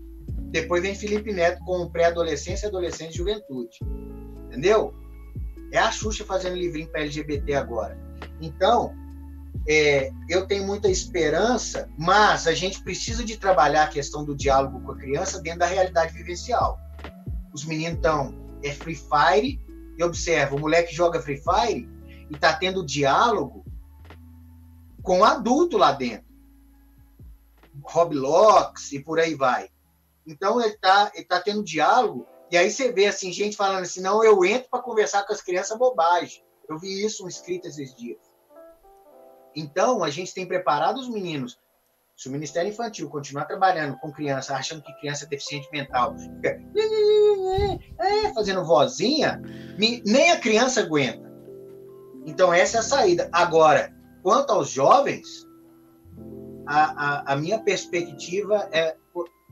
depois 0.51 0.81
vem 0.81 0.95
Felipe 0.95 1.33
Neto 1.33 1.63
com 1.65 1.91
pré-adolescência, 1.91 2.69
adolescência 2.69 3.15
e 3.15 3.19
juventude. 3.19 3.79
Entendeu? 4.47 4.95
É 5.73 5.79
a 5.79 5.91
Xuxa 5.91 6.25
fazendo 6.25 6.57
livrinho 6.57 6.89
para 6.89 7.01
LGBT 7.01 7.55
agora. 7.55 7.99
Então, 8.41 8.95
é, 9.69 10.11
eu 10.29 10.47
tenho 10.47 10.65
muita 10.65 10.89
esperança, 10.89 11.91
mas 11.99 12.47
a 12.47 12.55
gente 12.55 12.83
precisa 12.83 13.25
de 13.25 13.37
trabalhar 13.37 13.85
a 13.85 13.89
questão 13.89 14.25
do 14.25 14.37
diálogo 14.37 14.81
com 14.81 14.93
a 14.93 14.97
criança 14.97 15.41
dentro 15.43 15.61
da 15.61 15.67
realidade 15.67 16.15
vivencial. 16.15 16.79
Os 17.53 17.65
meninos 17.65 17.97
estão 17.97 18.48
é 18.63 18.73
Free 18.73 18.95
Fire 18.95 19.61
e 19.97 20.03
observa, 20.03 20.55
o 20.55 20.61
moleque 20.61 20.95
joga 20.95 21.21
Free 21.21 21.43
Fire 21.43 21.89
e 22.31 22.35
está 22.35 22.55
tendo 22.55 22.85
diálogo 22.85 23.65
com 25.03 25.25
adulto 25.25 25.77
lá 25.77 25.93
dentro. 25.93 26.29
Roblox 27.83 28.93
e 28.93 29.03
por 29.03 29.19
aí 29.19 29.35
vai. 29.35 29.69
Então 30.27 30.61
ele 30.61 30.75
está 30.75 31.11
ele 31.15 31.25
tá 31.25 31.41
tendo 31.41 31.65
diálogo 31.65 32.27
e 32.51 32.57
aí 32.57 32.71
você 32.71 32.91
vê 32.93 33.07
assim 33.07 33.33
gente 33.33 33.57
falando 33.57 33.83
assim, 33.83 34.01
não, 34.01 34.25
eu 34.25 34.45
entro 34.45 34.69
para 34.71 34.83
conversar 34.83 35.25
com 35.25 35.33
as 35.33 35.43
crianças 35.43 35.79
bobagem. 35.79 36.43
Eu 36.69 36.79
vi 36.79 37.05
isso 37.05 37.25
um 37.25 37.29
escrito 37.29 37.69
esses 37.69 37.95
dias. 37.95 38.19
Então, 39.55 40.05
a 40.05 40.11
gente 40.11 40.33
tem 40.33 40.47
preparado 40.47 40.99
os 40.99 41.09
meninos. 41.09 41.59
Se 42.17 42.29
o 42.29 42.33
Ministério 42.33 42.71
Infantil 42.71 43.09
continuar 43.09 43.45
trabalhando 43.45 43.99
com 43.99 44.13
criança, 44.13 44.55
achando 44.55 44.83
que 44.83 44.99
criança 44.99 45.25
é 45.25 45.29
deficiente 45.29 45.69
mental, 45.71 46.17
fica 46.19 46.61
é, 47.99 48.35
fazendo 48.35 48.65
vozinha, 48.65 49.41
nem 49.79 50.31
a 50.31 50.39
criança 50.39 50.81
aguenta. 50.81 51.29
Então, 52.27 52.53
essa 52.53 52.79
é 52.79 52.81
a 52.81 52.83
saída. 52.83 53.29
Agora, 53.33 53.95
quanto 54.23 54.53
aos 54.53 54.71
jovens, 54.71 55.47
a, 56.67 57.33
a, 57.33 57.33
a 57.33 57.37
minha 57.37 57.59
perspectiva 57.59 58.69
é. 58.73 58.97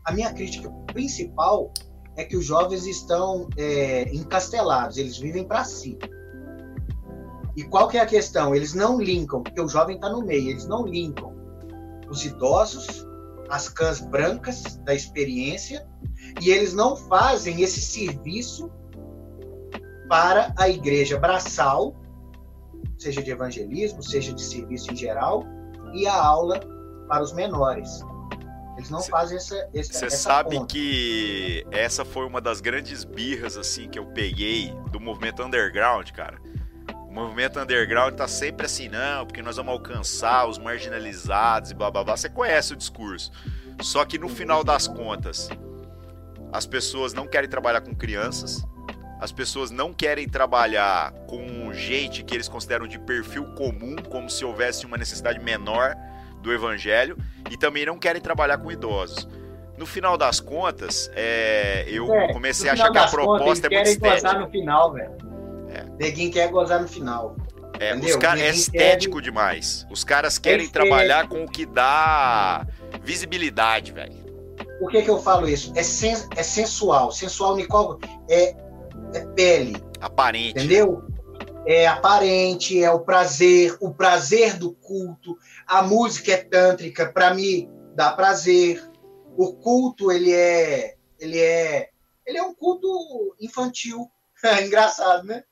A 0.04 0.12
minha 0.12 0.32
crítica 0.32 0.70
principal 0.92 1.72
é 2.16 2.24
que 2.24 2.36
os 2.36 2.44
jovens 2.44 2.86
estão 2.86 3.48
é, 3.56 4.02
encastelados, 4.14 4.96
eles 4.96 5.18
vivem 5.18 5.44
para 5.44 5.64
si. 5.64 5.98
E 7.56 7.64
qual 7.64 7.88
que 7.88 7.98
é 7.98 8.00
a 8.00 8.06
questão? 8.06 8.54
Eles 8.54 8.74
não 8.74 9.00
linkam, 9.00 9.42
porque 9.42 9.60
o 9.60 9.68
jovem 9.68 9.96
está 9.96 10.08
no 10.08 10.24
meio, 10.24 10.50
eles 10.50 10.66
não 10.66 10.86
linkam 10.86 11.34
os 12.08 12.24
idosos, 12.24 13.05
as 13.48 13.68
cãs 13.68 14.00
brancas 14.00 14.76
da 14.84 14.94
experiência, 14.94 15.86
e 16.40 16.50
eles 16.50 16.74
não 16.74 16.96
fazem 16.96 17.62
esse 17.62 17.80
serviço 17.80 18.70
para 20.08 20.52
a 20.56 20.68
igreja 20.68 21.18
braçal, 21.18 21.94
seja 22.98 23.22
de 23.22 23.30
evangelismo, 23.30 24.02
seja 24.02 24.32
de 24.32 24.42
serviço 24.42 24.92
em 24.92 24.96
geral, 24.96 25.44
e 25.94 26.06
a 26.06 26.14
aula 26.14 26.60
para 27.08 27.22
os 27.22 27.32
menores. 27.32 28.00
Eles 28.76 28.90
não 28.90 29.00
cê, 29.00 29.10
fazem 29.10 29.38
essa 29.38 29.68
Você 29.72 30.10
sabe 30.10 30.56
ponta. 30.56 30.66
que 30.66 31.66
essa 31.70 32.04
foi 32.04 32.26
uma 32.26 32.40
das 32.40 32.60
grandes 32.60 33.04
birras 33.04 33.56
assim 33.56 33.88
que 33.88 33.98
eu 33.98 34.06
peguei 34.06 34.74
do 34.90 35.00
movimento 35.00 35.42
underground, 35.42 36.10
cara 36.10 36.45
movimento 37.16 37.58
underground 37.58 38.14
tá 38.14 38.28
sempre 38.28 38.66
assim, 38.66 38.90
não, 38.90 39.24
porque 39.24 39.40
nós 39.40 39.56
vamos 39.56 39.72
alcançar 39.72 40.46
os 40.46 40.58
marginalizados 40.58 41.70
e 41.70 41.74
blá 41.74 41.90
blá 41.90 42.04
blá. 42.04 42.14
Você 42.14 42.28
conhece 42.28 42.74
o 42.74 42.76
discurso. 42.76 43.32
Só 43.80 44.04
que 44.04 44.18
no 44.18 44.28
final 44.28 44.62
das 44.62 44.86
contas, 44.86 45.48
as 46.52 46.66
pessoas 46.66 47.14
não 47.14 47.26
querem 47.26 47.48
trabalhar 47.48 47.80
com 47.80 47.94
crianças, 47.94 48.62
as 49.18 49.32
pessoas 49.32 49.70
não 49.70 49.94
querem 49.94 50.28
trabalhar 50.28 51.10
com 51.26 51.72
gente 51.72 52.22
que 52.22 52.34
eles 52.34 52.48
consideram 52.48 52.86
de 52.86 52.98
perfil 52.98 53.46
comum, 53.54 53.96
como 54.10 54.28
se 54.28 54.44
houvesse 54.44 54.84
uma 54.84 54.98
necessidade 54.98 55.42
menor 55.42 55.94
do 56.42 56.52
evangelho, 56.52 57.16
e 57.50 57.56
também 57.56 57.86
não 57.86 57.98
querem 57.98 58.20
trabalhar 58.20 58.58
com 58.58 58.70
idosos. 58.70 59.26
No 59.78 59.86
final 59.86 60.18
das 60.18 60.38
contas, 60.38 61.10
é, 61.14 61.86
eu 61.88 62.12
é, 62.14 62.32
comecei 62.32 62.68
a 62.68 62.74
achar 62.74 62.90
que 62.90 62.98
a 62.98 63.08
proposta 63.08 63.68
contas, 63.68 63.72
é 63.72 63.90
muito 63.90 64.06
estética. 64.06 64.38
no 64.38 64.50
final, 64.50 64.92
velho. 64.92 65.35
É. 65.98 66.04
Neguinho 66.04 66.32
quer 66.32 66.50
gozar 66.50 66.80
no 66.80 66.88
final. 66.88 67.36
É, 67.78 67.94
os 67.94 68.16
caras 68.16 68.42
é 68.42 68.50
estético 68.50 69.16
quer... 69.16 69.22
demais. 69.22 69.86
Os 69.90 70.02
caras 70.02 70.38
querem 70.38 70.68
trabalhar 70.68 71.28
com 71.28 71.44
o 71.44 71.50
que 71.50 71.66
dá 71.66 72.66
visibilidade, 73.02 73.92
velho. 73.92 74.24
Por 74.78 74.90
que, 74.90 75.02
que 75.02 75.10
eu 75.10 75.18
falo 75.18 75.48
isso? 75.48 75.72
É, 75.74 75.82
sen 75.82 76.14
é 76.36 76.42
sensual. 76.42 77.10
Sensual, 77.12 77.56
Nicole, 77.56 77.98
é, 78.28 78.54
é 79.14 79.20
pele. 79.34 79.76
Aparente. 80.00 80.58
Entendeu? 80.58 81.02
É 81.66 81.86
aparente, 81.86 82.82
é 82.82 82.90
o 82.90 83.00
prazer, 83.00 83.76
o 83.80 83.92
prazer 83.92 84.56
do 84.56 84.72
culto. 84.72 85.36
A 85.66 85.82
música 85.82 86.32
é 86.32 86.36
tântrica, 86.36 87.12
para 87.12 87.34
mim 87.34 87.68
dá 87.94 88.12
prazer. 88.12 88.82
O 89.36 89.54
culto, 89.54 90.12
ele 90.12 90.32
é, 90.32 90.94
ele 91.18 91.38
é, 91.38 91.90
ele 92.24 92.38
é 92.38 92.42
um 92.42 92.54
culto 92.54 93.34
infantil. 93.40 94.10
Engraçado, 94.64 95.24
né? 95.24 95.42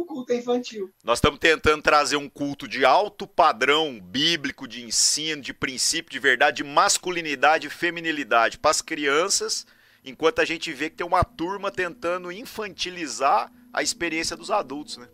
O 0.00 0.04
culto 0.04 0.32
é 0.32 0.36
infantil. 0.36 0.90
Nós 1.04 1.18
estamos 1.18 1.38
tentando 1.38 1.82
trazer 1.82 2.16
um 2.16 2.28
culto 2.28 2.66
de 2.66 2.84
alto 2.84 3.26
padrão 3.26 4.00
bíblico, 4.00 4.66
de 4.66 4.84
ensino, 4.84 5.40
de 5.40 5.54
princípio, 5.54 6.10
de 6.10 6.18
verdade, 6.18 6.58
de 6.58 6.64
masculinidade 6.64 7.66
e 7.66 7.70
feminilidade 7.70 8.58
para 8.58 8.70
as 8.70 8.82
crianças, 8.82 9.66
enquanto 10.04 10.40
a 10.40 10.44
gente 10.44 10.72
vê 10.72 10.90
que 10.90 10.96
tem 10.96 11.06
uma 11.06 11.24
turma 11.24 11.70
tentando 11.70 12.32
infantilizar 12.32 13.50
a 13.72 13.82
experiência 13.82 14.36
dos 14.36 14.50
adultos, 14.50 14.96
né? 14.96 15.08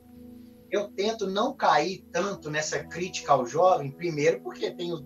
Eu 0.70 0.88
tento 0.88 1.26
não 1.26 1.52
cair 1.52 2.04
tanto 2.12 2.48
nessa 2.48 2.84
crítica 2.84 3.32
ao 3.32 3.44
jovem, 3.44 3.90
primeiro 3.90 4.40
porque 4.40 4.70
tenho, 4.70 5.04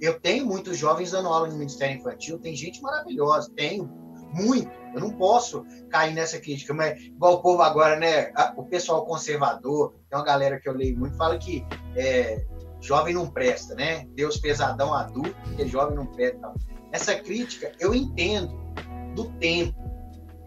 eu 0.00 0.18
tenho 0.18 0.44
muitos 0.44 0.76
jovens 0.76 1.12
dando 1.12 1.28
aula 1.28 1.46
no 1.46 1.56
Ministério 1.56 1.96
Infantil, 1.96 2.40
tem 2.40 2.56
gente 2.56 2.82
maravilhosa, 2.82 3.52
tenho 3.54 4.05
muito. 4.36 4.70
Eu 4.94 5.00
não 5.00 5.10
posso 5.10 5.64
cair 5.90 6.14
nessa 6.14 6.38
crítica, 6.38 6.72
mas 6.72 6.98
igual 7.00 7.34
o 7.34 7.42
povo 7.42 7.62
agora, 7.62 7.98
né? 7.98 8.32
O 8.56 8.64
pessoal 8.64 9.04
conservador, 9.04 9.94
tem 10.08 10.18
uma 10.18 10.24
galera 10.24 10.60
que 10.60 10.68
eu 10.68 10.72
leio 10.72 10.98
muito, 10.98 11.16
fala 11.16 11.38
que 11.38 11.66
é, 11.96 12.44
jovem 12.80 13.14
não 13.14 13.28
presta, 13.28 13.74
né? 13.74 14.06
Deus 14.14 14.38
pesadão 14.38 14.94
adulto, 14.94 15.34
porque 15.44 15.66
jovem 15.66 15.96
não 15.96 16.06
presta. 16.06 16.52
Essa 16.92 17.14
crítica 17.14 17.72
eu 17.80 17.94
entendo 17.94 18.56
do 19.14 19.24
tempo. 19.38 19.76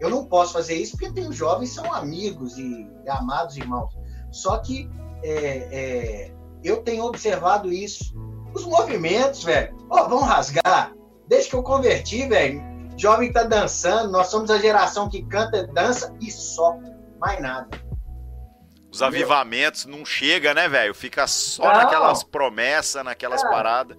Eu 0.00 0.08
não 0.08 0.24
posso 0.24 0.54
fazer 0.54 0.74
isso 0.74 0.92
porque 0.92 1.12
tem 1.12 1.28
os 1.28 1.36
jovens 1.36 1.70
são 1.70 1.92
amigos 1.92 2.56
e, 2.56 2.88
amados 3.06 3.56
irmãos. 3.56 3.92
Só 4.30 4.58
que 4.58 4.88
é, 5.22 5.68
é, 5.70 6.32
eu 6.64 6.82
tenho 6.82 7.04
observado 7.04 7.72
isso. 7.72 8.14
Os 8.54 8.64
movimentos, 8.64 9.44
velho, 9.44 9.76
ó, 9.90 10.08
vão 10.08 10.20
rasgar. 10.20 10.92
Desde 11.28 11.50
que 11.50 11.56
eu 11.56 11.62
converti, 11.62 12.26
velho, 12.26 12.60
Jovem 13.00 13.32
tá 13.32 13.44
dançando, 13.44 14.12
nós 14.12 14.26
somos 14.26 14.50
a 14.50 14.58
geração 14.58 15.08
que 15.08 15.22
canta, 15.22 15.66
dança 15.68 16.14
e 16.20 16.30
só, 16.30 16.76
mais 17.18 17.40
nada. 17.40 17.66
Os 18.92 19.00
avivamentos 19.00 19.86
não 19.86 20.04
chega, 20.04 20.52
né, 20.52 20.68
velho? 20.68 20.94
Fica 20.94 21.26
só 21.26 21.64
não. 21.64 21.72
naquelas 21.80 22.22
promessas, 22.22 23.02
naquelas 23.02 23.42
é. 23.42 23.48
paradas. 23.48 23.96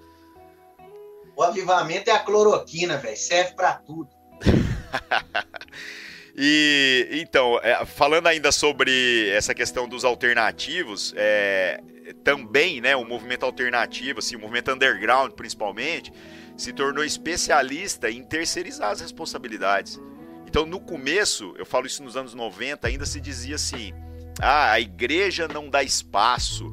O 1.35 1.41
avivamento 1.41 2.11
é 2.11 2.13
a 2.13 2.19
cloroquina, 2.19 2.97
velho. 2.97 3.17
Serve 3.17 3.55
para 3.55 3.73
tudo. 3.73 4.07
e 6.37 7.07
então, 7.13 7.59
é, 7.63 7.83
falando 7.83 8.27
ainda 8.27 8.51
sobre 8.51 9.29
essa 9.29 9.55
questão 9.55 9.87
dos 9.87 10.05
alternativos, 10.05 11.11
é, 11.17 11.81
também, 12.23 12.79
né, 12.79 12.95
o 12.95 13.03
movimento 13.03 13.47
alternativo, 13.47 14.19
assim, 14.19 14.35
o 14.35 14.39
movimento 14.39 14.71
underground, 14.71 15.31
principalmente, 15.31 16.13
se 16.61 16.71
tornou 16.71 17.03
especialista 17.03 18.11
em 18.11 18.23
terceirizar 18.23 18.91
as 18.91 19.01
responsabilidades. 19.01 19.99
Então, 20.45 20.63
no 20.63 20.79
começo, 20.79 21.55
eu 21.57 21.65
falo 21.65 21.87
isso 21.87 22.03
nos 22.03 22.15
anos 22.15 22.35
90, 22.35 22.87
ainda 22.87 23.03
se 23.03 23.19
dizia 23.19 23.55
assim: 23.55 23.91
ah, 24.39 24.71
a 24.71 24.79
igreja 24.79 25.47
não 25.47 25.67
dá 25.67 25.81
espaço 25.81 26.71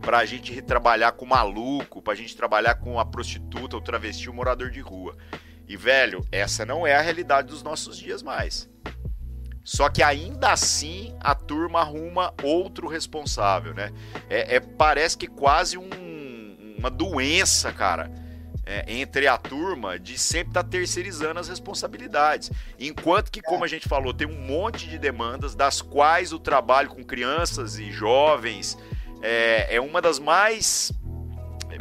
para 0.00 0.18
a 0.18 0.24
gente 0.24 0.60
trabalhar 0.62 1.12
com 1.12 1.24
maluco, 1.24 2.02
para 2.02 2.14
a 2.14 2.16
gente 2.16 2.36
trabalhar 2.36 2.74
com 2.76 2.98
a 2.98 3.04
prostituta, 3.04 3.76
o 3.76 3.80
travesti, 3.80 4.28
o 4.28 4.34
morador 4.34 4.70
de 4.70 4.80
rua. 4.80 5.16
E, 5.68 5.76
velho, 5.76 6.26
essa 6.32 6.66
não 6.66 6.84
é 6.84 6.96
a 6.96 7.00
realidade 7.00 7.48
dos 7.48 7.62
nossos 7.62 7.96
dias 7.96 8.24
mais. 8.24 8.68
Só 9.62 9.88
que 9.88 10.02
ainda 10.02 10.50
assim 10.50 11.14
a 11.20 11.34
turma 11.34 11.80
arruma 11.80 12.34
outro 12.42 12.88
responsável, 12.88 13.72
né? 13.72 13.92
É, 14.28 14.56
é 14.56 14.60
parece 14.60 15.16
que 15.16 15.28
quase 15.28 15.78
um, 15.78 16.74
uma 16.76 16.90
doença, 16.90 17.70
cara 17.70 18.26
é, 18.68 18.84
entre 18.86 19.26
a 19.26 19.38
turma 19.38 19.98
de 19.98 20.18
sempre 20.18 20.50
estar 20.50 20.62
tá 20.62 20.68
terceirizando 20.68 21.40
as 21.40 21.48
responsabilidades. 21.48 22.52
Enquanto 22.78 23.32
que, 23.32 23.40
como 23.40 23.64
a 23.64 23.66
gente 23.66 23.88
falou, 23.88 24.12
tem 24.12 24.28
um 24.28 24.38
monte 24.38 24.86
de 24.86 24.98
demandas, 24.98 25.54
das 25.54 25.80
quais 25.80 26.34
o 26.34 26.38
trabalho 26.38 26.90
com 26.90 27.02
crianças 27.02 27.78
e 27.78 27.90
jovens 27.90 28.76
é, 29.22 29.76
é 29.76 29.80
uma 29.80 30.02
das 30.02 30.18
mais, 30.18 30.92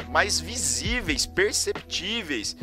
mais 0.08 0.40
visíveis, 0.40 1.26
perceptíveis. 1.26 2.56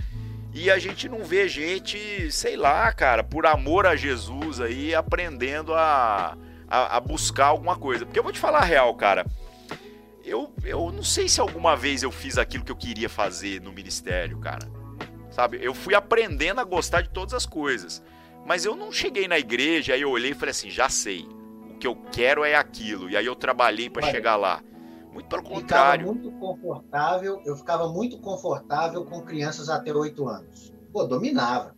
E 0.54 0.70
a 0.70 0.78
gente 0.78 1.06
não 1.06 1.22
vê 1.22 1.46
gente, 1.46 2.32
sei 2.32 2.56
lá, 2.56 2.90
cara, 2.94 3.22
por 3.22 3.44
amor 3.44 3.86
a 3.86 3.94
Jesus 3.94 4.58
aí, 4.58 4.94
aprendendo 4.94 5.74
a, 5.74 6.38
a, 6.66 6.96
a 6.96 7.00
buscar 7.00 7.46
alguma 7.46 7.76
coisa. 7.76 8.06
Porque 8.06 8.18
eu 8.18 8.22
vou 8.22 8.32
te 8.32 8.38
falar 8.38 8.60
a 8.60 8.64
real, 8.64 8.94
cara 8.94 9.26
eu, 10.24 10.52
eu 10.64 10.90
não 10.90 11.02
sei 11.02 11.28
se 11.28 11.40
alguma 11.40 11.76
vez 11.76 12.02
eu 12.02 12.10
fiz 12.10 12.38
aquilo 12.38 12.64
que 12.64 12.72
eu 12.72 12.76
queria 12.76 13.08
fazer 13.08 13.60
no 13.60 13.72
ministério, 13.72 14.38
cara. 14.38 14.66
Sabe? 15.30 15.58
Eu 15.60 15.74
fui 15.74 15.94
aprendendo 15.94 16.60
a 16.60 16.64
gostar 16.64 17.02
de 17.02 17.10
todas 17.10 17.34
as 17.34 17.44
coisas. 17.44 18.02
Mas 18.46 18.64
eu 18.64 18.76
não 18.76 18.92
cheguei 18.92 19.26
na 19.26 19.38
igreja, 19.38 19.94
aí 19.94 20.02
eu 20.02 20.10
olhei 20.10 20.30
e 20.30 20.34
falei 20.34 20.50
assim, 20.50 20.70
já 20.70 20.88
sei. 20.88 21.26
O 21.70 21.78
que 21.78 21.86
eu 21.86 21.96
quero 22.12 22.44
é 22.44 22.54
aquilo. 22.54 23.10
E 23.10 23.16
aí 23.16 23.26
eu 23.26 23.34
trabalhei 23.34 23.90
para 23.90 24.10
chegar 24.10 24.36
lá. 24.36 24.62
Muito 25.12 25.28
pelo 25.28 25.42
contrário. 25.42 26.08
Eu 26.08 26.14
ficava 26.14 26.28
muito 26.28 26.38
confortável, 26.38 27.42
eu 27.44 27.56
ficava 27.56 27.88
muito 27.88 28.18
confortável 28.18 29.04
com 29.04 29.22
crianças 29.22 29.68
até 29.68 29.92
8 29.92 30.28
anos. 30.28 30.72
Pô, 30.92 31.04
dominava. 31.04 31.74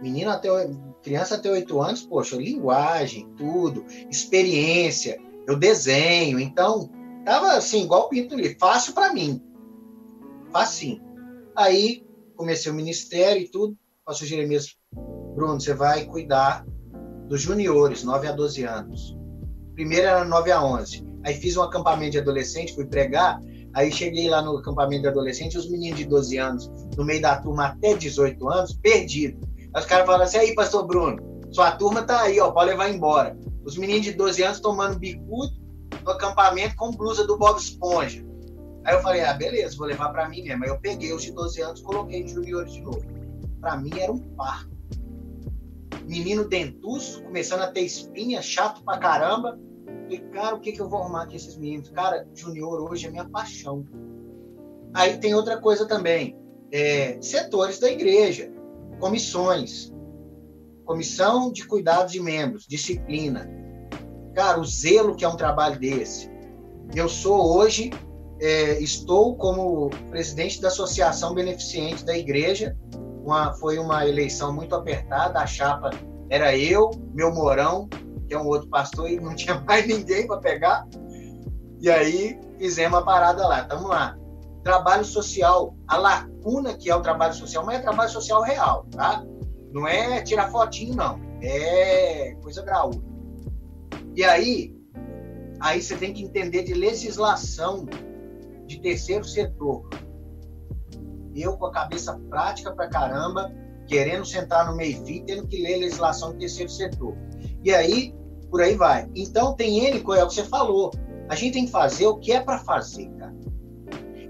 Menino 0.00 0.30
até 0.30 0.48
criança 1.02 1.34
até 1.34 1.50
8 1.50 1.80
anos, 1.80 2.06
poxa, 2.06 2.36
linguagem, 2.36 3.28
tudo, 3.36 3.84
experiência, 4.08 5.20
eu 5.46 5.56
desenho. 5.56 6.38
Então, 6.38 6.88
Tava 7.24 7.52
assim, 7.52 7.82
igual 7.82 8.08
Pinto 8.08 8.34
ali, 8.34 8.56
fácil 8.58 8.94
para 8.94 9.12
mim. 9.12 9.42
Facinho. 10.52 11.02
Aí 11.56 12.06
comecei 12.36 12.70
o 12.70 12.74
ministério 12.74 13.42
e 13.42 13.50
tudo. 13.50 13.76
Pastor 14.04 14.26
Jeremias, 14.26 14.76
Bruno, 15.34 15.60
você 15.60 15.74
vai 15.74 16.06
cuidar 16.06 16.64
dos 17.28 17.42
juniores, 17.42 18.02
9 18.02 18.28
a 18.28 18.32
12 18.32 18.64
anos. 18.64 19.16
Primeiro 19.74 20.06
era 20.06 20.24
9 20.24 20.50
a 20.50 20.64
11. 20.64 21.06
Aí 21.24 21.34
fiz 21.34 21.56
um 21.56 21.62
acampamento 21.62 22.12
de 22.12 22.18
adolescente, 22.18 22.74
fui 22.74 22.86
pregar. 22.86 23.38
Aí 23.74 23.92
cheguei 23.92 24.28
lá 24.28 24.40
no 24.40 24.56
acampamento 24.56 25.02
de 25.02 25.08
adolescente, 25.08 25.58
os 25.58 25.68
meninos 25.70 25.98
de 25.98 26.06
12 26.06 26.38
anos, 26.38 26.70
no 26.96 27.04
meio 27.04 27.20
da 27.20 27.40
turma 27.40 27.66
até 27.66 27.94
18 27.94 28.48
anos, 28.48 28.72
perdido. 28.72 29.38
Aí 29.74 29.80
os 29.80 29.86
caras 29.86 30.06
falaram 30.06 30.24
assim: 30.24 30.38
aí, 30.38 30.54
pastor 30.54 30.86
Bruno, 30.86 31.22
sua 31.50 31.72
turma 31.72 32.02
tá 32.02 32.22
aí, 32.22 32.40
ó, 32.40 32.50
pode 32.50 32.70
levar 32.70 32.88
embora. 32.88 33.38
Os 33.64 33.76
meninos 33.76 34.06
de 34.06 34.12
12 34.12 34.42
anos 34.42 34.60
tomando 34.60 34.98
bicudo, 34.98 35.52
no 36.04 36.10
acampamento 36.10 36.76
com 36.76 36.90
blusa 36.90 37.26
do 37.26 37.36
Bob 37.38 37.58
Esponja. 37.58 38.24
Aí 38.84 38.94
eu 38.94 39.02
falei, 39.02 39.22
ah, 39.22 39.34
beleza, 39.34 39.76
vou 39.76 39.86
levar 39.86 40.10
para 40.10 40.28
mim 40.28 40.42
mesmo. 40.42 40.64
Aí 40.64 40.70
eu 40.70 40.80
peguei 40.80 41.12
os 41.12 41.22
de 41.22 41.32
12 41.32 41.60
anos 41.60 41.80
coloquei 41.80 42.22
em 42.22 42.28
juniores 42.28 42.72
de 42.72 42.80
novo. 42.80 43.02
Para 43.60 43.76
mim 43.76 43.98
era 43.98 44.10
um 44.10 44.18
parto. 44.18 44.76
Menino 46.06 46.48
dentuço, 46.48 47.22
começando 47.22 47.60
a 47.60 47.70
ter 47.70 47.82
espinha, 47.82 48.40
chato 48.40 48.82
pra 48.82 48.98
caramba. 48.98 49.58
Falei, 50.04 50.20
cara, 50.32 50.56
o 50.56 50.60
que, 50.60 50.72
que 50.72 50.80
eu 50.80 50.88
vou 50.88 51.00
arrumar 51.00 51.26
com 51.26 51.34
esses 51.34 51.56
meninos? 51.58 51.90
Cara, 51.90 52.26
junior 52.34 52.90
hoje 52.90 53.06
é 53.06 53.10
minha 53.10 53.28
paixão. 53.28 53.84
Aí 54.94 55.18
tem 55.18 55.34
outra 55.34 55.60
coisa 55.60 55.86
também. 55.86 56.34
É, 56.72 57.20
setores 57.20 57.78
da 57.78 57.90
igreja, 57.90 58.50
comissões, 58.98 59.92
comissão 60.84 61.52
de 61.52 61.66
cuidados 61.66 62.12
de 62.12 62.20
membros, 62.20 62.66
disciplina, 62.66 63.50
Cara, 64.38 64.60
o 64.60 64.64
zelo 64.64 65.16
que 65.16 65.24
é 65.24 65.28
um 65.28 65.34
trabalho 65.34 65.80
desse. 65.80 66.30
Eu 66.94 67.08
sou 67.08 67.56
hoje, 67.56 67.90
é, 68.40 68.80
estou 68.80 69.34
como 69.34 69.90
presidente 70.10 70.60
da 70.60 70.68
Associação 70.68 71.34
Beneficente 71.34 72.04
da 72.04 72.16
Igreja. 72.16 72.76
Uma, 73.24 73.52
foi 73.54 73.80
uma 73.80 74.06
eleição 74.06 74.54
muito 74.54 74.76
apertada, 74.76 75.40
a 75.40 75.46
chapa 75.46 75.90
era 76.30 76.56
eu, 76.56 76.88
meu 77.12 77.34
Morão, 77.34 77.88
que 78.28 78.34
é 78.34 78.38
um 78.38 78.46
outro 78.46 78.68
pastor, 78.68 79.10
e 79.10 79.18
não 79.18 79.34
tinha 79.34 79.58
mais 79.62 79.88
ninguém 79.88 80.28
para 80.28 80.38
pegar. 80.38 80.86
E 81.80 81.90
aí 81.90 82.38
fizemos 82.60 82.96
a 82.96 83.02
parada 83.02 83.44
lá, 83.44 83.62
estamos 83.62 83.90
lá. 83.90 84.16
Trabalho 84.62 85.04
social, 85.04 85.74
a 85.88 85.96
lacuna 85.96 86.74
que 86.74 86.88
é 86.88 86.94
o 86.94 87.02
trabalho 87.02 87.34
social, 87.34 87.66
mas 87.66 87.80
é 87.80 87.82
trabalho 87.82 88.10
social 88.10 88.40
real, 88.42 88.86
tá? 88.92 89.20
Não 89.72 89.84
é 89.84 90.22
tirar 90.22 90.48
fotinho, 90.52 90.94
não. 90.94 91.20
É 91.42 92.36
coisa 92.40 92.62
graúda. 92.62 93.07
E 94.18 94.24
aí, 94.24 94.76
aí 95.60 95.80
você 95.80 95.96
tem 95.96 96.12
que 96.12 96.24
entender 96.24 96.64
de 96.64 96.74
legislação 96.74 97.86
de 98.66 98.80
terceiro 98.80 99.24
setor. 99.24 99.88
Eu 101.36 101.56
com 101.56 101.66
a 101.66 101.70
cabeça 101.70 102.20
prática 102.28 102.72
pra 102.72 102.88
caramba, 102.88 103.54
querendo 103.86 104.24
sentar 104.24 104.68
no 104.68 104.76
meio 104.76 105.06
fio, 105.06 105.24
tendo 105.24 105.46
que 105.46 105.62
ler 105.62 105.78
legislação 105.78 106.32
de 106.32 106.38
terceiro 106.38 106.68
setor. 106.68 107.16
E 107.62 107.72
aí, 107.72 108.12
por 108.50 108.60
aí 108.60 108.74
vai. 108.74 109.08
Então 109.14 109.54
tem 109.54 109.86
N, 109.86 109.98
é 109.98 110.24
o 110.24 110.26
que 110.26 110.34
você 110.34 110.42
falou. 110.42 110.90
A 111.28 111.36
gente 111.36 111.52
tem 111.52 111.66
que 111.66 111.70
fazer 111.70 112.08
o 112.08 112.16
que 112.16 112.32
é 112.32 112.40
para 112.40 112.58
fazer, 112.58 113.08
cara. 113.10 113.36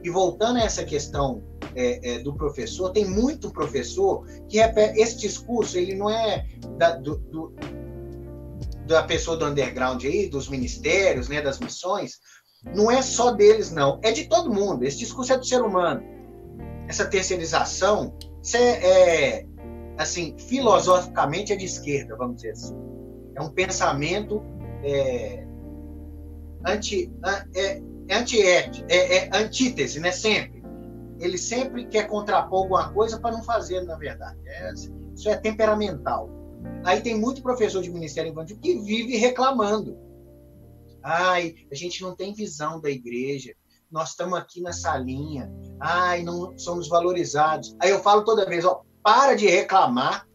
E 0.05 0.11
voltando 0.11 0.59
a 0.59 0.65
essa 0.65 0.85
questão 0.85 1.43
é, 1.75 2.17
é, 2.17 2.19
do 2.19 2.35
professor, 2.35 2.91
tem 2.91 3.07
muito 3.07 3.51
professor 3.51 4.27
que 4.51 4.59
repete, 4.59 5.01
esse 5.01 5.17
discurso, 5.17 5.79
ele 5.79 5.95
não 5.95 6.11
é 6.11 6.47
da, 6.77 6.95
do, 6.95 7.17
do, 7.17 7.55
da 8.89 9.03
pessoa 9.03 9.37
do 9.37 9.45
underground 9.45 10.03
aí, 10.05 10.29
dos 10.29 10.49
ministérios, 10.49 11.29
né, 11.29 11.41
das 11.41 11.61
missões, 11.61 12.19
não 12.65 12.91
é 12.91 13.03
só 13.03 13.31
deles, 13.31 13.71
não. 13.71 14.01
É 14.03 14.11
de 14.11 14.27
todo 14.27 14.53
mundo. 14.53 14.85
Esse 14.85 14.99
discurso 14.99 15.33
é 15.33 15.39
do 15.39 15.45
ser 15.45 15.63
humano. 15.63 16.03
Essa 16.89 17.05
terceirização, 17.05 18.17
isso 18.43 18.57
é, 18.57 19.41
é 19.41 19.47
assim, 19.97 20.35
filosoficamente 20.39 21.53
é 21.53 21.57
de 21.57 21.67
esquerda, 21.67 22.17
vamos 22.17 22.37
dizer 22.37 22.53
assim. 22.53 22.75
É 23.37 23.43
um 23.43 23.51
pensamento 23.51 24.43
é, 24.83 25.47
anti, 26.67 27.13
é, 27.55 27.61
é, 27.61 27.83
anti 28.11 28.43
é, 28.43 29.17
é 29.17 29.31
antítese, 29.37 30.01
né? 30.01 30.11
Sempre. 30.11 30.65
Ele 31.21 31.37
sempre 31.37 31.85
quer 31.87 32.07
contrapor 32.09 32.63
alguma 32.63 32.93
coisa 32.93 33.21
para 33.21 33.33
não 33.33 33.43
fazer, 33.43 33.83
na 33.83 33.97
verdade. 33.97 34.39
É, 34.47 34.73
isso 34.73 35.29
é 35.29 35.37
temperamental. 35.37 36.38
Aí 36.85 37.01
tem 37.01 37.19
muito 37.19 37.43
professor 37.43 37.83
de 37.83 37.91
Ministério 37.91 38.31
Infantil 38.31 38.59
que 38.61 38.79
vive 38.79 39.17
reclamando. 39.17 39.99
Ai, 41.03 41.55
a 41.71 41.75
gente 41.75 42.03
não 42.03 42.15
tem 42.15 42.35
visão 42.35 42.81
da 42.81 42.91
igreja. 42.91 43.55
Nós 43.91 44.11
estamos 44.11 44.39
aqui 44.39 44.61
na 44.61 44.73
salinha. 44.73 45.51
Ai, 45.81 46.23
não 46.23 46.57
somos 46.59 46.89
valorizados. 46.89 47.77
Aí 47.81 47.91
eu 47.91 48.03
falo 48.03 48.25
toda 48.25 48.49
vez, 48.49 48.65
ó, 48.65 48.83
para 49.03 49.35
de 49.35 49.47
reclamar. 49.47 50.27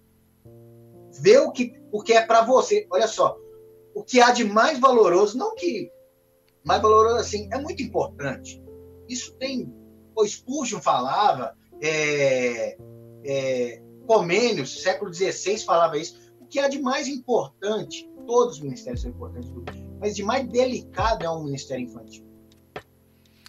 Vê 1.22 1.38
o 1.38 1.52
que, 1.52 1.74
o 1.92 2.02
que 2.02 2.14
é 2.14 2.26
para 2.26 2.44
você. 2.44 2.88
Olha 2.92 3.08
só, 3.08 3.38
o 3.94 4.04
que 4.04 4.20
há 4.22 4.32
de 4.32 4.44
mais 4.44 4.80
valoroso, 4.80 5.38
não 5.38 5.56
que 5.56 5.92
mais 6.64 6.82
valoroso 6.82 7.18
assim, 7.18 7.50
é 7.52 7.60
muito 7.60 7.84
importante. 7.84 8.64
Isso 9.08 9.36
tem, 9.38 9.72
o 10.16 10.26
Spurgeon 10.26 10.80
falava, 10.80 11.56
é, 11.82 12.78
é, 13.26 13.83
Comênios, 14.06 14.82
século 14.82 15.14
XVI 15.14 15.58
falava 15.60 15.98
isso 15.98 16.24
que 16.54 16.60
há 16.60 16.68
de 16.68 16.80
mais 16.80 17.08
importante, 17.08 18.08
todos 18.28 18.58
os 18.58 18.62
ministérios 18.62 19.02
são 19.02 19.10
importantes, 19.10 19.52
mas 20.00 20.16
de 20.16 20.22
mais 20.22 20.48
delicado 20.48 21.26
é 21.26 21.30
um 21.30 21.46
ministério 21.46 21.86
infantil. 21.86 22.24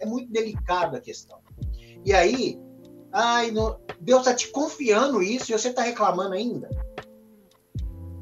É 0.00 0.06
muito 0.06 0.32
delicada 0.32 0.96
a 0.96 1.00
questão. 1.02 1.38
E 2.02 2.14
aí, 2.14 2.58
ai, 3.12 3.50
não, 3.50 3.78
Deus 4.00 4.20
está 4.20 4.32
te 4.34 4.48
confiando 4.48 5.22
isso 5.22 5.52
e 5.52 5.58
você 5.58 5.68
está 5.68 5.82
reclamando 5.82 6.32
ainda. 6.32 6.70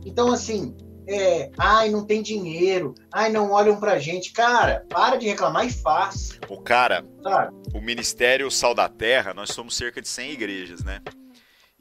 Então, 0.05 0.33
assim, 0.33 0.77
é, 1.07 1.53
ai, 1.57 1.89
não 1.89 2.05
tem 2.05 2.21
dinheiro, 2.21 2.93
ai, 3.13 3.31
não 3.31 3.53
olham 3.53 3.79
pra 3.79 4.01
gente. 4.01 4.33
Cara, 4.33 4.85
para 4.89 5.15
de 5.15 5.29
reclamar 5.29 5.65
e 5.65 5.71
faz. 5.71 6.41
O 6.49 6.61
cara, 6.61 7.07
Sabe? 7.23 7.55
o 7.73 7.81
Ministério 7.81 8.51
Sal 8.51 8.75
da 8.75 8.89
Terra, 8.89 9.33
nós 9.33 9.51
somos 9.51 9.77
cerca 9.77 10.03
de 10.03 10.09
100 10.09 10.33
igrejas, 10.33 10.83
né? 10.83 11.01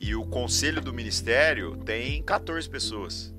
E 0.02 0.16
o 0.16 0.26
conselho 0.26 0.82
do 0.82 0.91
ministério 0.91 1.78
tem 1.86 2.24
14 2.24 2.68
pessoas. 2.68 3.32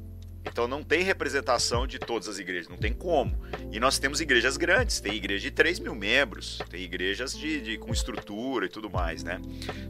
Então 0.44 0.68
não 0.68 0.82
tem 0.82 1.02
representação 1.02 1.88
de 1.88 1.98
todas 1.98 2.28
as 2.28 2.38
igrejas, 2.38 2.68
não 2.68 2.76
tem 2.76 2.92
como. 2.92 3.36
E 3.72 3.80
nós 3.80 3.98
temos 3.98 4.20
igrejas 4.20 4.56
grandes, 4.56 5.00
tem 5.00 5.14
igreja 5.14 5.42
de 5.42 5.50
3 5.50 5.80
mil 5.80 5.94
membros, 5.94 6.60
tem 6.70 6.82
igrejas 6.82 7.36
de, 7.36 7.60
de, 7.60 7.78
com 7.78 7.92
estrutura 7.92 8.66
e 8.66 8.68
tudo 8.68 8.88
mais, 8.88 9.24
né? 9.24 9.40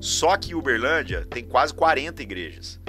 Só 0.00 0.34
que 0.38 0.54
Uberlândia 0.54 1.26
tem 1.26 1.44
quase 1.44 1.74
40 1.74 2.22
igrejas. 2.22 2.80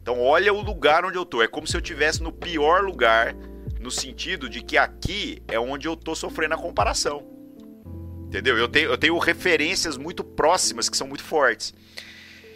Então 0.00 0.18
olha 0.18 0.52
o 0.52 0.62
lugar 0.62 1.04
onde 1.04 1.18
eu 1.18 1.26
tô. 1.26 1.42
É 1.42 1.46
como 1.46 1.66
se 1.66 1.76
eu 1.76 1.80
estivesse 1.80 2.22
no 2.22 2.32
pior 2.32 2.82
lugar, 2.82 3.34
no 3.78 3.90
sentido 3.90 4.48
de 4.48 4.62
que 4.62 4.78
aqui 4.78 5.42
é 5.46 5.60
onde 5.60 5.86
eu 5.86 5.94
tô 5.94 6.14
sofrendo 6.14 6.54
a 6.54 6.58
comparação. 6.58 7.26
Entendeu? 8.26 8.56
Eu 8.56 8.68
tenho, 8.68 8.90
eu 8.90 8.96
tenho 8.96 9.18
referências 9.18 9.98
muito 9.98 10.24
próximas 10.24 10.88
que 10.88 10.96
são 10.96 11.06
muito 11.06 11.22
fortes. 11.22 11.74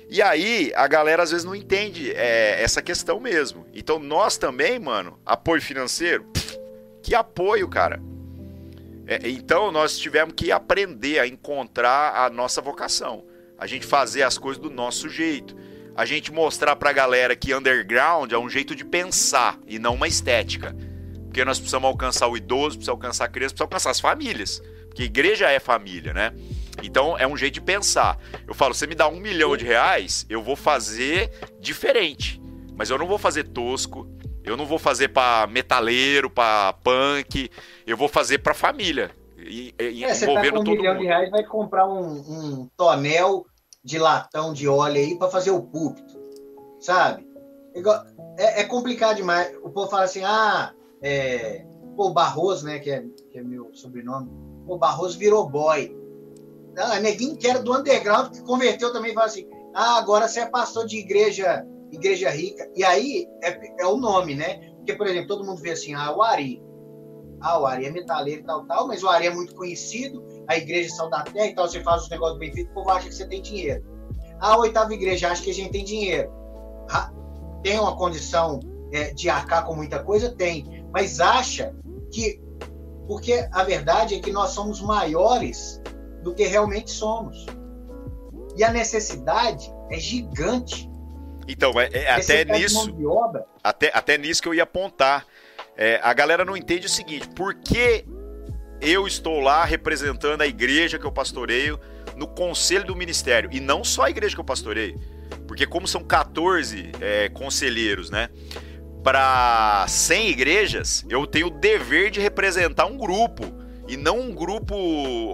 E 0.09 0.21
aí, 0.23 0.73
a 0.75 0.87
galera 0.87 1.23
às 1.23 1.31
vezes 1.31 1.45
não 1.45 1.55
entende 1.55 2.13
é, 2.13 2.63
essa 2.63 2.83
questão 2.83 3.19
mesmo. 3.19 3.67
Então, 3.73 3.99
nós 3.99 4.37
também, 4.37 4.79
mano, 4.79 5.19
apoio 5.25 5.63
financeiro, 5.63 6.27
que 7.03 7.15
apoio, 7.15 7.69
cara. 7.69 8.01
É, 9.07 9.29
então, 9.29 9.71
nós 9.71 9.99
tivemos 9.99 10.35
que 10.37 10.51
aprender 10.53 11.19
a 11.19 11.27
encontrar 11.27 12.25
a 12.25 12.31
nossa 12.31 12.61
vocação. 12.61 13.25
a 13.59 13.67
gente 13.67 13.87
fazer 13.87 14.23
as 14.23 14.37
coisas 14.37 14.63
do 14.63 14.71
nosso 14.71 15.09
jeito. 15.09 15.57
A 15.97 16.05
gente 16.05 16.33
mostrar 16.33 16.75
pra 16.77 16.93
galera 16.93 17.37
que 17.37 17.55
underground 17.55 18.33
é 18.33 18.39
um 18.39 18.49
jeito 18.49 18.75
de 18.75 18.85
pensar 18.85 19.59
e 19.67 19.79
não 19.79 19.95
uma 19.95 20.09
estética. 20.09 20.75
Porque 21.27 21.45
nós 21.45 21.59
precisamos 21.59 21.89
alcançar 21.89 22.29
o 22.29 22.37
idoso, 22.37 22.77
precisamos 22.77 22.89
alcançar 23.01 23.25
a 23.25 23.29
criança, 23.29 23.55
precisamos 23.55 23.73
alcançar 23.73 23.91
as 23.91 24.01
famílias. 24.01 24.63
Porque 24.89 25.05
igreja 25.05 25.51
é 25.51 25.59
família, 25.61 26.13
né? 26.13 26.33
Então 26.83 27.17
é 27.19 27.27
um 27.27 27.37
jeito 27.37 27.55
de 27.55 27.61
pensar. 27.61 28.19
Eu 28.47 28.55
falo, 28.55 28.75
você 28.75 28.87
me 28.87 28.95
dá 28.95 29.09
um 29.09 29.21
milhão 29.21 29.57
de 29.57 29.65
reais, 29.65 30.27
eu 30.29 30.43
vou 30.43 30.57
fazer 30.57 31.31
diferente. 31.61 32.41
Mas 32.77 32.91
eu 32.91 32.99
não 32.99 33.07
vou 33.07 33.19
fazer 33.19 33.45
tosco, 33.45 34.09
eu 34.43 34.57
não 34.57 34.67
vou 34.67 34.79
fazer 34.79 35.09
para 35.09 35.47
metaleiro, 35.47 36.29
para 36.29 36.73
punk, 36.75 37.51
eu 37.87 37.97
vou 37.97 38.09
fazer 38.09 38.39
para 38.39 38.53
família. 38.53 39.11
E, 39.39 39.75
e, 39.79 40.05
é, 40.05 40.15
você 40.15 40.27
tá 40.27 40.33
com 40.33 40.39
um 40.39 40.63
milhão 40.63 40.95
mundo. 40.95 41.01
de 41.01 41.07
reais 41.07 41.31
vai 41.31 41.45
comprar 41.45 41.87
um, 41.87 42.13
um 42.13 42.69
tonel 42.77 43.45
de 43.83 43.99
latão 43.99 44.53
de 44.53 44.67
óleo 44.67 44.97
aí 44.97 45.19
para 45.19 45.29
fazer 45.29 45.51
o 45.51 45.63
púlpito, 45.63 46.19
sabe? 46.81 47.27
É, 48.39 48.63
é, 48.63 48.65
complicado 48.65 49.17
demais. 49.17 49.55
O 49.63 49.71
povo 49.71 49.91
fala 49.91 50.05
assim, 50.05 50.23
ah, 50.25 50.73
é, 51.03 51.65
pô, 51.97 52.11
Barroso, 52.11 52.65
né, 52.65 52.79
que 52.79 52.91
é, 52.91 53.05
que 53.31 53.39
é 53.39 53.43
meu 53.43 53.71
sobrenome, 53.75 54.31
pô, 54.67 54.79
Barroso 54.79 55.19
virou 55.19 55.49
boy. 55.49 55.95
Ah, 56.79 57.01
neguinho 57.01 57.37
que 57.37 57.47
era 57.47 57.63
do 57.63 57.73
underground, 57.73 58.33
que 58.33 58.43
converteu 58.43 58.93
também, 58.93 59.15
fala 59.15 59.27
assim, 59.27 59.49
ah, 59.75 59.97
agora 59.99 60.29
você 60.29 60.41
é 60.41 60.47
pastor 60.47 60.87
de 60.87 60.99
igreja, 60.99 61.65
igreja 61.91 62.31
rica. 62.31 62.69
E 62.75 62.85
aí 62.85 63.29
é, 63.43 63.83
é 63.83 63.87
o 63.87 63.97
nome, 63.97 64.35
né? 64.35 64.73
Porque, 64.77 64.95
por 64.95 65.07
exemplo, 65.07 65.29
todo 65.29 65.45
mundo 65.45 65.61
vê 65.61 65.71
assim, 65.71 65.95
ah, 65.95 66.15
o 66.15 66.23
Ari. 66.23 66.63
Ah, 67.41 67.61
o 67.61 67.67
Ari 67.67 67.87
é 67.87 67.91
metaleiro 67.91 68.43
e 68.43 68.45
tal, 68.45 68.65
tal, 68.67 68.87
mas 68.89 69.03
o 69.03 69.09
Ari 69.09 69.27
é 69.27 69.31
muito 69.31 69.55
conhecido, 69.55 70.25
a 70.49 70.57
igreja 70.57 70.95
Sal 70.95 71.11
da 71.11 71.23
Terra 71.23 71.47
e 71.47 71.55
tal, 71.55 71.69
você 71.69 71.83
faz 71.83 72.03
os 72.03 72.11
negócios 72.11 72.39
bem 72.39 72.53
feitos, 72.53 72.71
o 72.71 72.75
povo 72.75 72.91
acha 72.91 73.09
que 73.09 73.15
você 73.15 73.27
tem 73.27 73.43
dinheiro. 73.43 73.85
A 74.41 74.57
oitava 74.59 74.93
igreja 74.93 75.31
acha 75.31 75.43
que 75.43 75.51
a 75.51 75.55
gente 75.55 75.71
tem 75.71 75.85
dinheiro. 75.85 76.31
Tem 77.63 77.79
uma 77.79 77.97
condição 77.97 78.61
é, 78.93 79.13
de 79.15 79.29
arcar 79.31 79.65
com 79.65 79.75
muita 79.75 80.03
coisa? 80.03 80.35
Tem 80.35 80.85
mas 80.95 81.21
acha 81.21 81.75
que. 82.13 82.41
Porque 83.09 83.47
a 83.53 83.65
verdade 83.65 84.15
é 84.15 84.21
que 84.21 84.33
nós 84.33 84.51
somos 84.51 84.81
maiores 84.81 85.83
do 86.25 86.35
que 86.35 86.45
realmente 86.47 86.91
somos. 86.91 87.47
E 88.57 88.65
a 88.65 88.73
necessidade 88.73 89.71
é 89.91 89.99
gigante. 89.99 90.91
Então, 91.47 91.79
é, 91.79 91.91
é 91.93 92.11
até 92.11 92.45
nisso. 92.45 92.97
Até, 93.63 93.91
até 93.95 94.19
nisso 94.19 94.43
que 94.43 94.49
eu 94.49 94.55
ia 94.55 94.63
apontar. 94.63 95.27
É, 95.77 96.01
a 96.03 96.13
galera 96.13 96.45
não 96.45 96.57
entende 96.57 96.87
o 96.87 96.91
seguinte: 96.91 97.29
por 97.29 97.55
que 97.55 98.05
eu 98.81 99.07
estou 99.07 99.41
lá 99.41 99.65
representando 99.65 100.41
a 100.41 100.47
igreja 100.47 100.99
que 100.99 101.05
eu 101.05 101.13
pastoreio 101.13 101.79
no 102.17 102.27
conselho 102.27 102.85
do 102.85 102.97
ministério? 102.97 103.51
E 103.53 103.61
não 103.61 103.85
só 103.85 104.05
a 104.05 104.11
igreja 104.11 104.35
que 104.35 104.41
eu 104.41 104.45
pastoreio. 104.45 104.99
Porque, 105.47 105.67
como 105.67 105.87
são 105.87 106.03
14 106.03 106.93
é, 107.01 107.29
conselheiros, 107.29 108.11
né? 108.11 108.31
para 109.05 109.85
100 109.87 110.31
igrejas, 110.31 111.05
eu 111.11 111.27
tenho 111.27 111.49
o 111.49 111.51
dever 111.51 112.11
de 112.11 112.21
representar 112.21 112.87
um 112.87 112.97
grupo 112.97 113.45
e 113.87 113.97
não 113.97 114.21
um 114.21 114.35
grupo 114.35 114.75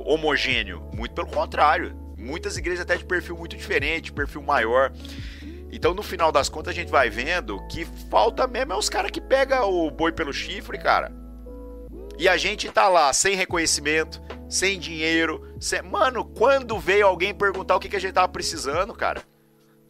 homogêneo. 0.05 0.83
Muito 0.95 1.15
pelo 1.15 1.29
contrário. 1.29 1.97
Muitas 2.17 2.57
igrejas 2.57 2.83
até 2.83 2.97
de 2.97 3.05
perfil 3.05 3.37
muito 3.37 3.57
diferente, 3.57 4.13
perfil 4.13 4.43
maior. 4.43 4.93
Então, 5.73 5.95
no 5.95 6.03
final 6.03 6.33
das 6.33 6.49
contas, 6.49 6.73
a 6.73 6.75
gente 6.75 6.91
vai 6.91 7.09
vendo 7.09 7.65
que 7.69 7.85
falta 8.11 8.47
mesmo 8.47 8.73
é 8.73 8.77
os 8.77 8.89
caras 8.89 9.11
que 9.11 9.21
pegam 9.21 9.71
o 9.71 9.91
boi 9.91 10.13
pelo 10.13 10.33
chifre, 10.33 10.79
cara. 10.79 11.13
E 12.19 12.29
a 12.29 12.37
gente 12.37 12.71
tá 12.71 12.89
lá 12.89 13.13
sem 13.13 13.35
reconhecimento, 13.35 14.21
sem 14.49 14.79
dinheiro. 14.79 15.55
Sem... 15.59 15.81
Mano, 15.81 16.25
quando 16.25 16.79
veio 16.79 17.07
alguém 17.07 17.33
perguntar 17.33 17.77
o 17.77 17.81
que, 17.81 17.89
que 17.89 17.97
a 17.97 18.01
gente 18.01 18.13
tava 18.13 18.29
precisando, 18.29 18.93
cara? 18.93 19.23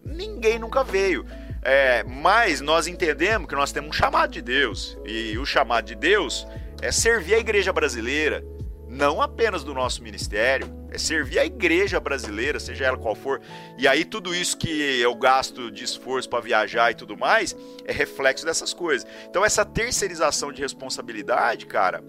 Ninguém 0.05 0.59
nunca 0.59 0.85
veio. 0.85 1.27
É, 1.63 2.05
mas 2.05 2.61
nós 2.61 2.87
entendemos 2.87 3.49
que 3.49 3.55
nós 3.55 3.73
temos 3.73 3.91
um 3.91 3.93
chamado 3.93 4.31
de 4.31 4.41
Deus. 4.41 4.97
E 5.05 5.37
o 5.39 5.45
chamado 5.45 5.87
de 5.87 5.95
Deus 5.95 6.47
é 6.83 6.91
servir 6.91 7.35
a 7.35 7.39
igreja 7.39 7.73
brasileira, 7.73 8.45
não 8.89 9.23
apenas 9.23 9.63
do 9.63 9.73
nosso 9.73 10.03
ministério, 10.03 10.67
é 10.91 10.99
servir 10.99 11.39
a 11.39 11.45
igreja 11.45 12.01
brasileira, 12.01 12.59
seja 12.59 12.87
ela 12.87 12.97
qual 12.97 13.15
for. 13.15 13.41
E 13.79 13.87
aí 13.87 14.05
tudo 14.05 14.35
isso 14.35 14.57
que 14.57 15.01
eu 15.01 15.15
gasto 15.15 15.71
de 15.71 15.85
esforço 15.85 16.29
para 16.29 16.41
viajar 16.41 16.91
e 16.91 16.95
tudo 16.95 17.17
mais 17.17 17.57
é 17.85 17.93
reflexo 17.93 18.45
dessas 18.45 18.75
coisas. 18.75 19.07
Então 19.29 19.45
essa 19.45 19.65
terceirização 19.65 20.51
de 20.51 20.61
responsabilidade, 20.61 21.67
cara, 21.67 22.03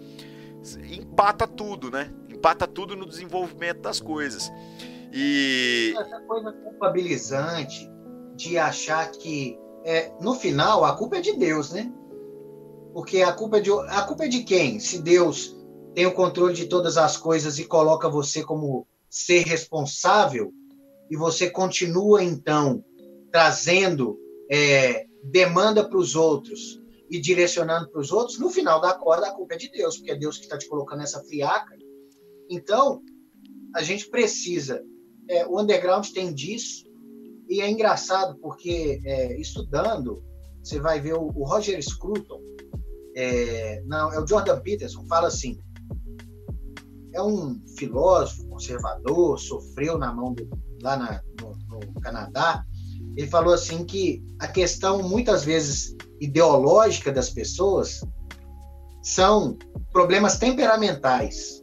empata 0.90 1.46
tudo, 1.48 1.92
né? 1.92 2.12
Empata 2.30 2.66
tudo 2.66 2.96
no 2.96 3.06
desenvolvimento 3.06 3.82
das 3.82 4.00
coisas. 4.00 4.52
E 5.14 5.94
essa 6.00 6.20
coisa 6.22 6.52
culpabilizante 6.52 7.88
de 8.36 8.58
achar 8.58 9.12
que 9.12 9.60
é, 9.86 10.12
no 10.20 10.34
final 10.34 10.84
a 10.84 10.96
culpa 10.96 11.18
é 11.18 11.22
de 11.22 11.34
Deus, 11.38 11.72
né? 11.72 11.92
Porque 12.94 13.22
a 13.22 13.32
culpa 13.32 13.58
é 13.58 13.62
de 13.62 13.72
a 13.72 14.02
culpa 14.04 14.26
é 14.26 14.28
de 14.28 14.44
quem? 14.44 14.80
Se 14.80 15.02
Deus 15.02 15.56
tem 15.94 16.06
o 16.06 16.14
controle 16.14 16.54
de 16.54 16.66
todas 16.68 16.98
as 16.98 17.18
coisas 17.18 17.60
e 17.60 17.66
coloca 17.66 18.10
você 18.10 18.44
como 18.44 18.88
ser 19.10 19.44
responsável 19.44 20.54
e 21.10 21.18
você 21.18 21.50
continua 21.50 22.24
então 22.24 22.84
trazendo 23.32 24.18
é, 24.50 25.06
demanda 25.24 25.88
para 25.88 25.98
os 25.98 26.16
outros 26.16 26.82
e 27.10 27.20
direcionando 27.20 27.90
para 27.90 28.00
os 28.00 28.12
outros, 28.12 28.40
no 28.40 28.50
final 28.50 28.80
da 28.80 28.94
corda 28.94 29.28
a 29.28 29.34
culpa 29.34 29.56
é 29.56 29.58
de 29.58 29.70
Deus, 29.70 29.98
porque 29.98 30.12
é 30.12 30.16
Deus 30.16 30.38
que 30.38 30.44
está 30.44 30.58
te 30.58 30.68
colocando 30.68 31.00
nessa 31.00 31.22
friaca. 31.24 31.78
Então 32.50 33.02
a 33.76 33.84
gente 33.84 34.10
precisa. 34.10 34.82
É, 35.30 35.46
o 35.46 35.60
underground 35.60 36.08
tem 36.08 36.34
disso, 36.34 36.86
e 37.50 37.62
é 37.62 37.70
engraçado 37.70 38.38
porque, 38.40 39.02
é, 39.06 39.40
estudando, 39.40 40.24
você 40.64 40.80
vai 40.80 41.02
ver 41.02 41.16
o, 41.16 41.28
o 41.36 41.44
Roger 41.44 41.82
Scruton, 41.82 42.42
é, 43.16 43.82
não, 43.86 44.12
é 44.14 44.20
o 44.20 44.28
Jordan 44.28 44.60
Peterson, 44.62 45.06
fala 45.08 45.28
assim, 45.28 45.60
é 47.14 47.22
um 47.22 47.62
filósofo 47.78 48.48
conservador, 48.48 49.40
sofreu 49.40 49.98
na 49.98 50.14
mão 50.14 50.34
do, 50.34 50.48
lá 50.82 50.98
na, 50.98 51.22
no, 51.42 51.56
no 51.68 52.02
Canadá, 52.02 52.66
ele 53.16 53.28
falou 53.28 53.54
assim 53.54 53.84
que 53.84 54.24
a 54.40 54.48
questão 54.48 55.04
muitas 55.04 55.44
vezes 55.44 55.96
ideológica 56.20 57.12
das 57.12 57.30
pessoas 57.30 58.02
são 59.02 59.58
problemas 59.92 60.38
temperamentais. 60.38 61.62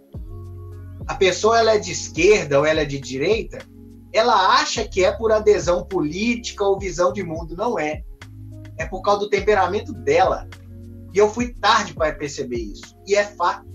A 1.06 1.14
pessoa 1.14 1.58
ela 1.58 1.74
é 1.74 1.78
de 1.78 1.92
esquerda 1.92 2.58
ou 2.58 2.66
ela 2.66 2.82
é 2.82 2.84
de 2.84 2.98
direita, 2.98 3.58
ela 4.12 4.58
acha 4.60 4.86
que 4.86 5.04
é 5.04 5.12
por 5.12 5.32
adesão 5.32 5.84
política 5.84 6.64
ou 6.64 6.78
visão 6.78 7.12
de 7.12 7.22
mundo. 7.22 7.56
Não 7.56 7.78
é. 7.78 8.02
É 8.76 8.86
por 8.86 9.02
causa 9.02 9.20
do 9.20 9.30
temperamento 9.30 9.92
dela. 9.92 10.48
E 11.12 11.18
eu 11.18 11.28
fui 11.28 11.54
tarde 11.54 11.94
para 11.94 12.14
perceber 12.14 12.58
isso. 12.58 12.96
E 13.06 13.14
é 13.14 13.24
fato. 13.24 13.66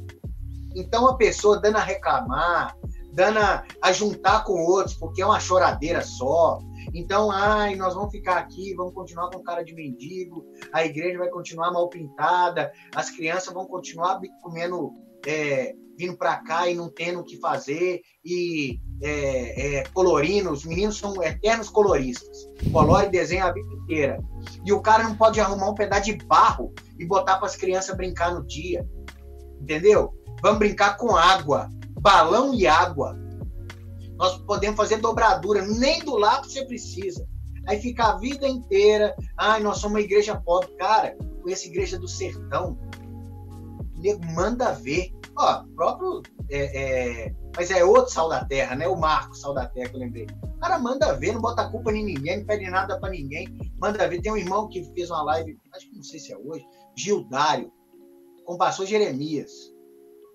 Então 0.75 1.07
a 1.07 1.15
pessoa 1.17 1.59
dando 1.59 1.77
a 1.77 1.83
reclamar, 1.83 2.75
dando 3.13 3.39
a, 3.39 3.63
a 3.81 3.91
juntar 3.91 4.43
com 4.43 4.53
outros, 4.53 4.95
porque 4.95 5.21
é 5.21 5.25
uma 5.25 5.39
choradeira 5.39 6.01
só. 6.01 6.59
Então, 6.93 7.31
ai, 7.31 7.75
nós 7.75 7.93
vamos 7.93 8.11
ficar 8.11 8.37
aqui, 8.37 8.73
vamos 8.75 8.93
continuar 8.93 9.29
com 9.29 9.41
cara 9.41 9.63
de 9.63 9.73
mendigo, 9.73 10.45
a 10.73 10.83
igreja 10.83 11.17
vai 11.17 11.29
continuar 11.29 11.71
mal 11.71 11.87
pintada, 11.89 12.71
as 12.93 13.09
crianças 13.09 13.53
vão 13.53 13.65
continuar 13.65 14.19
comendo 14.41 14.93
é, 15.25 15.73
vindo 15.97 16.17
para 16.17 16.37
cá 16.37 16.67
e 16.67 16.75
não 16.75 16.89
tendo 16.89 17.19
o 17.19 17.23
que 17.23 17.37
fazer, 17.39 18.01
e 18.23 18.79
é, 19.01 19.77
é, 19.77 19.83
colorindo, 19.93 20.51
os 20.51 20.65
meninos 20.65 20.97
são 20.97 21.21
eternos 21.21 21.69
coloristas, 21.69 22.49
colore 22.71 23.07
e 23.07 23.11
desenha 23.11 23.45
a 23.45 23.51
vida 23.51 23.73
inteira. 23.73 24.23
E 24.65 24.71
o 24.71 24.81
cara 24.81 25.03
não 25.03 25.15
pode 25.15 25.39
arrumar 25.39 25.69
um 25.69 25.75
pedaço 25.75 26.05
de 26.05 26.13
barro 26.25 26.73
e 26.97 27.05
botar 27.05 27.37
para 27.37 27.47
as 27.47 27.55
crianças 27.55 27.95
brincar 27.95 28.33
no 28.33 28.45
dia, 28.45 28.87
entendeu? 29.61 30.13
Vamos 30.41 30.59
brincar 30.59 30.97
com 30.97 31.15
água, 31.15 31.69
balão 31.99 32.53
e 32.53 32.67
água. 32.67 33.17
Nós 34.17 34.37
podemos 34.39 34.77
fazer 34.77 34.97
dobradura, 34.97 35.65
nem 35.65 36.03
do 36.03 36.17
lado 36.17 36.49
você 36.49 36.65
precisa. 36.65 37.27
Aí 37.65 37.79
fica 37.79 38.05
a 38.05 38.17
vida 38.17 38.47
inteira, 38.47 39.15
ai, 39.37 39.61
nós 39.61 39.77
somos 39.77 39.95
uma 39.95 40.01
igreja 40.01 40.35
pobre. 40.35 40.69
Cara, 40.77 41.15
conheço 41.41 41.67
igreja 41.67 41.97
do 41.97 42.07
sertão, 42.07 42.77
manda 44.33 44.73
ver. 44.73 45.11
Ó, 45.35 45.63
próprio. 45.75 46.21
É, 46.49 47.27
é, 47.27 47.35
mas 47.55 47.71
é 47.71 47.83
outro 47.83 48.11
sal 48.11 48.29
da 48.29 48.45
terra, 48.45 48.75
né? 48.75 48.87
O 48.87 48.95
Marco, 48.95 49.35
sal 49.35 49.53
da 49.53 49.67
terra, 49.67 49.89
que 49.89 49.95
eu 49.95 49.99
lembrei. 49.99 50.27
O 50.43 50.59
cara 50.59 50.77
manda 50.79 51.13
ver, 51.13 51.33
não 51.33 51.41
bota 51.41 51.69
culpa 51.69 51.91
em 51.91 52.03
ninguém, 52.03 52.39
não 52.39 52.45
pede 52.45 52.69
nada 52.69 52.99
para 52.99 53.11
ninguém. 53.11 53.47
Manda 53.79 54.07
ver. 54.07 54.21
Tem 54.21 54.31
um 54.31 54.37
irmão 54.37 54.67
que 54.67 54.83
fez 54.93 55.09
uma 55.09 55.23
live, 55.23 55.57
acho 55.73 55.89
que 55.89 55.95
não 55.95 56.03
sei 56.03 56.19
se 56.19 56.31
é 56.31 56.37
hoje, 56.37 56.65
Gildário, 56.95 57.71
com 58.45 58.53
o 58.53 58.57
pastor 58.57 58.85
Jeremias. 58.85 59.51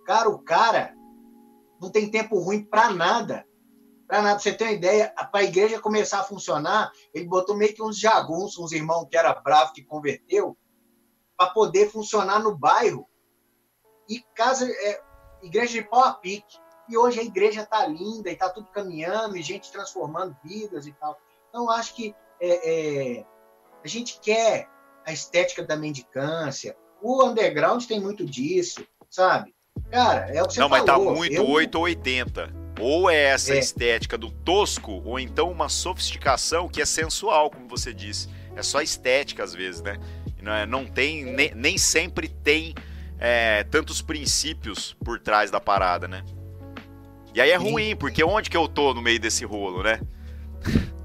Cara, 0.06 0.28
o 0.28 0.38
cara 0.38 0.94
não 1.80 1.90
tem 1.90 2.10
tempo 2.10 2.38
ruim 2.38 2.64
para 2.64 2.90
nada. 2.90 3.46
Para 4.06 4.22
nada. 4.22 4.34
Pra 4.34 4.42
você 4.42 4.52
ter 4.52 4.64
uma 4.64 4.72
ideia, 4.72 5.12
para 5.30 5.40
a 5.40 5.44
igreja 5.44 5.80
começar 5.80 6.20
a 6.20 6.24
funcionar, 6.24 6.90
ele 7.14 7.26
botou 7.26 7.56
meio 7.56 7.74
que 7.74 7.82
uns 7.82 7.98
jagunços, 7.98 8.58
uns 8.58 8.72
irmãos 8.72 9.06
que 9.08 9.16
era 9.16 9.34
bravo, 9.34 9.72
que 9.72 9.84
converteu, 9.84 10.56
para 11.36 11.50
poder 11.50 11.90
funcionar 11.90 12.40
no 12.42 12.56
bairro 12.56 13.06
e 14.08 14.20
casa, 14.34 14.70
é, 14.70 15.00
igreja 15.42 15.72
de 15.72 15.82
pau 15.82 16.04
a 16.04 16.12
pique. 16.14 16.56
E 16.88 16.96
hoje 16.96 17.20
a 17.20 17.22
igreja 17.22 17.62
está 17.62 17.86
linda 17.86 18.30
e 18.30 18.32
está 18.32 18.48
tudo 18.48 18.68
caminhando 18.68 19.36
e 19.36 19.42
gente 19.42 19.70
transformando 19.70 20.34
vidas 20.42 20.86
e 20.86 20.92
tal. 20.92 21.18
Então, 21.50 21.70
acho 21.70 21.94
que 21.94 22.14
é, 22.40 23.18
é, 23.18 23.26
a 23.84 23.88
gente 23.88 24.18
quer 24.20 24.68
a 25.06 25.12
estética 25.12 25.62
da 25.62 25.76
mendicância. 25.76 26.76
O 27.02 27.22
underground 27.24 27.84
tem 27.84 28.00
muito 28.00 28.24
disso, 28.24 28.86
sabe? 29.10 29.54
Cara, 29.90 30.30
é 30.34 30.42
o 30.42 30.46
que 30.46 30.54
você 30.54 30.60
Não, 30.60 30.68
falou. 30.68 30.86
mas 30.86 30.94
tá 30.94 30.98
muito 30.98 31.34
Eu- 31.34 31.48
8 31.48 31.74
ou 31.76 31.82
80. 31.84 32.50
Ou 32.80 33.10
é 33.10 33.24
essa 33.24 33.54
É. 33.54 33.58
estética 33.58 34.16
do 34.16 34.30
tosco, 34.30 35.02
ou 35.04 35.18
então 35.18 35.50
uma 35.50 35.68
sofisticação 35.68 36.68
que 36.68 36.80
é 36.80 36.86
sensual, 36.86 37.50
como 37.50 37.68
você 37.68 37.92
disse. 37.92 38.28
É 38.56 38.62
só 38.62 38.80
estética 38.80 39.44
às 39.44 39.52
vezes, 39.52 39.82
né? 39.82 39.98
Não, 40.40 40.52
é- 40.52 40.64
não 40.66 40.86
tem, 40.86 41.24
nem, 41.24 41.54
nem 41.54 41.76
sempre 41.76 42.28
tem 42.28 42.74
é, 43.18 43.64
tantos 43.64 44.00
princípios 44.00 44.96
por 45.04 45.18
trás 45.18 45.50
da 45.50 45.60
parada, 45.60 46.06
né? 46.06 46.24
E 47.34 47.40
aí 47.40 47.50
é 47.50 47.56
ruim, 47.56 47.94
porque 47.94 48.22
onde 48.24 48.48
que 48.50 48.56
eu 48.56 48.66
tô 48.68 48.94
no 48.94 49.02
meio 49.02 49.20
desse 49.20 49.44
rolo, 49.44 49.82
né? 49.82 50.00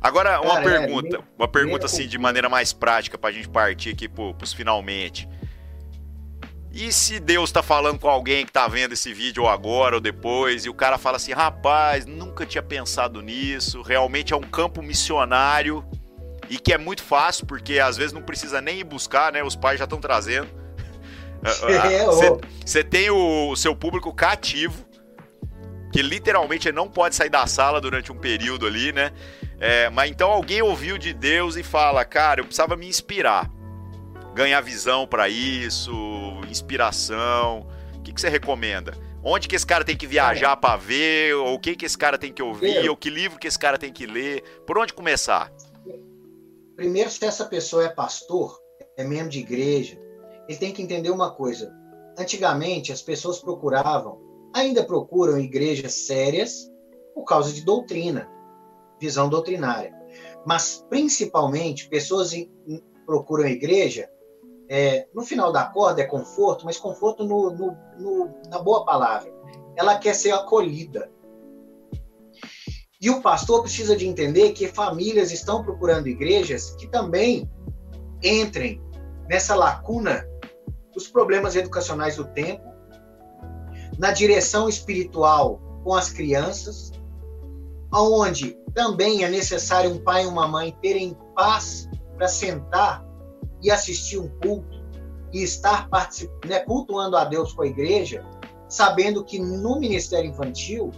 Agora, 0.00 0.40
uma 0.40 0.54
Cara, 0.56 0.70
é, 0.70 0.78
pergunta, 0.78 1.08
meio- 1.08 1.24
uma 1.38 1.48
pergunta 1.48 1.86
assim 1.86 2.06
de 2.06 2.18
maneira 2.18 2.48
mais 2.48 2.72
prática 2.72 3.16
pra 3.16 3.32
gente 3.32 3.48
partir 3.48 3.90
aqui 3.90 4.08
pro, 4.08 4.34
pros 4.34 4.52
finalmente. 4.52 5.28
E 6.70 6.92
se 6.92 7.20
Deus 7.20 7.52
tá 7.52 7.62
falando 7.62 7.98
com 8.00 8.08
alguém 8.08 8.44
que 8.44 8.52
tá 8.52 8.66
vendo 8.66 8.92
esse 8.92 9.14
vídeo 9.14 9.44
ou 9.44 9.48
agora 9.48 9.94
ou 9.94 10.00
depois, 10.00 10.64
e 10.64 10.68
o 10.68 10.74
cara 10.74 10.98
fala 10.98 11.16
assim, 11.16 11.32
rapaz, 11.32 12.04
nunca 12.04 12.44
tinha 12.44 12.62
pensado 12.62 13.22
nisso, 13.22 13.80
realmente 13.80 14.32
é 14.32 14.36
um 14.36 14.42
campo 14.42 14.82
missionário 14.82 15.84
e 16.50 16.58
que 16.58 16.72
é 16.72 16.78
muito 16.78 17.02
fácil, 17.02 17.46
porque 17.46 17.78
às 17.78 17.96
vezes 17.96 18.12
não 18.12 18.22
precisa 18.22 18.60
nem 18.60 18.80
ir 18.80 18.84
buscar, 18.84 19.32
né? 19.32 19.42
Os 19.42 19.54
pais 19.56 19.78
já 19.78 19.84
estão 19.84 20.00
trazendo. 20.00 20.48
É, 21.92 22.04
Você 22.06 22.30
você 22.64 22.84
tem 22.84 23.10
o, 23.10 23.50
o 23.50 23.56
seu 23.56 23.76
público 23.76 24.12
cativo, 24.14 24.84
que 25.92 26.00
literalmente 26.02 26.72
não 26.72 26.88
pode 26.88 27.14
sair 27.14 27.28
da 27.30 27.46
sala 27.46 27.80
durante 27.80 28.10
um 28.10 28.16
período 28.16 28.66
ali, 28.66 28.92
né? 28.92 29.12
É, 29.60 29.88
mas 29.90 30.10
então 30.10 30.30
alguém 30.30 30.62
ouviu 30.62 30.98
de 30.98 31.12
Deus 31.12 31.56
e 31.56 31.62
fala, 31.62 32.04
cara, 32.04 32.40
eu 32.40 32.44
precisava 32.44 32.76
me 32.76 32.86
inspirar, 32.88 33.48
ganhar 34.34 34.60
visão 34.60 35.06
pra 35.06 35.28
isso, 35.28 35.92
inspiração. 36.50 37.66
O 37.94 38.02
que, 38.02 38.12
que 38.12 38.20
você 38.20 38.28
recomenda? 38.28 38.92
Onde 39.22 39.48
que 39.48 39.56
esse 39.56 39.66
cara 39.66 39.84
tem 39.84 39.96
que 39.96 40.06
viajar 40.06 40.56
pra 40.56 40.76
ver? 40.76 41.34
Ou 41.36 41.54
o 41.54 41.58
que 41.58 41.74
que 41.76 41.86
esse 41.86 41.96
cara 41.96 42.18
tem 42.18 42.32
que 42.32 42.42
ouvir? 42.42 42.60
Primeiro- 42.60 42.90
Ou 42.90 42.96
que 42.96 43.08
livro 43.08 43.38
que 43.38 43.46
esse 43.46 43.58
cara 43.58 43.78
tem 43.78 43.92
que 43.92 44.06
ler? 44.06 44.42
Por 44.66 44.76
onde 44.78 44.92
começar? 44.92 45.50
Primeiro, 46.76 47.08
se 47.08 47.24
essa 47.24 47.44
pessoa 47.44 47.84
é 47.84 47.88
pastor, 47.88 48.58
é 48.96 49.04
membro 49.04 49.28
de 49.30 49.38
igreja, 49.38 49.96
ele 50.48 50.58
tem 50.58 50.72
que 50.72 50.82
entender 50.82 51.10
uma 51.10 51.30
coisa. 51.30 51.72
Antigamente, 52.18 52.92
as 52.92 53.02
pessoas 53.02 53.38
procuravam, 53.38 54.20
ainda 54.54 54.84
procuram 54.84 55.38
igrejas 55.38 55.94
sérias 55.94 56.70
por 57.14 57.24
causa 57.24 57.52
de 57.52 57.64
doutrina, 57.64 58.28
visão 59.00 59.28
doutrinária. 59.28 59.92
Mas, 60.46 60.84
principalmente, 60.88 61.88
pessoas 61.88 62.32
em- 62.32 62.50
em- 62.66 62.82
procuram 63.04 63.46
igreja, 63.46 64.08
é, 64.68 65.06
no 65.14 65.22
final 65.22 65.52
da 65.52 65.64
corda 65.64 66.02
é 66.02 66.06
conforto, 66.06 66.64
mas 66.64 66.78
conforto 66.78 67.24
no- 67.24 67.50
no- 67.50 67.76
no- 67.98 68.30
na 68.48 68.58
boa 68.58 68.84
palavra. 68.84 69.32
Ela 69.76 69.98
quer 69.98 70.14
ser 70.14 70.30
acolhida. 70.32 71.10
E 73.00 73.10
o 73.10 73.20
pastor 73.20 73.62
precisa 73.62 73.94
de 73.96 74.06
entender 74.06 74.52
que 74.52 74.68
famílias 74.68 75.30
estão 75.30 75.62
procurando 75.62 76.06
igrejas 76.06 76.70
que 76.76 76.86
também 76.86 77.50
entrem 78.22 78.80
nessa 79.28 79.54
lacuna 79.54 80.26
dos 80.94 81.08
problemas 81.08 81.56
educacionais 81.56 82.16
do 82.16 82.24
tempo, 82.24 82.72
na 83.98 84.12
direção 84.12 84.68
espiritual 84.68 85.60
com 85.82 85.94
as 85.94 86.10
crianças, 86.10 86.92
onde 87.92 88.58
também 88.74 89.24
é 89.24 89.28
necessário 89.28 89.90
um 89.90 90.02
pai 90.02 90.24
e 90.24 90.26
uma 90.26 90.48
mãe 90.48 90.76
terem 90.80 91.16
paz 91.34 91.88
para 92.16 92.28
sentar 92.28 93.04
e 93.62 93.70
assistir 93.70 94.18
um 94.18 94.28
culto 94.40 94.84
e 95.32 95.42
estar 95.42 95.88
participando, 95.88 96.48
né, 96.48 96.60
cultuando 96.60 97.16
a 97.16 97.24
Deus 97.24 97.52
com 97.52 97.62
a 97.62 97.66
igreja, 97.66 98.24
sabendo 98.68 99.24
que 99.24 99.38
no 99.38 99.78
ministério 99.78 100.30
infantil 100.30 100.90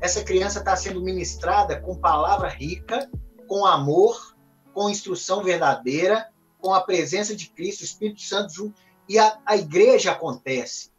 essa 0.00 0.22
criança 0.22 0.60
está 0.60 0.74
sendo 0.76 1.02
ministrada 1.02 1.80
com 1.80 1.94
palavra 1.94 2.48
rica, 2.48 3.10
com 3.46 3.66
amor, 3.66 4.34
com 4.72 4.88
instrução 4.88 5.42
verdadeira, 5.42 6.28
com 6.58 6.72
a 6.72 6.80
presença 6.80 7.34
de 7.34 7.48
Cristo, 7.50 7.84
Espírito 7.84 8.22
Santo 8.22 8.52
junto, 8.52 8.80
e 9.10 9.18
a, 9.18 9.40
a 9.44 9.56
igreja 9.56 10.12
acontece. 10.12 10.92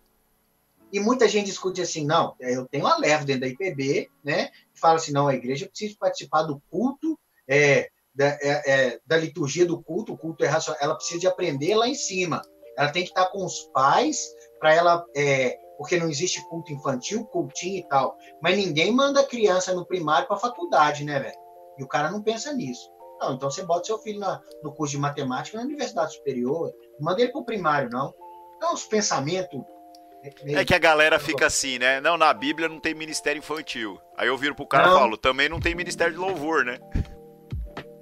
E 0.91 0.99
muita 0.99 1.29
gente 1.29 1.45
discute 1.45 1.81
assim, 1.81 2.05
não, 2.05 2.35
eu 2.41 2.67
tenho 2.67 2.85
a 2.85 2.97
leva 2.97 3.23
dentro 3.23 3.43
da 3.43 3.47
IPB, 3.47 4.11
né? 4.21 4.51
Fala 4.73 4.95
assim, 4.95 5.13
não, 5.13 5.29
a 5.29 5.33
igreja 5.33 5.65
precisa 5.65 5.95
participar 5.97 6.43
do 6.43 6.61
culto, 6.69 7.17
é, 7.47 7.89
da, 8.13 8.25
é, 8.25 8.63
é, 8.65 8.99
da 9.05 9.15
liturgia 9.15 9.65
do 9.65 9.81
culto, 9.81 10.11
o 10.11 10.17
culto 10.17 10.43
é 10.43 10.47
racional, 10.49 10.81
ela 10.83 10.95
precisa 10.95 11.21
de 11.21 11.27
aprender 11.27 11.73
lá 11.73 11.87
em 11.87 11.95
cima. 11.95 12.41
Ela 12.77 12.91
tem 12.91 13.03
que 13.03 13.11
estar 13.11 13.27
com 13.27 13.45
os 13.45 13.61
pais 13.73 14.27
para 14.59 14.73
ela, 14.73 15.05
é, 15.15 15.57
porque 15.77 15.97
não 15.97 16.09
existe 16.09 16.45
culto 16.49 16.73
infantil, 16.73 17.23
cultinho 17.27 17.77
e 17.77 17.87
tal. 17.87 18.17
Mas 18.41 18.57
ninguém 18.57 18.91
manda 18.91 19.23
criança 19.23 19.73
no 19.73 19.85
primário 19.85 20.27
para 20.27 20.35
faculdade, 20.35 21.05
né, 21.05 21.17
velho? 21.17 21.39
E 21.77 21.83
o 21.83 21.87
cara 21.87 22.11
não 22.11 22.21
pensa 22.21 22.51
nisso. 22.51 22.91
Não, 23.21 23.35
então 23.35 23.51
você 23.51 23.63
bota 23.63 23.85
seu 23.85 23.99
filho 23.99 24.19
na, 24.19 24.41
no 24.63 24.73
curso 24.73 24.95
de 24.95 24.99
matemática 24.99 25.55
na 25.55 25.63
universidade 25.63 26.15
superior, 26.15 26.73
manda 27.01 27.21
ele 27.21 27.31
para 27.31 27.41
o 27.41 27.45
primário, 27.45 27.89
não. 27.89 28.13
Então, 28.57 28.73
os 28.73 28.83
pensamentos. 28.83 29.59
É 30.45 30.63
que 30.63 30.75
a 30.75 30.79
galera 30.79 31.17
fica 31.17 31.47
assim, 31.47 31.79
né? 31.79 31.99
Não, 31.99 32.15
na 32.15 32.31
Bíblia 32.31 32.69
não 32.69 32.79
tem 32.79 32.93
ministério 32.93 33.39
infantil. 33.39 33.99
Aí 34.15 34.27
eu 34.27 34.37
viro 34.37 34.53
pro 34.53 34.67
cara 34.67 34.85
Não. 34.87 34.95
e 34.95 34.99
falo, 34.99 35.17
também 35.17 35.49
não 35.49 35.59
tem 35.59 35.73
ministério 35.73 36.13
de 36.13 36.19
louvor, 36.19 36.63
né? 36.63 36.77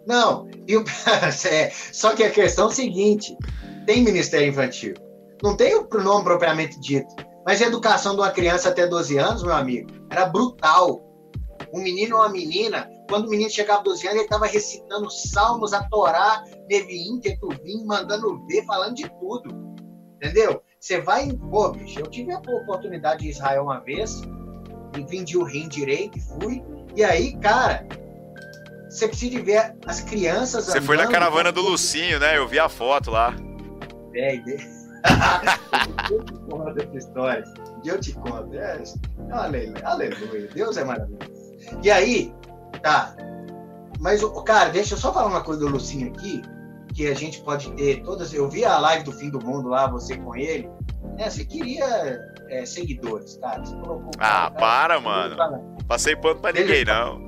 Não, 0.06 0.50
e 0.68 0.76
o- 0.76 0.84
é, 1.50 1.70
só 1.70 2.14
que 2.16 2.24
a 2.24 2.30
questão 2.32 2.68
é 2.68 2.72
a 2.72 2.74
seguinte: 2.74 3.38
tem 3.86 4.04
ministério 4.04 4.48
infantil. 4.48 4.96
Não 5.42 5.56
tem 5.56 5.76
o 5.76 5.88
nome 6.04 6.24
propriamente 6.26 6.78
dito. 6.80 7.08
Mas 7.46 7.62
a 7.62 7.66
educação 7.68 8.16
de 8.16 8.22
uma 8.22 8.32
criança 8.32 8.70
até 8.70 8.86
12 8.86 9.18
anos, 9.18 9.42
meu 9.44 9.54
amigo, 9.54 9.90
era 10.10 10.26
brutal. 10.26 11.02
Um 11.74 11.82
menino 11.82 12.16
ou 12.16 12.22
uma 12.24 12.30
menina, 12.30 12.90
quando 13.10 13.28
o 13.28 13.30
menino 13.30 13.50
chegava 13.50 13.82
a 13.82 13.84
12 13.84 14.08
anos, 14.08 14.16
ele 14.18 14.26
estava 14.26 14.46
recitando 14.48 15.10
salmos, 15.10 15.74
a 15.74 15.84
Torá, 15.84 16.44
Neviim, 16.70 17.20
Ketuvim, 17.20 17.86
mandando 17.86 18.46
ver, 18.48 18.66
falando 18.66 18.96
de 18.96 19.10
tudo. 19.20 19.50
Entendeu? 20.16 20.62
Você 20.80 21.02
vai. 21.02 21.32
Pô, 21.50 21.70
bicho, 21.72 22.00
eu 22.00 22.08
tive 22.08 22.32
a 22.32 22.40
oportunidade 22.40 23.24
de 23.24 23.30
Israel 23.30 23.64
uma 23.64 23.80
vez, 23.80 24.22
vendi 25.08 25.38
o 25.38 25.44
rim 25.44 25.68
direito 25.68 26.18
e 26.18 26.22
fui. 26.22 26.64
E 26.96 27.04
aí, 27.04 27.38
cara, 27.38 27.86
você 28.90 29.08
precisa 29.08 29.32
de 29.32 29.42
ver 29.42 29.76
as 29.86 30.02
crianças. 30.02 30.66
Você 30.66 30.82
foi 30.82 30.98
na 30.98 31.08
caravana 31.08 31.52
do 31.52 31.62
Lucinho, 31.62 32.20
né? 32.20 32.38
Eu 32.38 32.48
vi 32.48 32.60
a 32.60 32.68
foto 32.68 33.12
lá. 33.12 33.36
É, 34.14 34.36
e 34.36 34.44
eu 36.12 36.24
te 36.24 36.34
conto 36.34 36.82
essa 36.82 36.98
história. 36.98 37.44
Eu 37.86 38.00
te 38.00 38.14
conto. 38.14 38.54
É, 38.56 38.82
aleluia, 39.32 39.88
aleluia. 39.88 40.50
Deus 40.54 40.76
é 40.78 40.84
maravilhoso. 40.84 41.39
E 41.84 41.92
aí, 41.92 42.34
tá. 42.82 43.16
Mas, 44.00 44.22
cara, 44.46 44.70
deixa 44.70 44.94
eu 44.94 44.98
só 44.98 45.14
falar 45.14 45.28
uma 45.28 45.44
coisa 45.44 45.60
do 45.60 45.68
Lucinho 45.68 46.08
aqui, 46.10 46.42
que 46.94 47.08
a 47.08 47.14
gente 47.14 47.42
pode 47.42 47.72
ter 47.74 48.02
todas. 48.04 48.34
Eu 48.34 48.50
vi 48.50 48.64
a 48.64 48.80
live 48.80 49.04
do 49.04 49.12
fim 49.12 49.30
do 49.30 49.44
mundo 49.44 49.70
lá, 49.70 49.88
você 49.88 50.18
com 50.18 50.36
ele. 50.36 50.70
Né, 51.18 51.30
você 51.30 51.44
queria 51.44 52.20
é, 52.50 52.66
seguidores, 52.66 53.38
cara. 53.38 53.64
Você 53.64 53.76
colocou. 53.76 54.12
Ah, 54.20 54.50
cara, 54.50 54.52
para, 54.52 55.00
mano. 55.02 55.76
Passei 55.88 56.16
pano 56.16 56.40
pra 56.40 56.54
ninguém, 56.54 56.86
não. 56.86 57.28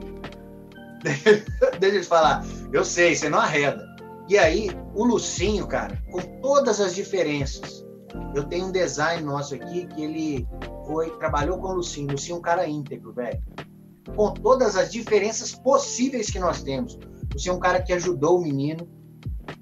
Deixa 1.79 1.95
eu 1.95 2.01
te 2.01 2.07
falar. 2.07 2.45
Eu 2.71 2.85
sei, 2.85 3.15
você 3.15 3.29
não 3.29 3.39
arreda. 3.39 3.89
E 4.29 4.37
aí, 4.37 4.69
o 4.93 5.03
Lucinho, 5.03 5.67
cara, 5.67 6.01
com 6.09 6.21
todas 6.41 6.79
as 6.79 6.95
diferenças. 6.95 7.85
Eu 8.35 8.43
tenho 8.45 8.67
um 8.67 8.71
design 8.71 9.23
nosso 9.23 9.55
aqui 9.55 9.85
que 9.87 10.03
ele 10.03 10.47
foi 10.85 11.09
trabalhou 11.17 11.57
com 11.57 11.69
o 11.69 11.73
Lucinho. 11.75 12.07
O 12.09 12.11
Lucinho 12.11 12.35
é 12.35 12.39
um 12.39 12.41
cara 12.41 12.67
íntegro, 12.67 13.11
velho. 13.11 13.41
Com 14.15 14.33
todas 14.33 14.75
as 14.75 14.91
diferenças 14.91 15.53
possíveis 15.53 16.29
que 16.29 16.39
nós 16.39 16.61
temos. 16.61 16.97
Lucinho 17.33 17.53
é 17.53 17.55
um 17.55 17.59
cara 17.59 17.81
que 17.81 17.93
ajudou 17.93 18.37
o 18.37 18.41
menino. 18.41 18.87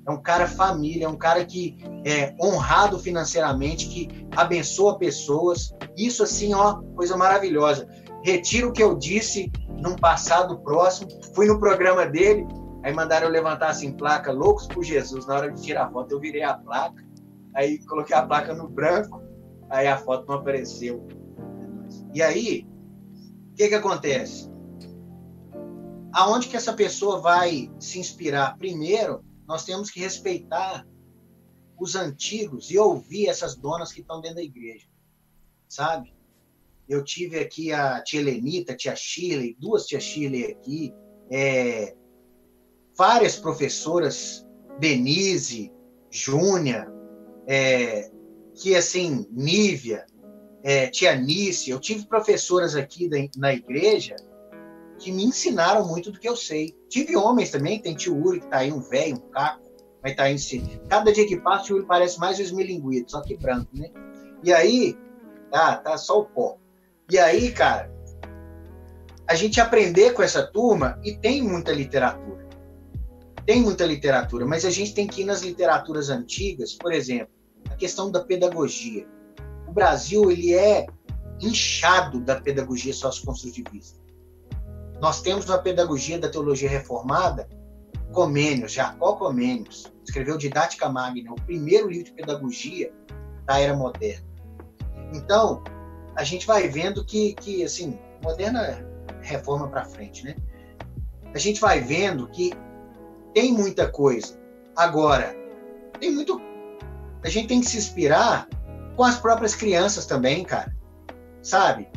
É 0.06 0.12
um 0.12 0.22
cara 0.22 0.48
família, 0.48 1.06
é 1.06 1.10
um 1.10 1.18
cara 1.18 1.46
que 1.46 1.78
é 2.04 2.36
honrado 2.42 2.98
financeiramente, 3.00 3.88
que 3.88 4.28
abençoa 4.36 4.98
pessoas. 4.98 5.74
Isso, 5.96 6.24
assim, 6.24 6.54
ó, 6.54 6.82
coisa 6.96 7.16
maravilhosa. 7.16 7.88
Retiro 8.24 8.70
o 8.70 8.74
que 8.74 8.84
eu 8.84 8.96
disse 8.96 9.52
num 9.82 9.96
passado 9.96 10.60
próximo. 10.60 11.10
Fui 11.34 11.46
no 11.46 11.60
programa 11.60 12.06
dele, 12.06 12.46
aí 12.84 12.94
mandaram 12.94 13.28
eu 13.28 13.32
levantar 13.32 13.70
assim, 13.70 13.92
placa 13.92 14.32
Loucos 14.32 14.68
por 14.68 14.84
Jesus. 14.84 15.26
Na 15.26 15.36
hora 15.36 15.52
de 15.52 15.62
tirar 15.62 15.86
a 15.86 15.92
foto, 15.92 16.12
eu 16.12 16.20
virei 16.20 16.44
a 16.44 16.56
placa, 16.56 17.04
aí 17.56 17.80
coloquei 17.86 18.16
a 18.16 18.26
placa 18.26 18.54
no 18.54 18.68
branco, 18.68 19.22
aí 19.70 19.88
a 19.88 19.98
foto 19.98 20.26
não 20.28 20.36
apareceu. 20.36 21.08
E 22.14 22.22
aí, 22.22 22.68
que 23.60 23.68
que 23.68 23.76
acontece? 23.76 24.50
Aonde 26.14 26.48
que 26.48 26.56
essa 26.56 26.72
pessoa 26.72 27.20
vai 27.20 27.70
se 27.78 28.00
inspirar? 28.00 28.58
Primeiro, 28.58 29.22
nós 29.46 29.66
temos 29.66 29.92
que 29.92 30.00
respeitar 30.00 30.88
os 31.78 31.94
antigos 31.94 32.72
e 32.72 32.78
ouvir 32.80 33.28
essas 33.28 33.58
donas 33.58 33.92
que 33.92 34.00
estão 34.00 34.22
dentro 34.22 34.38
da 34.38 34.44
igreja, 34.44 34.88
sabe? 35.68 36.14
eu 36.88 37.04
tive 37.04 37.38
aqui 37.38 37.72
a 37.72 38.02
tia 38.02 38.20
Helenita, 38.20 38.74
a 38.74 38.76
tia 38.76 38.96
Shirley, 38.96 39.56
duas 39.60 39.86
tia 39.86 40.00
Shirley 40.00 40.46
aqui, 40.46 40.92
é, 41.30 41.96
várias 42.98 43.38
professoras, 43.38 44.44
Denise, 44.80 45.72
Júnia, 46.10 46.92
é, 47.46 48.10
que 48.56 48.76
assim, 48.76 49.28
Nívia, 49.30 50.08
é, 50.64 50.88
tia 50.88 51.16
Nice, 51.16 51.70
eu 51.70 51.80
tive 51.80 52.06
professoras 52.06 52.76
aqui 52.76 53.08
da, 53.10 53.18
na 53.38 53.54
igreja 53.54 54.16
que 54.98 55.12
me 55.12 55.24
ensinaram 55.24 55.88
muito 55.88 56.12
do 56.12 56.20
que 56.20 56.28
eu 56.28 56.36
sei. 56.36 56.76
Tive 56.90 57.16
homens 57.16 57.50
também, 57.50 57.80
tem 57.80 57.96
tio 57.96 58.22
Uri, 58.22 58.42
que 58.42 58.48
tá 58.48 58.58
aí, 58.58 58.72
um 58.72 58.82
velho, 58.82 59.16
um 59.16 59.30
caco, 59.32 59.64
mas 60.04 60.16
tá 60.16 60.24
aí 60.24 60.36
em 60.36 60.38
si. 60.38 60.62
Cada 60.90 61.12
dia 61.14 61.26
que 61.26 61.40
passa, 61.40 61.74
o 61.74 61.78
Uri 61.78 61.86
parece 61.86 62.20
mais 62.20 62.38
o 62.38 62.42
esmilinguido, 62.42 63.10
só 63.10 63.22
que 63.22 63.38
branco, 63.38 63.70
né? 63.74 63.90
E 64.44 64.52
aí, 64.52 64.98
ah, 65.54 65.78
tá 65.78 65.98
só 65.98 66.20
o 66.20 66.26
pó. 66.26 66.58
E 67.10 67.18
aí, 67.18 67.52
cara, 67.52 67.92
a 69.28 69.36
gente 69.36 69.62
aprender 69.62 70.14
com 70.14 70.22
essa 70.22 70.46
turma, 70.46 71.00
e 71.04 71.16
tem 71.16 71.42
muita 71.42 71.72
literatura. 71.72 72.48
Tem 73.46 73.62
muita 73.62 73.86
literatura, 73.86 74.46
mas 74.46 74.66
a 74.66 74.70
gente 74.70 74.94
tem 74.94 75.08
que 75.08 75.22
ir 75.22 75.26
nas 75.26 75.42
literaturas 75.42 76.10
antigas, 76.10 76.74
por 76.74 76.92
exemplo, 76.92 77.34
a 77.70 77.76
questão 77.76 78.12
da 78.12 78.24
pedagogia. 78.24 79.08
O 79.70 79.72
Brasil, 79.72 80.32
ele 80.32 80.56
é 80.56 80.88
inchado 81.40 82.20
da 82.20 82.42
pedagogia 82.42 82.92
socioconstrutivista. 82.92 84.00
Nós 85.00 85.22
temos 85.22 85.46
na 85.46 85.60
pedagogia 85.60 86.18
da 86.18 86.28
teologia 86.28 86.68
reformada 86.68 87.48
Comênios, 88.12 88.72
Jacó 88.72 89.14
Comênios, 89.14 89.86
escreveu 90.04 90.40
Didática 90.40 90.90
Magna, 90.90 91.32
o 91.32 91.36
primeiro 91.36 91.88
livro 91.88 92.06
de 92.06 92.14
pedagogia 92.14 92.92
da 93.46 93.60
era 93.60 93.76
moderna. 93.76 94.26
Então, 95.14 95.64
a 96.16 96.24
gente 96.24 96.48
vai 96.48 96.68
vendo 96.68 97.06
que, 97.06 97.36
que 97.36 97.64
assim, 97.64 98.00
moderna 98.24 98.84
reforma 99.22 99.68
para 99.68 99.86
frente, 99.86 100.26
né? 100.26 100.36
A 101.32 101.38
gente 101.38 101.62
vai 101.62 101.80
vendo 101.80 102.28
que 102.28 102.54
tem 103.36 103.54
muita 103.54 103.88
coisa. 103.88 104.36
Agora, 104.76 105.36
tem 106.00 106.12
muito. 106.12 106.42
A 107.24 107.30
gente 107.30 107.48
tem 107.48 107.62
que 107.62 107.68
se 107.68 107.78
inspirar 107.78 108.50
com 109.00 109.06
as 109.06 109.18
próprias 109.18 109.56
crianças 109.56 110.06
também, 110.06 110.44
cara. 110.44 110.76
Sabe? 111.42 111.88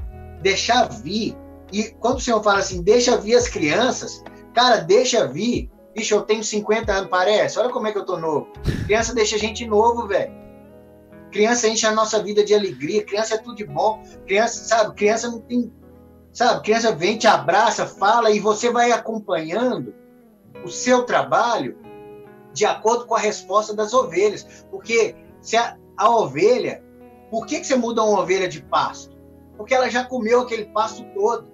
Deixar 0.40 0.84
vir 0.84 1.36
e 1.72 1.90
quando 1.98 2.18
o 2.18 2.20
senhor 2.20 2.40
fala 2.44 2.60
assim, 2.60 2.80
deixa 2.80 3.16
vir 3.16 3.34
as 3.34 3.48
crianças, 3.48 4.22
cara, 4.54 4.76
deixa 4.76 5.26
vir. 5.26 5.68
Bicho, 5.96 6.14
eu 6.14 6.22
tenho 6.22 6.44
50 6.44 6.92
anos, 6.92 7.10
parece. 7.10 7.58
Olha 7.58 7.70
como 7.70 7.88
é 7.88 7.92
que 7.92 7.98
eu 7.98 8.06
tô 8.06 8.18
novo. 8.18 8.52
Criança 8.84 9.12
deixa 9.12 9.34
a 9.34 9.38
gente 9.38 9.66
novo, 9.66 10.06
velho. 10.06 10.32
Criança 11.32 11.66
enche 11.66 11.84
a 11.84 11.90
nossa 11.90 12.22
vida 12.22 12.44
de 12.44 12.54
alegria. 12.54 13.04
Criança 13.04 13.34
é 13.34 13.38
tudo 13.38 13.56
de 13.56 13.66
bom. 13.66 14.00
Criança, 14.24 14.62
sabe? 14.62 14.94
Criança 14.94 15.28
não 15.28 15.40
tem. 15.40 15.72
Sabe? 16.32 16.62
Criança 16.62 16.94
vem, 16.94 17.18
te 17.18 17.26
abraça, 17.26 17.84
fala 17.84 18.30
e 18.30 18.38
você 18.38 18.70
vai 18.70 18.92
acompanhando 18.92 19.92
o 20.64 20.68
seu 20.68 21.02
trabalho 21.02 21.76
de 22.52 22.64
acordo 22.64 23.06
com 23.06 23.16
a 23.16 23.18
resposta 23.18 23.74
das 23.74 23.92
ovelhas. 23.92 24.64
Porque 24.70 25.16
se 25.40 25.56
a, 25.56 25.76
a 25.96 26.08
ovelha. 26.08 26.91
Por 27.32 27.46
que, 27.46 27.60
que 27.60 27.66
você 27.66 27.76
muda 27.76 28.02
uma 28.02 28.20
ovelha 28.20 28.46
de 28.46 28.62
pasto? 28.62 29.16
Porque 29.56 29.74
ela 29.74 29.88
já 29.88 30.04
comeu 30.04 30.42
aquele 30.42 30.66
pasto 30.66 31.02
todo. 31.14 31.50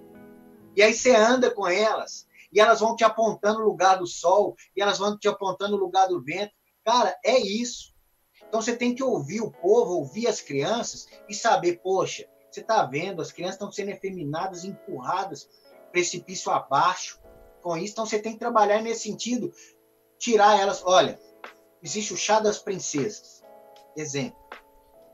E 0.74 0.83
aí 0.83 0.93
você 0.93 1.14
anda 1.14 1.53
com 1.53 1.68
elas, 1.68 2.26
e 2.53 2.59
elas 2.59 2.81
vão 2.81 2.97
te 2.97 3.05
apontando 3.05 3.61
o 3.61 3.64
lugar 3.64 3.97
do 3.97 4.05
sol, 4.05 4.57
e 4.74 4.83
elas 4.83 4.99
vão 4.99 5.16
te 5.16 5.29
apontando 5.29 5.76
o 5.76 5.79
lugar 5.79 6.09
do 6.09 6.20
vento. 6.20 6.53
Cara, 6.85 7.16
é 7.24 7.39
isso. 7.39 7.95
Então 8.49 8.61
você 8.61 8.74
tem 8.74 8.93
que 8.93 9.05
ouvir 9.05 9.41
o 9.41 9.53
povo, 9.53 9.93
ouvir 9.93 10.26
as 10.26 10.41
crianças 10.41 11.07
e 11.29 11.35
saber, 11.35 11.81
poxa, 11.81 12.26
você 12.51 12.59
está 12.59 12.85
vendo, 12.85 13.22
as 13.22 13.31
crianças 13.31 13.55
estão 13.55 13.70
sendo 13.70 13.93
efeminadas, 13.93 14.64
empurradas 14.64 15.49
precipício 15.93 16.51
abaixo. 16.51 17.20
Com 17.62 17.76
isso, 17.76 17.93
então 17.93 18.05
você 18.05 18.18
tem 18.18 18.33
que 18.33 18.41
trabalhar 18.41 18.83
nesse 18.83 19.05
sentido, 19.05 19.53
tirar 20.18 20.59
elas. 20.59 20.83
Olha, 20.85 21.20
existe 21.81 22.12
o 22.12 22.16
chá 22.16 22.41
das 22.41 22.59
princesas. 22.59 23.45
Exemplo. 23.97 24.57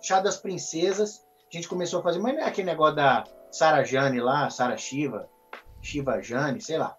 Chá 0.05 0.21
das 0.21 0.37
princesas, 0.37 1.25
a 1.51 1.57
gente 1.57 1.67
começou 1.67 2.01
a 2.01 2.03
fazer, 2.03 2.19
mas 2.19 2.35
não 2.35 2.43
é 2.43 2.45
aquele 2.47 2.67
negócio 2.67 2.97
da 2.97 3.25
Sara 3.51 3.83
Jane 3.83 4.21
lá, 4.21 4.51
Sara 4.51 4.77
Shiva, 4.77 5.27
Shiva 5.81 6.21
Jane, 6.21 6.61
sei 6.61 6.77
lá. 6.77 6.95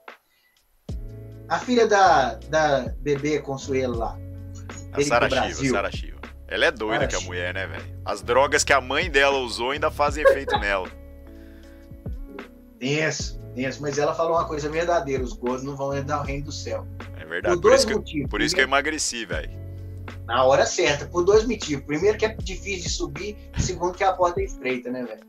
A 1.48 1.60
filha 1.60 1.88
da, 1.88 2.34
da 2.50 2.92
bebê 2.98 3.40
Consuelo 3.40 3.96
lá. 3.96 4.18
A 4.92 5.02
Sara 5.04 5.30
Shiva, 5.30 5.70
Sara 5.70 5.92
Shiva. 5.92 6.20
Ela 6.48 6.66
é 6.66 6.72
doida 6.72 7.06
que 7.06 7.16
a 7.16 7.20
mulher, 7.20 7.54
né, 7.54 7.68
velho? 7.68 8.02
As 8.04 8.24
drogas 8.24 8.64
que 8.64 8.74
a 8.74 8.82
mãe 8.82 9.08
dela 9.08 9.38
usou 9.38 9.70
ainda 9.70 9.92
fazem 9.92 10.24
efeito 10.24 10.58
nela. 10.58 10.90
Tenso, 12.80 13.40
tenso. 13.54 13.84
Mas 13.84 14.00
ela 14.00 14.16
falou 14.16 14.34
uma 14.34 14.48
coisa 14.48 14.68
verdadeira: 14.68 15.24
os 15.24 15.34
gordos 15.34 15.64
não 15.64 15.76
vão 15.76 15.96
entrar 15.96 16.18
no 16.18 16.24
reino 16.24 16.46
do 16.46 16.52
céu. 16.52 16.88
É 17.20 17.26
verdade. 17.26 17.56
Por, 17.56 17.70
por 17.70 17.74
isso, 17.74 18.04
que, 18.04 18.28
por 18.28 18.42
isso 18.42 18.56
que 18.56 18.62
eu 18.62 18.66
emagreci, 18.66 19.26
velho. 19.26 19.65
Na 20.26 20.44
hora 20.44 20.66
certa, 20.66 21.06
por 21.06 21.24
dois 21.24 21.46
motivos. 21.46 21.86
Primeiro, 21.86 22.18
que 22.18 22.26
é 22.26 22.30
difícil 22.30 22.84
de 22.84 22.90
subir. 22.90 23.38
Segundo, 23.60 23.96
que 23.96 24.04
a 24.04 24.14
porta 24.14 24.42
é 24.42 24.46
estreita, 24.46 24.90
né, 24.90 25.04
velho? 25.04 25.24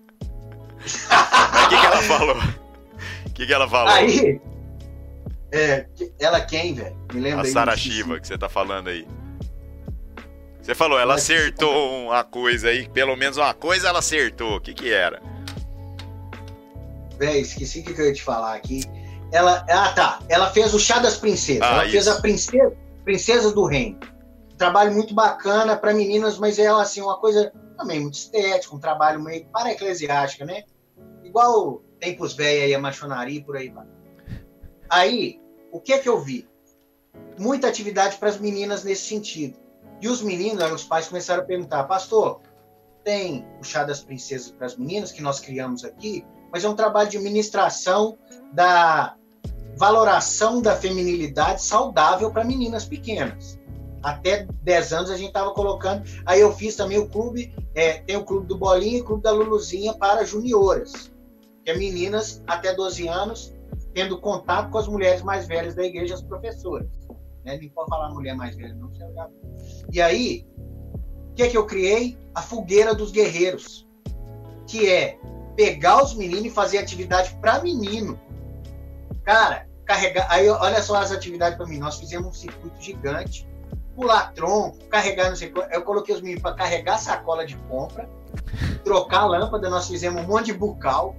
O 0.78 1.68
que, 1.68 1.80
que 1.80 1.86
ela 1.86 2.02
falou? 2.02 2.36
que, 3.36 3.46
que 3.46 3.52
ela 3.52 3.68
falou? 3.68 3.92
Aí, 3.92 4.40
é, 5.52 5.86
ela 6.18 6.40
quem, 6.40 6.74
velho? 6.74 6.96
Me 7.12 7.20
lembra 7.20 7.42
A 7.42 7.44
Sara 7.44 7.76
Shiva, 7.76 8.18
que 8.18 8.26
você 8.26 8.38
tá 8.38 8.48
falando 8.48 8.88
aí. 8.88 9.06
Você 10.62 10.74
falou, 10.74 10.98
ela 10.98 11.14
acertou 11.14 12.06
uma 12.06 12.24
coisa 12.24 12.68
aí, 12.68 12.88
pelo 12.88 13.14
menos 13.14 13.36
uma 13.36 13.52
coisa 13.52 13.88
ela 13.88 13.98
acertou. 13.98 14.56
O 14.56 14.60
que 14.60 14.72
que 14.72 14.90
era? 14.90 15.22
Véi, 17.18 17.42
esqueci 17.42 17.80
o 17.80 17.84
que, 17.84 17.94
que 17.94 18.00
eu 18.00 18.06
ia 18.06 18.14
te 18.14 18.22
falar 18.22 18.54
aqui. 18.54 18.82
Ela, 19.30 19.64
ah, 19.68 19.92
tá. 19.92 20.18
Ela 20.28 20.50
fez 20.50 20.72
o 20.72 20.78
chá 20.78 20.98
das 20.98 21.18
princesas. 21.18 21.62
Ah, 21.62 21.74
ela 21.74 21.84
isso. 21.84 21.92
fez 21.92 22.08
a 22.08 22.20
princesa, 22.20 22.72
princesa 23.04 23.52
do 23.52 23.66
reino. 23.66 23.98
Trabalho 24.56 24.92
muito 24.92 25.14
bacana 25.14 25.76
para 25.76 25.92
meninas, 25.92 26.38
mas 26.38 26.58
é 26.58 26.66
assim 26.66 27.02
uma 27.02 27.18
coisa 27.18 27.52
também 27.76 28.00
muito 28.00 28.14
estética, 28.14 28.74
um 28.74 28.80
trabalho 28.80 29.20
meio 29.22 29.46
para 29.46 29.72
eclesiástica, 29.72 30.44
né? 30.44 30.64
Igual 31.22 31.82
tem 32.00 32.16
pros 32.16 32.34
velhos 32.34 32.74
a 32.74 32.80
machonaria 32.80 33.42
por 33.42 33.56
aí 33.56 33.68
vai. 33.68 33.86
Aí, 34.88 35.40
o 35.70 35.80
que 35.80 35.92
é 35.92 35.98
que 35.98 36.08
eu 36.08 36.20
vi? 36.20 36.48
Muita 37.38 37.68
atividade 37.68 38.16
para 38.16 38.28
as 38.28 38.38
meninas 38.38 38.84
nesse 38.84 39.06
sentido. 39.06 39.58
E 40.00 40.08
os 40.08 40.22
meninos, 40.22 40.70
os 40.72 40.84
pais 40.84 41.08
começaram 41.08 41.42
a 41.42 41.46
perguntar, 41.46 41.84
pastor, 41.84 42.40
tem 43.04 43.46
o 43.60 43.64
chá 43.64 43.84
das 43.84 44.02
princesas 44.02 44.50
para 44.50 44.66
as 44.66 44.76
meninas 44.76 45.12
que 45.12 45.22
nós 45.22 45.40
criamos 45.40 45.84
aqui, 45.84 46.24
mas 46.52 46.64
é 46.64 46.68
um 46.68 46.74
trabalho 46.74 47.08
de 47.08 47.18
ministração 47.18 48.18
da 48.52 49.16
valoração 49.76 50.62
da 50.62 50.74
feminilidade 50.74 51.62
saudável 51.62 52.30
para 52.30 52.44
meninas 52.44 52.84
pequenas. 52.84 53.58
Até 54.06 54.46
10 54.62 54.92
anos 54.92 55.10
a 55.10 55.16
gente 55.16 55.28
estava 55.28 55.52
colocando. 55.52 56.04
Aí 56.24 56.40
eu 56.40 56.52
fiz 56.52 56.76
também 56.76 56.98
o 56.98 57.08
clube, 57.08 57.54
é, 57.74 57.94
tem 57.98 58.16
o 58.16 58.24
clube 58.24 58.46
do 58.46 58.56
Bolinha 58.56 58.98
e 58.98 59.00
o 59.00 59.04
clube 59.04 59.22
da 59.22 59.32
Luluzinha 59.32 59.94
para 59.94 60.24
junioras 60.24 61.10
que 61.66 61.72
é 61.72 61.76
meninas 61.76 62.40
até 62.46 62.72
12 62.72 63.08
anos 63.08 63.52
tendo 63.92 64.20
contato 64.20 64.70
com 64.70 64.78
as 64.78 64.86
mulheres 64.86 65.22
mais 65.22 65.48
velhas 65.48 65.74
da 65.74 65.82
igreja, 65.82 66.14
as 66.14 66.22
professoras. 66.22 66.86
Né? 67.44 67.56
Nem 67.56 67.68
pode 67.70 67.88
falar 67.88 68.10
mulher 68.10 68.36
mais 68.36 68.54
velha, 68.54 68.74
não. 68.74 68.88
É 68.88 69.28
e 69.90 70.00
aí, 70.00 70.46
o 71.30 71.34
que 71.34 71.42
é 71.42 71.48
que 71.48 71.56
eu 71.56 71.66
criei? 71.66 72.16
A 72.34 72.40
fogueira 72.40 72.94
dos 72.94 73.10
guerreiros, 73.10 73.88
que 74.66 74.88
é 74.88 75.18
pegar 75.56 76.04
os 76.04 76.14
meninos 76.14 76.44
e 76.44 76.50
fazer 76.50 76.78
atividade 76.78 77.34
para 77.40 77.62
menino. 77.62 78.20
Cara, 79.24 79.66
carregar. 79.84 80.26
Aí, 80.30 80.48
olha 80.48 80.82
só 80.82 80.96
as 80.96 81.10
atividades 81.10 81.56
para 81.56 81.66
mim. 81.66 81.78
Nós 81.78 81.98
fizemos 81.98 82.28
um 82.28 82.32
circuito 82.32 82.80
gigante, 82.80 83.48
pular 83.96 84.32
tronco, 84.34 84.78
carregar, 84.88 85.30
não 85.30 85.36
sei 85.36 85.52
Eu 85.72 85.82
coloquei 85.82 86.14
os 86.14 86.20
meninos 86.20 86.42
para 86.42 86.54
carregar 86.54 86.98
sacola 86.98 87.44
de 87.46 87.56
compra, 87.56 88.08
trocar 88.84 89.24
lâmpada. 89.24 89.68
Nós 89.68 89.88
fizemos 89.88 90.22
um 90.22 90.26
monte 90.26 90.46
de 90.46 90.52
bucal 90.52 91.16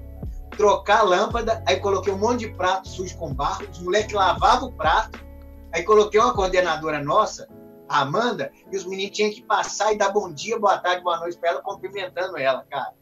trocar 0.58 1.04
lâmpada, 1.04 1.64
aí 1.68 1.80
coloquei 1.80 2.12
um 2.12 2.18
monte 2.18 2.40
de 2.40 2.50
prato 2.50 2.88
sujo 2.88 3.16
com 3.18 3.34
barro, 3.34 3.68
os 3.70 3.80
moleques 3.80 4.14
lavavam 4.14 4.70
o 4.70 4.72
prato, 4.74 5.24
aí 5.72 5.84
coloquei 5.84 6.20
uma 6.20 6.34
coordenadora 6.34 7.00
nossa, 7.02 7.48
a 7.88 8.02
Amanda, 8.02 8.52
e 8.72 8.76
os 8.76 8.84
meninos 8.84 9.16
tinham 9.16 9.32
que 9.32 9.44
passar 9.44 9.94
e 9.94 9.98
dar 9.98 10.10
bom 10.10 10.34
dia, 10.34 10.60
boa 10.60 10.78
tarde, 10.80 11.04
boa 11.04 11.20
noite 11.20 11.38
para 11.38 11.52
ela, 11.52 11.62
cumprimentando 11.62 12.38
ela, 12.38 12.66
cara. 12.70 12.94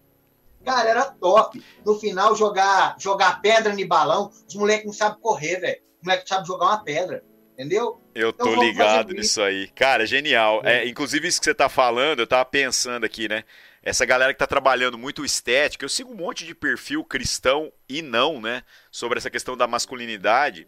Cara, 0.64 0.90
era 0.90 1.06
top. 1.06 1.64
No 1.86 1.96
final, 1.96 2.36
jogar, 2.36 2.96
jogar 3.00 3.40
pedra 3.40 3.74
no 3.74 3.88
balão, 3.88 4.32
os 4.48 4.56
moleques 4.56 4.86
não 4.86 4.94
sabem 4.94 5.20
correr, 5.22 5.60
velho. 5.60 5.82
Os 6.02 6.08
moleques 6.08 6.28
sabem 6.28 6.46
jogar 6.46 6.66
uma 6.66 6.84
pedra, 6.84 7.24
entendeu? 7.54 8.02
Eu 8.16 8.30
então, 8.30 8.56
tô 8.56 8.64
ligado 8.64 9.14
nisso 9.14 9.42
aí. 9.42 9.68
Cara, 9.76 10.06
genial. 10.06 10.62
É. 10.64 10.88
inclusive, 10.88 11.28
isso 11.28 11.40
que 11.40 11.46
você 11.46 11.54
tá 11.54 11.68
falando, 11.68 12.20
eu 12.22 12.28
tava 12.28 12.46
pensando 12.46 13.04
aqui, 13.04 13.28
né? 13.28 13.44
essa 13.86 14.04
galera 14.04 14.34
que 14.34 14.36
está 14.36 14.48
trabalhando 14.48 14.98
muito 14.98 15.24
estética, 15.24 15.86
eu 15.86 15.90
sigo 15.90 16.12
um 16.12 16.16
monte 16.16 16.44
de 16.44 16.56
perfil 16.56 17.04
cristão 17.04 17.72
e 17.88 18.02
não, 18.02 18.42
né, 18.42 18.64
sobre 18.90 19.20
essa 19.20 19.30
questão 19.30 19.56
da 19.56 19.68
masculinidade. 19.68 20.68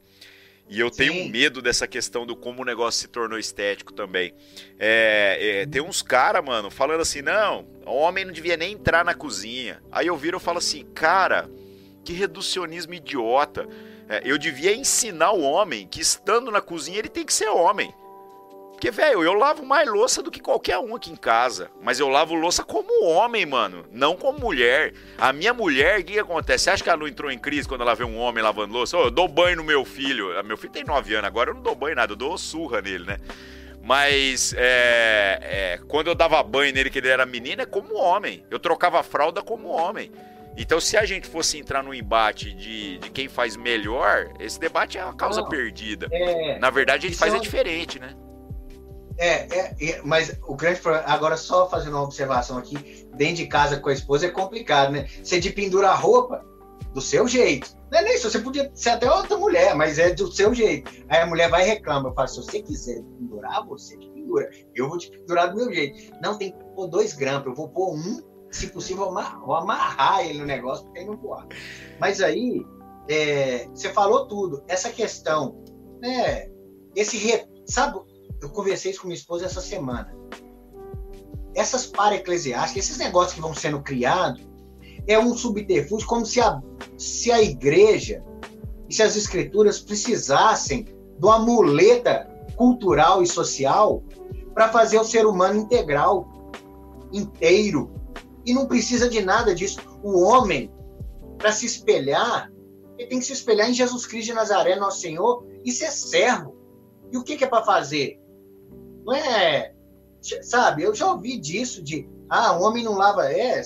E 0.70 0.80
eu 0.80 0.92
tenho 0.92 1.14
Sim. 1.14 1.30
medo 1.30 1.62
dessa 1.62 1.88
questão 1.88 2.26
do 2.26 2.36
como 2.36 2.62
o 2.62 2.66
negócio 2.66 3.02
se 3.02 3.08
tornou 3.08 3.40
estético 3.40 3.92
também. 3.94 4.36
É, 4.78 5.62
é, 5.62 5.66
tem 5.66 5.82
uns 5.82 6.02
caras, 6.02 6.44
mano, 6.44 6.70
falando 6.70 7.00
assim: 7.00 7.22
não, 7.22 7.66
homem 7.86 8.26
não 8.26 8.34
devia 8.34 8.58
nem 8.58 8.74
entrar 8.74 9.04
na 9.04 9.14
cozinha. 9.14 9.82
Aí 9.90 10.08
eu 10.08 10.18
viro 10.18 10.38
e 10.38 10.42
falo 10.42 10.58
assim: 10.58 10.86
cara, 10.94 11.50
que 12.04 12.12
reducionismo 12.12 12.94
idiota. 12.94 13.66
É, 14.10 14.22
eu 14.24 14.38
devia 14.38 14.76
ensinar 14.76 15.32
o 15.32 15.42
homem 15.42 15.88
que 15.88 16.02
estando 16.02 16.52
na 16.52 16.62
cozinha 16.62 17.00
ele 17.00 17.10
tem 17.10 17.26
que 17.26 17.34
ser 17.34 17.50
homem. 17.50 17.94
Porque, 18.78 18.92
velho, 18.92 19.24
eu 19.24 19.34
lavo 19.34 19.66
mais 19.66 19.90
louça 19.90 20.22
do 20.22 20.30
que 20.30 20.40
qualquer 20.40 20.78
um 20.78 20.96
aqui 20.96 21.12
em 21.12 21.16
casa. 21.16 21.72
Mas 21.82 22.00
eu 22.00 22.08
lavo 22.08 22.36
louça 22.36 22.64
como 22.64 23.06
homem, 23.06 23.44
mano. 23.44 23.88
Não 23.92 24.16
como 24.16 24.38
mulher. 24.40 24.94
A 25.18 25.34
minha 25.34 25.52
mulher, 25.52 26.00
o 26.00 26.04
que, 26.04 26.14
que 26.14 26.20
acontece? 26.20 26.66
Você 26.66 26.70
acha 26.70 26.84
que 26.84 26.90
ela 26.90 27.00
não 27.00 27.08
entrou 27.08 27.32
em 27.32 27.40
crise 27.40 27.68
quando 27.68 27.82
ela 27.82 27.96
vê 27.96 28.04
um 28.04 28.20
homem 28.20 28.44
lavando 28.44 28.76
louça? 28.76 28.96
Oh, 28.96 29.06
eu 29.06 29.12
dou 29.12 29.28
banho 29.28 29.58
no 29.58 29.64
meu 29.64 29.84
filho. 29.84 30.28
Meu 30.46 30.56
filho 30.56 30.72
tem 30.72 30.84
9 30.84 31.16
anos, 31.16 31.26
agora 31.26 31.50
eu 31.50 31.56
não 31.56 31.64
dou 31.64 31.74
banho 31.74 31.96
nada, 31.96 32.14
eu 32.14 32.16
dou 32.16 32.38
surra 32.38 32.80
nele, 32.80 33.06
né? 33.06 33.18
Mas 33.82 34.54
é, 34.56 35.40
é, 35.42 35.80
quando 35.88 36.08
eu 36.08 36.16
dava 36.16 36.44
banho 36.44 36.72
nele, 36.72 36.92
que 36.92 37.00
ele 37.00 37.08
era 37.08 37.26
menino, 37.26 37.64
é 37.64 37.66
como 37.66 37.96
homem. 37.96 38.46
Eu 38.52 38.60
trocava 38.60 39.02
fralda 39.02 39.42
como 39.42 39.70
homem. 39.70 40.12
Então, 40.58 40.82
se 40.82 40.98
a 40.98 41.06
gente 41.06 41.28
fosse 41.28 41.60
entrar 41.60 41.84
no 41.84 41.94
embate 41.94 42.52
de, 42.52 42.98
de 42.98 43.12
quem 43.12 43.28
faz 43.28 43.56
melhor, 43.56 44.34
esse 44.40 44.60
debate 44.60 44.98
é 44.98 45.04
uma 45.06 45.16
causa 45.16 45.42
não, 45.42 45.50
perdida. 45.50 46.08
É, 46.12 46.58
Na 46.58 46.72
verdade, 46.72 47.06
a 47.06 47.10
gente 47.10 47.20
faz 47.20 47.34
é, 47.34 47.38
é 47.38 47.40
diferente, 47.40 48.00
né? 48.00 48.16
É, 49.20 49.48
é, 49.56 49.76
é, 49.80 50.02
mas 50.04 50.36
o 50.48 50.56
grande 50.56 50.80
problema, 50.80 51.08
agora 51.08 51.38
só 51.38 51.70
fazendo 51.70 51.94
uma 51.94 52.04
observação 52.04 52.58
aqui, 52.58 53.08
dentro 53.16 53.36
de 53.36 53.48
casa 53.48 53.78
com 53.78 53.90
a 53.90 53.94
esposa 53.94 54.26
é 54.26 54.30
complicado, 54.30 54.92
né? 54.92 55.08
Você 55.24 55.40
de 55.40 55.52
pendura 55.52 55.90
a 55.90 55.96
roupa 55.96 56.44
do 56.94 57.02
seu 57.02 57.28
jeito. 57.28 57.76
Não 57.92 58.00
é 58.00 58.04
nem 58.04 58.16
isso, 58.16 58.30
você 58.30 58.40
podia 58.40 58.70
ser 58.74 58.90
até 58.90 59.10
outra 59.10 59.38
mulher, 59.38 59.76
mas 59.76 59.98
é 59.98 60.14
do 60.14 60.32
seu 60.32 60.54
jeito. 60.54 60.92
Aí 61.08 61.22
a 61.22 61.26
mulher 61.26 61.50
vai 61.50 61.64
e 61.64 61.68
reclama, 61.68 62.10
eu 62.10 62.14
falo, 62.14 62.28
se 62.28 62.38
você 62.38 62.62
quiser 62.62 63.02
pendurar, 63.02 63.66
você 63.66 63.98
te 63.98 64.10
pendura. 64.10 64.50
Eu 64.76 64.90
vou 64.90 64.98
te 64.98 65.10
pendurar 65.10 65.52
do 65.52 65.56
meu 65.56 65.74
jeito. 65.74 66.12
Não, 66.22 66.38
tem 66.38 66.52
que 66.52 66.64
pôr 66.76 66.88
dois 66.88 67.14
grampos, 67.14 67.48
eu 67.48 67.56
vou 67.56 67.70
pôr 67.70 67.96
um, 67.96 68.22
se 68.58 68.68
possível, 68.68 69.06
amarrar 69.18 70.26
ele 70.26 70.40
no 70.40 70.46
negócio, 70.46 70.86
porque 70.86 71.00
aí 71.00 71.06
não 71.06 71.18
pode. 71.18 71.56
Mas 72.00 72.22
aí, 72.22 72.66
é, 73.08 73.68
você 73.74 73.90
falou 73.90 74.28
tudo. 74.28 74.64
Essa 74.68 74.90
questão, 74.90 75.64
né? 76.02 76.50
Esse, 76.96 77.18
re... 77.18 77.46
sabe, 77.66 78.00
eu 78.42 78.50
conversei 78.50 78.92
isso 78.92 79.02
com 79.02 79.08
minha 79.08 79.18
esposa 79.18 79.46
essa 79.46 79.62
semana. 79.62 80.16
Essas 81.56 81.86
para-eclesiásticas, 81.86 82.86
esses 82.86 82.98
negócios 82.98 83.34
que 83.34 83.42
vão 83.42 83.54
sendo 83.54 83.82
criados, 83.82 84.48
é 85.08 85.18
um 85.18 85.36
subterfúgio 85.36 86.08
como 86.08 86.26
se 86.26 86.42
a, 86.42 86.62
se 86.98 87.32
a 87.32 87.42
igreja 87.42 88.24
e 88.90 88.94
se 88.94 89.02
as 89.02 89.16
escrituras 89.16 89.80
precisassem 89.80 90.84
de 90.84 91.26
uma 91.26 91.40
muleta 91.40 92.30
cultural 92.56 93.24
e 93.24 93.28
social 93.28 94.04
para 94.54 94.70
fazer 94.70 95.00
o 95.00 95.04
ser 95.04 95.26
humano 95.26 95.60
integral, 95.60 96.28
inteiro. 97.12 97.92
E 98.48 98.54
não 98.54 98.66
precisa 98.66 99.10
de 99.10 99.22
nada 99.22 99.54
disso. 99.54 99.82
O 100.02 100.24
homem, 100.24 100.74
para 101.38 101.52
se 101.52 101.66
espelhar, 101.66 102.50
ele 102.98 103.10
tem 103.10 103.20
que 103.20 103.26
se 103.26 103.34
espelhar 103.34 103.70
em 103.70 103.74
Jesus 103.74 104.08
Cristo 104.08 104.28
de 104.28 104.34
Nazaré, 104.34 104.78
nosso 104.78 105.02
Senhor, 105.02 105.46
e 105.66 105.72
ser 105.72 105.92
servo. 105.92 106.56
E 107.12 107.18
o 107.18 107.24
que, 107.26 107.36
que 107.36 107.44
é 107.44 107.48
para 107.48 107.66
fazer? 107.66 108.18
Não 109.06 109.14
é. 109.14 109.76
Sabe, 110.42 110.84
eu 110.84 110.96
já 110.96 111.12
ouvi 111.12 111.38
disso, 111.38 111.84
de. 111.84 112.10
Ah, 112.30 112.58
o 112.58 112.64
homem 112.64 112.86
não 112.86 112.94
lava. 112.94 113.30
É, 113.30 113.62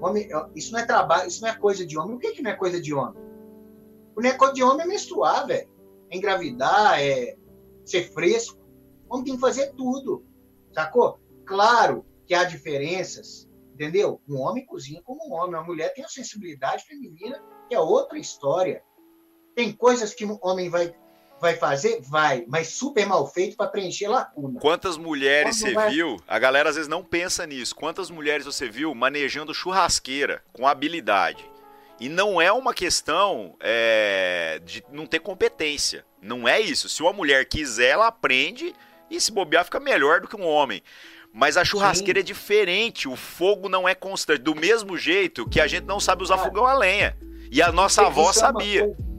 homem, 0.00 0.28
isso 0.56 0.72
não 0.72 0.80
é 0.80 0.84
trabalho, 0.84 1.28
isso 1.28 1.40
não 1.42 1.48
é 1.48 1.54
coisa 1.54 1.86
de 1.86 1.96
homem. 1.96 2.16
O 2.16 2.18
que, 2.18 2.32
que 2.32 2.42
não 2.42 2.50
é 2.50 2.54
coisa 2.54 2.80
de 2.80 2.92
homem? 2.92 3.22
O 4.16 4.20
não 4.20 4.28
é 4.28 4.52
de 4.52 4.62
homem 4.64 4.86
é 4.86 4.88
menstruar, 4.88 5.46
velho. 5.46 5.68
É 6.10 6.16
engravidar, 6.16 7.00
é 7.00 7.36
ser 7.84 8.10
fresco. 8.12 8.58
O 9.08 9.14
homem 9.14 9.26
tem 9.26 9.34
que 9.36 9.40
fazer 9.40 9.72
tudo. 9.74 10.24
Sacou? 10.72 11.20
Claro 11.44 12.04
que 12.26 12.34
há 12.34 12.42
diferenças, 12.42 13.48
entendeu? 13.76 14.20
Um 14.26 14.40
homem 14.40 14.64
cozinha 14.64 15.02
como 15.02 15.28
um 15.28 15.34
homem, 15.34 15.60
a 15.60 15.62
mulher 15.62 15.92
tem 15.92 16.04
a 16.04 16.08
sensibilidade 16.08 16.84
feminina, 16.84 17.42
que 17.68 17.74
é 17.74 17.80
outra 17.80 18.18
história. 18.18 18.82
Tem 19.54 19.70
coisas 19.72 20.14
que 20.14 20.24
o 20.24 20.38
homem 20.42 20.68
vai 20.68 20.94
Vai 21.38 21.54
fazer? 21.54 22.00
Vai, 22.00 22.46
mas 22.48 22.68
super 22.68 23.06
mal 23.06 23.26
feito 23.26 23.58
para 23.58 23.68
preencher 23.68 24.08
lacuna. 24.08 24.58
Quantas 24.58 24.96
mulheres 24.96 25.56
você 25.56 25.74
vai... 25.74 25.90
viu? 25.90 26.16
A 26.26 26.38
galera 26.38 26.70
às 26.70 26.76
vezes 26.76 26.88
não 26.88 27.04
pensa 27.04 27.46
nisso. 27.46 27.74
Quantas 27.74 28.10
mulheres 28.10 28.46
você 28.46 28.70
viu 28.70 28.94
manejando 28.94 29.52
churrasqueira 29.52 30.42
com 30.50 30.66
habilidade? 30.66 31.44
E 32.00 32.08
não 32.08 32.40
é 32.40 32.50
uma 32.50 32.72
questão 32.72 33.54
é, 33.60 34.60
de 34.64 34.82
não 34.90 35.06
ter 35.06 35.18
competência. 35.18 36.06
Não 36.22 36.48
é 36.48 36.58
isso. 36.58 36.88
Se 36.88 37.02
uma 37.02 37.12
mulher 37.12 37.44
quiser, 37.46 37.90
ela 37.90 38.06
aprende 38.06 38.74
e 39.10 39.20
se 39.20 39.30
bobear 39.30 39.64
fica 39.64 39.78
melhor 39.78 40.22
do 40.22 40.28
que 40.28 40.36
um 40.36 40.46
homem. 40.46 40.82
Mas 41.36 41.58
a 41.58 41.64
churrasqueira 41.64 42.20
Sim. 42.20 42.22
é 42.22 42.26
diferente. 42.26 43.06
O 43.06 43.14
fogo 43.14 43.68
não 43.68 43.86
é 43.86 43.94
constante. 43.94 44.40
Do 44.40 44.54
mesmo 44.54 44.96
jeito 44.96 45.46
que 45.46 45.60
a 45.60 45.66
gente 45.66 45.84
não 45.84 46.00
sabe 46.00 46.22
usar 46.22 46.38
fogão 46.38 46.64
a 46.64 46.72
lenha. 46.72 47.14
E 47.52 47.60
a 47.60 47.70
nossa 47.70 48.06
avó 48.06 48.32
sabia. 48.32 48.80
É 48.80 48.84
uma 48.84 49.16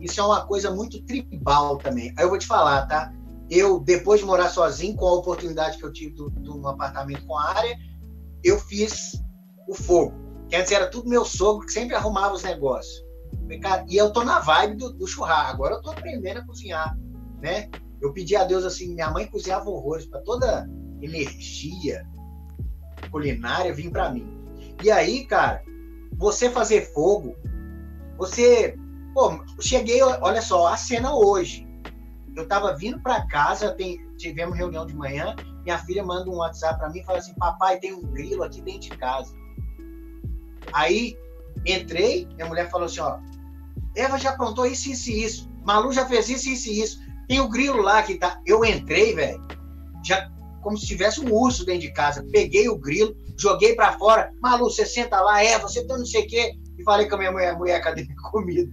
isso 0.00 0.20
é 0.20 0.22
uma 0.22 0.46
coisa 0.46 0.70
muito 0.70 1.02
tribal 1.02 1.76
também. 1.78 2.14
Aí 2.16 2.24
eu 2.24 2.28
vou 2.28 2.38
te 2.38 2.46
falar, 2.46 2.86
tá? 2.86 3.12
Eu, 3.50 3.80
depois 3.80 4.20
de 4.20 4.26
morar 4.26 4.48
sozinho, 4.48 4.94
com 4.94 5.08
a 5.08 5.14
oportunidade 5.14 5.78
que 5.78 5.84
eu 5.84 5.92
tive 5.92 6.14
de 6.14 6.48
um 6.48 6.68
apartamento 6.68 7.26
com 7.26 7.36
área, 7.36 7.76
eu 8.44 8.60
fiz 8.60 9.20
o 9.66 9.74
fogo. 9.74 10.14
Que 10.48 10.54
antes 10.54 10.70
era 10.70 10.86
tudo 10.88 11.08
meu 11.08 11.24
sogro 11.24 11.66
que 11.66 11.72
sempre 11.72 11.96
arrumava 11.96 12.34
os 12.34 12.44
negócios. 12.44 13.04
E 13.88 13.96
eu 13.96 14.12
tô 14.12 14.22
na 14.22 14.38
vibe 14.38 14.76
do, 14.76 14.92
do 14.92 15.06
churrasco. 15.08 15.50
Agora 15.50 15.74
eu 15.74 15.82
tô 15.82 15.90
aprendendo 15.90 16.38
a 16.38 16.46
cozinhar, 16.46 16.96
né? 17.42 17.68
Eu 18.00 18.12
pedi 18.12 18.36
a 18.36 18.44
Deus 18.44 18.64
assim, 18.64 18.94
minha 18.94 19.10
mãe 19.10 19.26
cozinhava 19.26 19.68
horrores 19.68 20.06
para 20.06 20.20
toda 20.20 20.68
energia 21.02 22.06
culinária 23.10 23.72
vir 23.72 23.90
para 23.90 24.10
mim. 24.10 24.26
E 24.82 24.90
aí, 24.90 25.24
cara, 25.26 25.62
você 26.16 26.50
fazer 26.50 26.92
fogo, 26.92 27.36
você 28.16 28.76
Pô, 29.18 29.44
cheguei, 29.60 30.00
olha 30.00 30.40
só, 30.40 30.68
a 30.68 30.76
cena 30.76 31.12
hoje. 31.12 31.66
Eu 32.36 32.46
tava 32.46 32.76
vindo 32.76 33.00
para 33.00 33.26
casa, 33.26 33.72
tem, 33.72 33.98
tivemos 34.16 34.56
reunião 34.56 34.86
de 34.86 34.94
manhã, 34.94 35.34
minha 35.64 35.76
filha 35.78 36.04
manda 36.04 36.30
um 36.30 36.36
WhatsApp 36.36 36.78
para 36.78 36.90
mim 36.90 37.00
e 37.00 37.04
fala 37.04 37.18
assim: 37.18 37.34
Papai, 37.34 37.80
tem 37.80 37.92
um 37.92 38.02
grilo 38.02 38.44
aqui 38.44 38.60
dentro 38.62 38.90
de 38.90 38.90
casa. 38.90 39.34
Aí 40.72 41.18
entrei, 41.66 42.28
minha 42.36 42.46
mulher 42.46 42.70
falou 42.70 42.86
assim: 42.86 43.00
Ó, 43.00 43.18
Eva 43.96 44.18
já 44.18 44.30
aprontou 44.30 44.66
isso, 44.66 44.88
isso 44.88 45.10
e 45.10 45.24
isso. 45.24 45.50
Malu 45.66 45.92
já 45.92 46.06
fez 46.06 46.28
isso, 46.28 46.48
isso 46.48 46.68
e 46.68 46.80
isso. 46.80 47.00
Tem 47.26 47.40
o 47.40 47.48
grilo 47.48 47.82
lá 47.82 48.02
que 48.04 48.14
tá. 48.14 48.40
Eu 48.46 48.64
entrei, 48.64 49.16
velho, 49.16 49.44
já 50.04 50.30
como 50.62 50.76
se 50.76 50.86
tivesse 50.86 51.20
um 51.20 51.32
urso 51.32 51.64
dentro 51.64 51.82
de 51.82 51.92
casa. 51.92 52.26
Peguei 52.32 52.68
o 52.68 52.78
grilo, 52.78 53.14
joguei 53.38 53.74
para 53.74 53.98
fora. 53.98 54.32
Malu, 54.40 54.64
você 54.64 54.84
senta 54.84 55.20
lá, 55.20 55.42
é, 55.42 55.58
você 55.58 55.86
tá 55.86 55.96
não 55.96 56.06
sei 56.06 56.22
o 56.22 56.26
quê. 56.26 56.52
E 56.78 56.82
falei 56.84 57.08
com 57.08 57.16
a 57.16 57.18
minha 57.18 57.32
mulher, 57.32 57.56
mulher, 57.56 57.82
cadê 57.82 58.02
minha 58.04 58.16
comida? 58.30 58.72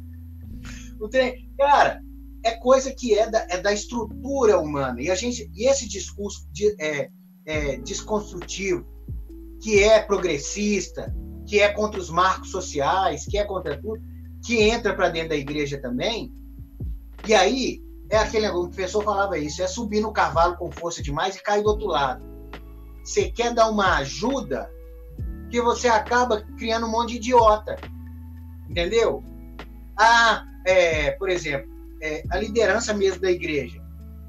O 0.99 1.09
cara, 1.57 2.01
é 2.43 2.51
coisa 2.51 2.93
que 2.93 3.17
é 3.17 3.29
da, 3.29 3.47
é 3.49 3.59
da 3.59 3.73
estrutura 3.73 4.59
humana. 4.59 5.01
E, 5.01 5.09
a 5.09 5.15
gente, 5.15 5.49
e 5.53 5.67
esse 5.67 5.87
discurso 5.87 6.47
de, 6.51 6.75
é, 6.79 7.09
é, 7.45 7.77
desconstrutivo, 7.77 8.85
que 9.61 9.83
é 9.83 10.01
progressista, 10.01 11.13
que 11.47 11.59
é 11.59 11.69
contra 11.69 11.99
os 11.99 12.09
marcos 12.09 12.51
sociais, 12.51 13.25
que 13.25 13.37
é 13.37 13.43
contra 13.43 13.79
tudo, 13.79 14.01
que 14.45 14.61
entra 14.61 14.93
para 14.95 15.09
dentro 15.09 15.29
da 15.29 15.35
igreja 15.35 15.79
também. 15.81 16.31
E 17.27 17.33
aí, 17.33 17.81
é 18.09 18.17
aquele 18.17 18.45
negócio, 18.45 18.67
o 18.67 18.69
professor 18.69 19.03
falava 19.03 19.37
isso, 19.37 19.61
é 19.61 19.67
subir 19.67 20.01
no 20.01 20.13
cavalo 20.13 20.55
com 20.57 20.71
força 20.71 21.01
demais 21.01 21.35
e 21.35 21.43
cair 21.43 21.63
do 21.63 21.69
outro 21.69 21.87
lado. 21.87 22.23
Você 23.03 23.31
quer 23.31 23.53
dar 23.53 23.69
uma 23.69 23.97
ajuda 23.97 24.71
que 25.49 25.61
você 25.61 25.87
acaba 25.87 26.41
criando 26.57 26.87
um 26.87 26.91
monte 26.91 27.11
de 27.11 27.15
idiota. 27.17 27.77
Entendeu? 28.69 29.23
Ah, 29.97 30.43
é, 30.65 31.11
por 31.11 31.29
exemplo, 31.29 31.71
é, 32.01 32.23
a 32.29 32.37
liderança 32.37 32.93
mesmo 32.93 33.21
da 33.21 33.31
igreja. 33.31 33.83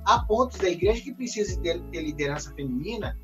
Há 0.05 0.21
pontos 0.21 0.59
da 0.59 0.69
igreja 0.69 1.03
que 1.03 1.13
precisam 1.13 1.61
ter, 1.63 1.81
ter 1.91 2.03
liderança 2.03 2.55
feminina. 2.55 3.19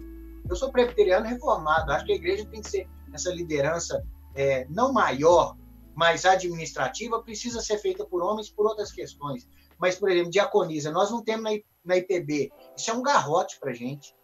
Eu 0.48 0.56
sou 0.56 0.72
presbiteriano 0.72 1.26
reformado, 1.26 1.92
acho 1.92 2.04
que 2.04 2.12
a 2.12 2.16
igreja 2.16 2.44
tem 2.46 2.60
que 2.60 2.68
ser 2.68 2.88
essa 3.12 3.30
liderança 3.30 4.02
é, 4.34 4.66
não 4.68 4.92
maior, 4.92 5.56
mas 5.94 6.24
administrativa, 6.24 7.22
precisa 7.22 7.60
ser 7.60 7.78
feita 7.78 8.04
por 8.04 8.22
homens 8.22 8.50
por 8.50 8.66
outras 8.66 8.90
questões. 8.90 9.46
Mas, 9.82 9.96
por 9.96 10.08
exemplo, 10.08 10.30
diaconisa, 10.30 10.92
nós 10.92 11.10
não 11.10 11.24
temos 11.24 11.60
na, 11.84 11.96
IPB. 11.96 12.52
Isso 12.76 12.88
é 12.88 12.94
um 12.94 13.02
garrote 13.02 13.58
para 13.58 13.74
gente. 13.74 14.14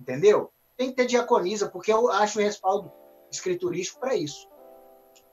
Entendeu? 0.00 0.50
Tem 0.74 0.88
que 0.88 0.96
ter 0.96 1.04
diaconisa, 1.04 1.68
porque 1.68 1.92
eu 1.92 2.10
acho 2.10 2.38
o 2.38 2.42
respaldo 2.42 2.90
escriturístico 3.30 4.00
para 4.00 4.16
isso. 4.16 4.48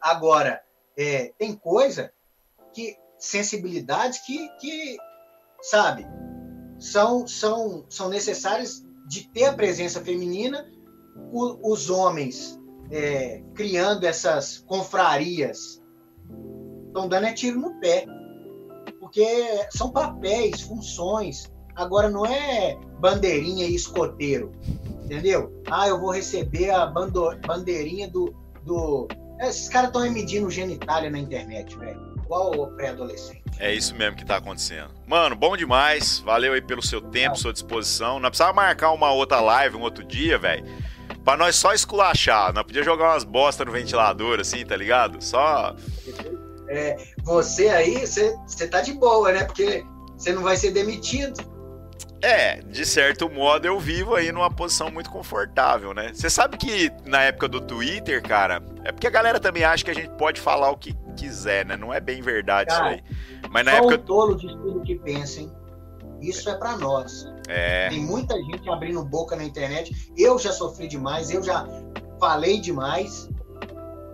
Agora, 0.01 0.61
é, 0.97 1.32
tem 1.38 1.55
coisa 1.55 2.11
que 2.74 2.97
sensibilidades 3.18 4.20
que, 4.26 4.49
que 4.57 4.97
sabe, 5.61 6.05
são, 6.78 7.26
são, 7.26 7.86
são 7.89 8.09
necessárias 8.09 8.86
de 9.07 9.30
ter 9.30 9.45
a 9.45 9.53
presença 9.53 10.01
feminina, 10.01 10.70
o, 11.32 11.72
os 11.72 11.89
homens 11.89 12.59
é, 12.91 13.41
criando 13.55 14.03
essas 14.03 14.57
confrarias 14.57 15.82
estão 16.88 17.07
dando 17.07 17.28
é 17.28 17.34
tiro 17.34 17.61
no 17.61 17.80
pé. 17.80 18.05
Porque 19.14 19.68
são 19.70 19.91
papéis, 19.91 20.61
funções. 20.61 21.51
Agora 21.76 22.09
não 22.09 22.26
é 22.26 22.76
bandeirinha 22.99 23.66
e 23.68 23.76
escoteiro, 23.76 24.51
entendeu? 25.03 25.53
Ah, 25.70 25.88
eu 25.88 25.99
vou 25.99 26.11
receber 26.11 26.72
a 26.72 26.88
bando, 26.88 27.30
bandeirinha 27.45 28.07
do, 28.07 28.34
do. 28.64 29.07
Esses 29.39 29.70
caras 29.70 29.89
estão 29.89 30.11
medindo 30.11 30.49
genitália 30.49 31.11
na 31.11 31.20
internet, 31.20 31.78
velho. 31.78 32.14
Igual 32.24 32.59
o 32.59 32.68
pré-adolescente. 32.76 33.43
É 33.59 33.72
isso 33.72 33.93
mesmo 33.95 34.18
que 34.18 34.26
tá 34.26 34.38
acontecendo. 34.38 34.89
Mano, 35.05 35.36
bom 35.36 35.55
demais. 35.55 36.20
Valeu 36.20 36.53
aí 36.53 36.61
pelo 36.61 36.82
seu 36.82 36.99
tempo, 36.99 37.38
sua 37.38 37.53
disposição. 37.53 38.20
Não 38.20 38.30
precisava 38.30 38.53
marcar 38.53 38.91
uma 38.91 39.11
outra 39.11 39.39
live 39.41 39.76
um 39.76 39.82
outro 39.82 40.03
dia, 40.03 40.39
velho. 40.39 40.66
Pra 41.24 41.38
nós 41.38 41.55
só 41.55 41.72
esculachar. 41.72 42.51
Não 42.51 42.64
podia 42.64 42.84
jogar 42.84 43.11
umas 43.11 43.24
bosta 43.24 43.64
no 43.64 43.72
ventilador, 43.72 44.39
assim, 44.39 44.66
tá 44.66 44.76
ligado? 44.76 45.24
Só. 45.24 45.76
É, 46.68 47.12
você 47.24 47.69
aí, 47.69 48.05
você 48.05 48.67
tá 48.69 48.82
de 48.82 48.93
boa, 48.93 49.32
né? 49.32 49.43
Porque 49.45 49.86
você 50.17 50.32
não 50.34 50.43
vai 50.43 50.55
ser 50.55 50.71
demitido. 50.71 51.53
É, 52.21 52.61
de 52.61 52.86
certo 52.86 53.30
modo 53.30 53.65
eu 53.65 53.78
vivo 53.78 54.15
aí 54.15 54.32
numa 54.32 54.49
posição 54.49 54.89
muito 54.89 55.09
confortável, 55.09 55.93
né? 55.93 56.11
Você 56.13 56.30
sabe 56.30 56.57
que 56.57 56.89
na 57.05 57.21
época 57.21 57.49
do 57.49 57.59
Twitter, 57.59 58.24
cara, 58.24 58.63
é 58.86 58.93
porque 58.93 59.07
a 59.07 59.09
galera 59.09 59.41
também 59.41 59.65
acha 59.65 59.84
que 59.84 59.91
a 59.91 59.93
gente 59.93 60.09
pode 60.11 60.39
falar 60.39 60.71
o 60.71 60.78
que 60.78 60.95
quiser, 61.17 61.65
né? 61.65 61.76
Não 61.76 61.93
é 61.93 61.99
bem 61.99 62.21
verdade 62.21 62.69
cara, 62.69 62.95
isso 62.95 63.03
aí. 63.03 63.49
Mas 63.49 63.65
na 63.65 63.71
só 63.71 63.78
época. 63.78 63.95
O 63.95 63.97
tolo 63.97 64.36
de 64.38 64.47
tudo 64.47 64.82
que 64.82 64.95
pensem. 64.99 65.51
Isso 66.21 66.49
é 66.49 66.55
para 66.55 66.78
nós. 66.78 67.28
É. 67.49 67.89
Tem 67.89 67.99
muita 67.99 68.36
gente 68.36 68.69
abrindo 68.69 69.03
boca 69.03 69.36
na 69.36 69.43
internet. 69.43 70.13
Eu 70.17 70.39
já 70.39 70.53
sofri 70.53 70.88
demais, 70.88 71.30
eu 71.30 71.43
já 71.43 71.67
falei 72.21 72.61
demais. 72.61 73.30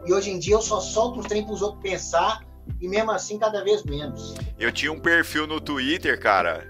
E 0.07 0.11
hoje 0.11 0.31
em 0.31 0.39
dia 0.39 0.55
eu 0.55 0.61
só 0.63 0.81
solto 0.81 1.19
os 1.19 1.27
trem 1.27 1.45
pros 1.45 1.61
outros 1.61 1.83
pensar 1.83 2.48
e 2.79 2.87
mesmo 2.87 3.11
assim 3.11 3.37
cada 3.37 3.63
vez 3.63 3.83
menos. 3.83 4.35
Eu 4.57 4.71
tinha 4.71 4.91
um 4.91 4.99
perfil 4.99 5.47
no 5.47 5.59
Twitter, 5.59 6.19
cara, 6.19 6.67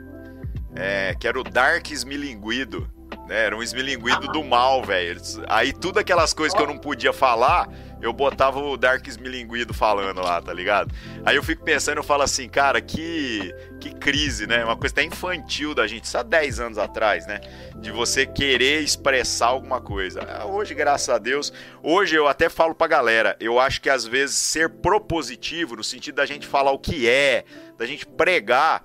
é, 0.76 1.16
que 1.20 1.28
era 1.28 1.40
o 1.40 1.44
Dark 1.44 1.90
Esmilinguido. 1.92 2.90
Né? 3.28 3.46
Era 3.46 3.56
um 3.56 3.62
esmilinguido 3.62 4.28
do 4.30 4.44
mal, 4.44 4.84
velho. 4.84 5.22
Aí 5.48 5.72
tudo 5.72 6.00
aquelas 6.00 6.34
coisas 6.34 6.56
que 6.58 6.64
eu 6.64 6.68
não 6.68 6.78
podia 6.78 7.14
falar, 7.14 7.70
eu 8.02 8.14
botava 8.14 8.60
o 8.60 8.78
Dark 8.78 9.06
Esmilinguido 9.08 9.74
falando 9.74 10.22
lá, 10.22 10.42
tá 10.42 10.54
ligado? 10.54 10.94
Aí 11.26 11.36
eu 11.36 11.44
fico 11.44 11.64
pensando, 11.64 11.98
eu 11.98 12.04
falo 12.04 12.24
assim, 12.24 12.48
cara, 12.48 12.80
que, 12.82 13.54
que 13.80 13.94
crise, 13.94 14.48
né? 14.48 14.64
Uma 14.64 14.78
coisa 14.78 14.94
até 14.94 15.04
infantil 15.04 15.76
da 15.76 15.86
gente, 15.86 16.08
só 16.08 16.24
10 16.24 16.60
anos 16.60 16.78
atrás, 16.78 17.28
né? 17.28 17.42
De 17.78 17.92
você 17.92 18.26
querer 18.26 18.82
expressar 18.82 19.48
alguma 19.48 19.82
coisa. 19.82 20.22
Ah, 20.22 20.46
hoje, 20.46 20.74
graças 20.74 21.10
a 21.10 21.18
Deus, 21.18 21.52
hoje 21.84 22.16
eu 22.16 22.28
até 22.28 22.50
falo 22.50 22.74
pra 22.74 22.88
galera, 22.88 23.36
eu 23.40 23.60
acho 23.60 23.82
que 23.82 23.90
às 23.90 24.06
vezes 24.06 24.36
ser 24.38 24.70
propositivo, 24.70 25.76
no 25.76 25.84
sentido 25.84 26.16
da 26.16 26.26
gente 26.26 26.48
falar 26.48 26.72
o 26.72 26.80
que 26.80 27.08
é, 27.08 27.44
da 27.78 27.86
gente 27.86 28.06
pregar 28.06 28.84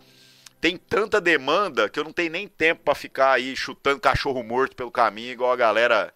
tem 0.64 0.78
tanta 0.78 1.20
demanda 1.20 1.90
que 1.90 2.00
eu 2.00 2.04
não 2.04 2.12
tenho 2.12 2.30
nem 2.30 2.48
tempo 2.48 2.84
para 2.84 2.94
ficar 2.94 3.32
aí 3.32 3.54
chutando 3.54 4.00
cachorro 4.00 4.42
morto 4.42 4.74
pelo 4.74 4.90
caminho, 4.90 5.32
igual 5.32 5.52
a 5.52 5.56
galera 5.56 6.10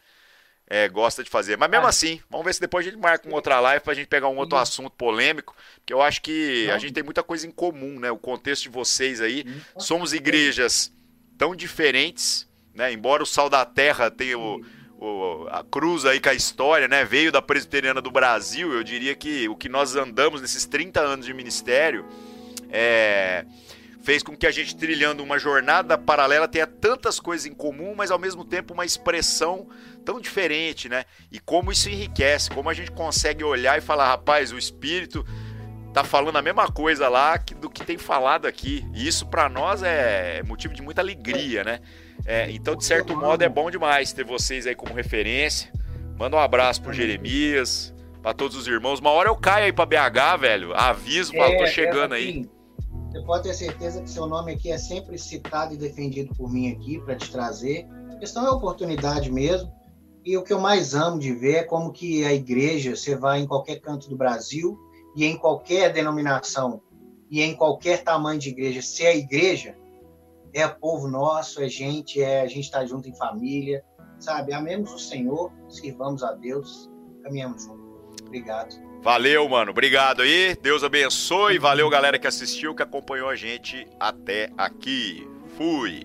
é, 0.71 0.89
gosta 0.89 1.25
de 1.25 1.31
fazer. 1.31 1.57
Mas 1.57 1.71
mesmo 1.71 1.87
ah. 1.87 1.89
assim, 1.89 2.21
vamos 2.29 2.45
ver 2.45 2.55
se 2.55 2.61
depois 2.61 2.87
a 2.87 2.91
gente 2.91 3.01
marca 3.01 3.27
uma 3.27 3.37
outra 3.37 3.59
live 3.59 3.83
pra 3.83 3.95
gente 3.95 4.07
pegar 4.07 4.29
um 4.29 4.37
outro 4.37 4.59
assunto 4.59 4.91
polêmico, 4.91 5.57
que 5.87 5.93
eu 5.93 6.03
acho 6.03 6.21
que 6.21 6.67
não. 6.67 6.75
a 6.75 6.79
gente 6.79 6.93
tem 6.93 7.03
muita 7.03 7.23
coisa 7.23 7.47
em 7.47 7.51
comum, 7.51 7.99
né? 7.99 8.11
O 8.11 8.19
contexto 8.19 8.65
de 8.65 8.69
vocês 8.69 9.21
aí. 9.21 9.47
Somos 9.79 10.13
igrejas 10.13 10.93
tão 11.39 11.57
diferentes, 11.57 12.47
né? 12.75 12.93
Embora 12.93 13.23
o 13.23 13.27
Sal 13.27 13.49
da 13.49 13.65
Terra 13.65 14.11
tenha 14.11 14.39
o, 14.39 14.61
o, 14.99 15.47
a 15.51 15.65
cruz 15.65 16.05
aí 16.05 16.21
com 16.21 16.29
a 16.29 16.35
história, 16.35 16.87
né? 16.87 17.03
Veio 17.03 17.33
da 17.33 17.41
Presbiteriana 17.41 18.03
do 18.03 18.11
Brasil, 18.11 18.73
eu 18.73 18.85
diria 18.85 19.15
que 19.15 19.49
o 19.49 19.57
que 19.57 19.71
nós 19.71 19.97
andamos 19.97 20.43
nesses 20.43 20.67
30 20.67 21.01
anos 21.01 21.25
de 21.25 21.33
ministério 21.33 22.05
é 22.71 23.47
fez 24.09 24.23
com 24.23 24.35
que 24.35 24.47
a 24.47 24.51
gente 24.51 24.75
trilhando 24.75 25.23
uma 25.23 25.39
jornada 25.39 25.99
paralela 25.99 26.49
tenha 26.49 26.67
tantas 26.67 27.21
coisas 27.21 27.45
em 27.45 27.53
comum, 27.53 27.95
mas 27.95 28.11
ao 28.11 28.19
mesmo 28.19 28.43
tempo 28.43 28.73
uma 28.73 28.87
expressão 28.87 29.69
tão 30.05 30.21
diferente, 30.21 30.89
né? 30.89 31.05
E 31.31 31.39
como 31.39 31.73
isso 31.73 31.89
enriquece, 31.89 32.51
como 32.51 32.69
a 32.69 32.75
gente 32.75 32.91
consegue 32.91 33.45
olhar 33.45 33.79
e 33.79 33.81
falar, 33.81 34.09
rapaz, 34.09 34.53
o 34.53 34.59
espírito 34.59 35.25
tá 35.93 36.05
falando 36.05 36.37
a 36.37 36.43
mesma 36.43 36.71
coisa 36.71 37.09
lá 37.09 37.37
do 37.61 37.69
que 37.69 37.85
tem 37.85 37.99
falado 37.99 38.47
aqui. 38.47 38.87
E 38.95 39.07
isso 39.07 39.27
para 39.27 39.49
nós 39.49 39.83
é 39.83 40.43
motivo 40.45 40.75
de 40.75 40.83
muita 40.83 41.01
alegria, 41.01 41.65
né? 41.65 41.81
É, 42.25 42.51
então, 42.51 42.77
de 42.77 42.85
certo 42.85 43.17
modo, 43.17 43.43
é 43.43 43.49
bom 43.49 43.71
demais 43.71 44.13
ter 44.13 44.25
vocês 44.25 44.67
aí 44.67 44.75
como 44.75 44.95
referência. 44.95 45.73
Manda 46.19 46.37
um 46.37 46.41
abraço 46.41 46.83
pro 46.83 46.93
Jeremias, 46.93 47.95
para 48.23 48.35
todos 48.35 48.57
os 48.57 48.67
irmãos. 48.67 49.01
Uma 49.01 49.11
hora 49.11 49.29
eu 49.29 49.37
caio 49.37 49.67
aí 49.67 49.73
para 49.73 49.87
BH, 49.87 50.41
velho. 50.41 50.75
Aviso, 50.75 51.35
é, 51.35 51.57
tô 51.57 51.67
chegando 51.67 52.15
é, 52.15 52.19
assim, 52.19 52.27
aí. 52.27 52.51
Você 53.11 53.23
pode 53.23 53.43
ter 53.45 53.55
certeza 53.55 54.03
que 54.03 54.11
seu 54.11 54.27
nome 54.27 54.53
aqui 54.53 54.71
é 54.71 54.79
sempre 54.79 55.17
citado 55.19 55.75
e 55.75 55.77
defendido 55.77 56.35
por 56.35 56.51
mim 56.53 56.71
aqui 56.71 57.01
para 57.01 57.17
te 57.17 57.31
trazer. 57.31 57.87
A 58.13 58.17
questão 58.17 58.47
é 58.47 58.51
oportunidade 58.51 59.31
mesmo. 59.31 59.73
E 60.29 60.37
o 60.37 60.43
que 60.43 60.53
eu 60.53 60.61
mais 60.61 60.95
amo 60.95 61.19
de 61.19 61.33
ver 61.33 61.55
é 61.55 61.63
como 61.63 61.91
que 61.91 62.23
a 62.23 62.35
igreja, 62.35 62.95
você 62.95 63.17
vai 63.17 63.41
em 63.41 63.47
qualquer 63.47 63.81
canto 63.81 64.11
do 64.11 64.15
Brasil 64.15 64.79
e 65.17 65.25
em 65.25 65.39
qualquer 65.39 65.91
denominação 65.91 66.83
e 67.31 67.41
em 67.41 67.57
qualquer 67.57 68.05
tamanho 68.05 68.39
de 68.39 68.51
igreja, 68.51 68.83
se 68.83 69.07
é 69.07 69.17
igreja, 69.17 69.75
é 70.53 70.69
povo 70.69 71.09
nosso, 71.09 71.63
é 71.63 71.69
gente, 71.71 72.21
é 72.21 72.43
a 72.43 72.47
gente 72.47 72.65
está 72.65 72.85
junto 72.85 73.09
em 73.09 73.17
família, 73.17 73.83
sabe? 74.19 74.53
Amemos 74.53 74.93
o 74.93 74.99
Senhor, 74.99 75.51
sirvamos 75.67 76.23
a 76.23 76.33
Deus, 76.33 76.91
caminhamos 77.23 77.65
juntos. 77.65 78.21
Obrigado. 78.27 78.77
Valeu, 79.03 79.49
mano. 79.49 79.71
Obrigado 79.71 80.21
aí. 80.21 80.55
Deus 80.61 80.85
abençoe. 80.85 81.59
Valeu, 81.59 81.89
galera 81.89 82.19
que 82.19 82.27
assistiu, 82.27 82.75
que 82.75 82.83
acompanhou 82.83 83.31
a 83.31 83.35
gente 83.35 83.87
até 83.99 84.51
aqui. 84.59 85.27
Fui. 85.57 86.05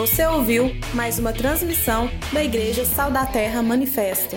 Você 0.00 0.26
ouviu 0.26 0.74
mais 0.94 1.18
uma 1.18 1.30
transmissão 1.30 2.10
da 2.32 2.42
Igreja 2.42 2.86
Sal 2.86 3.10
da 3.10 3.26
Terra 3.26 3.62
Manifesto. 3.62 4.34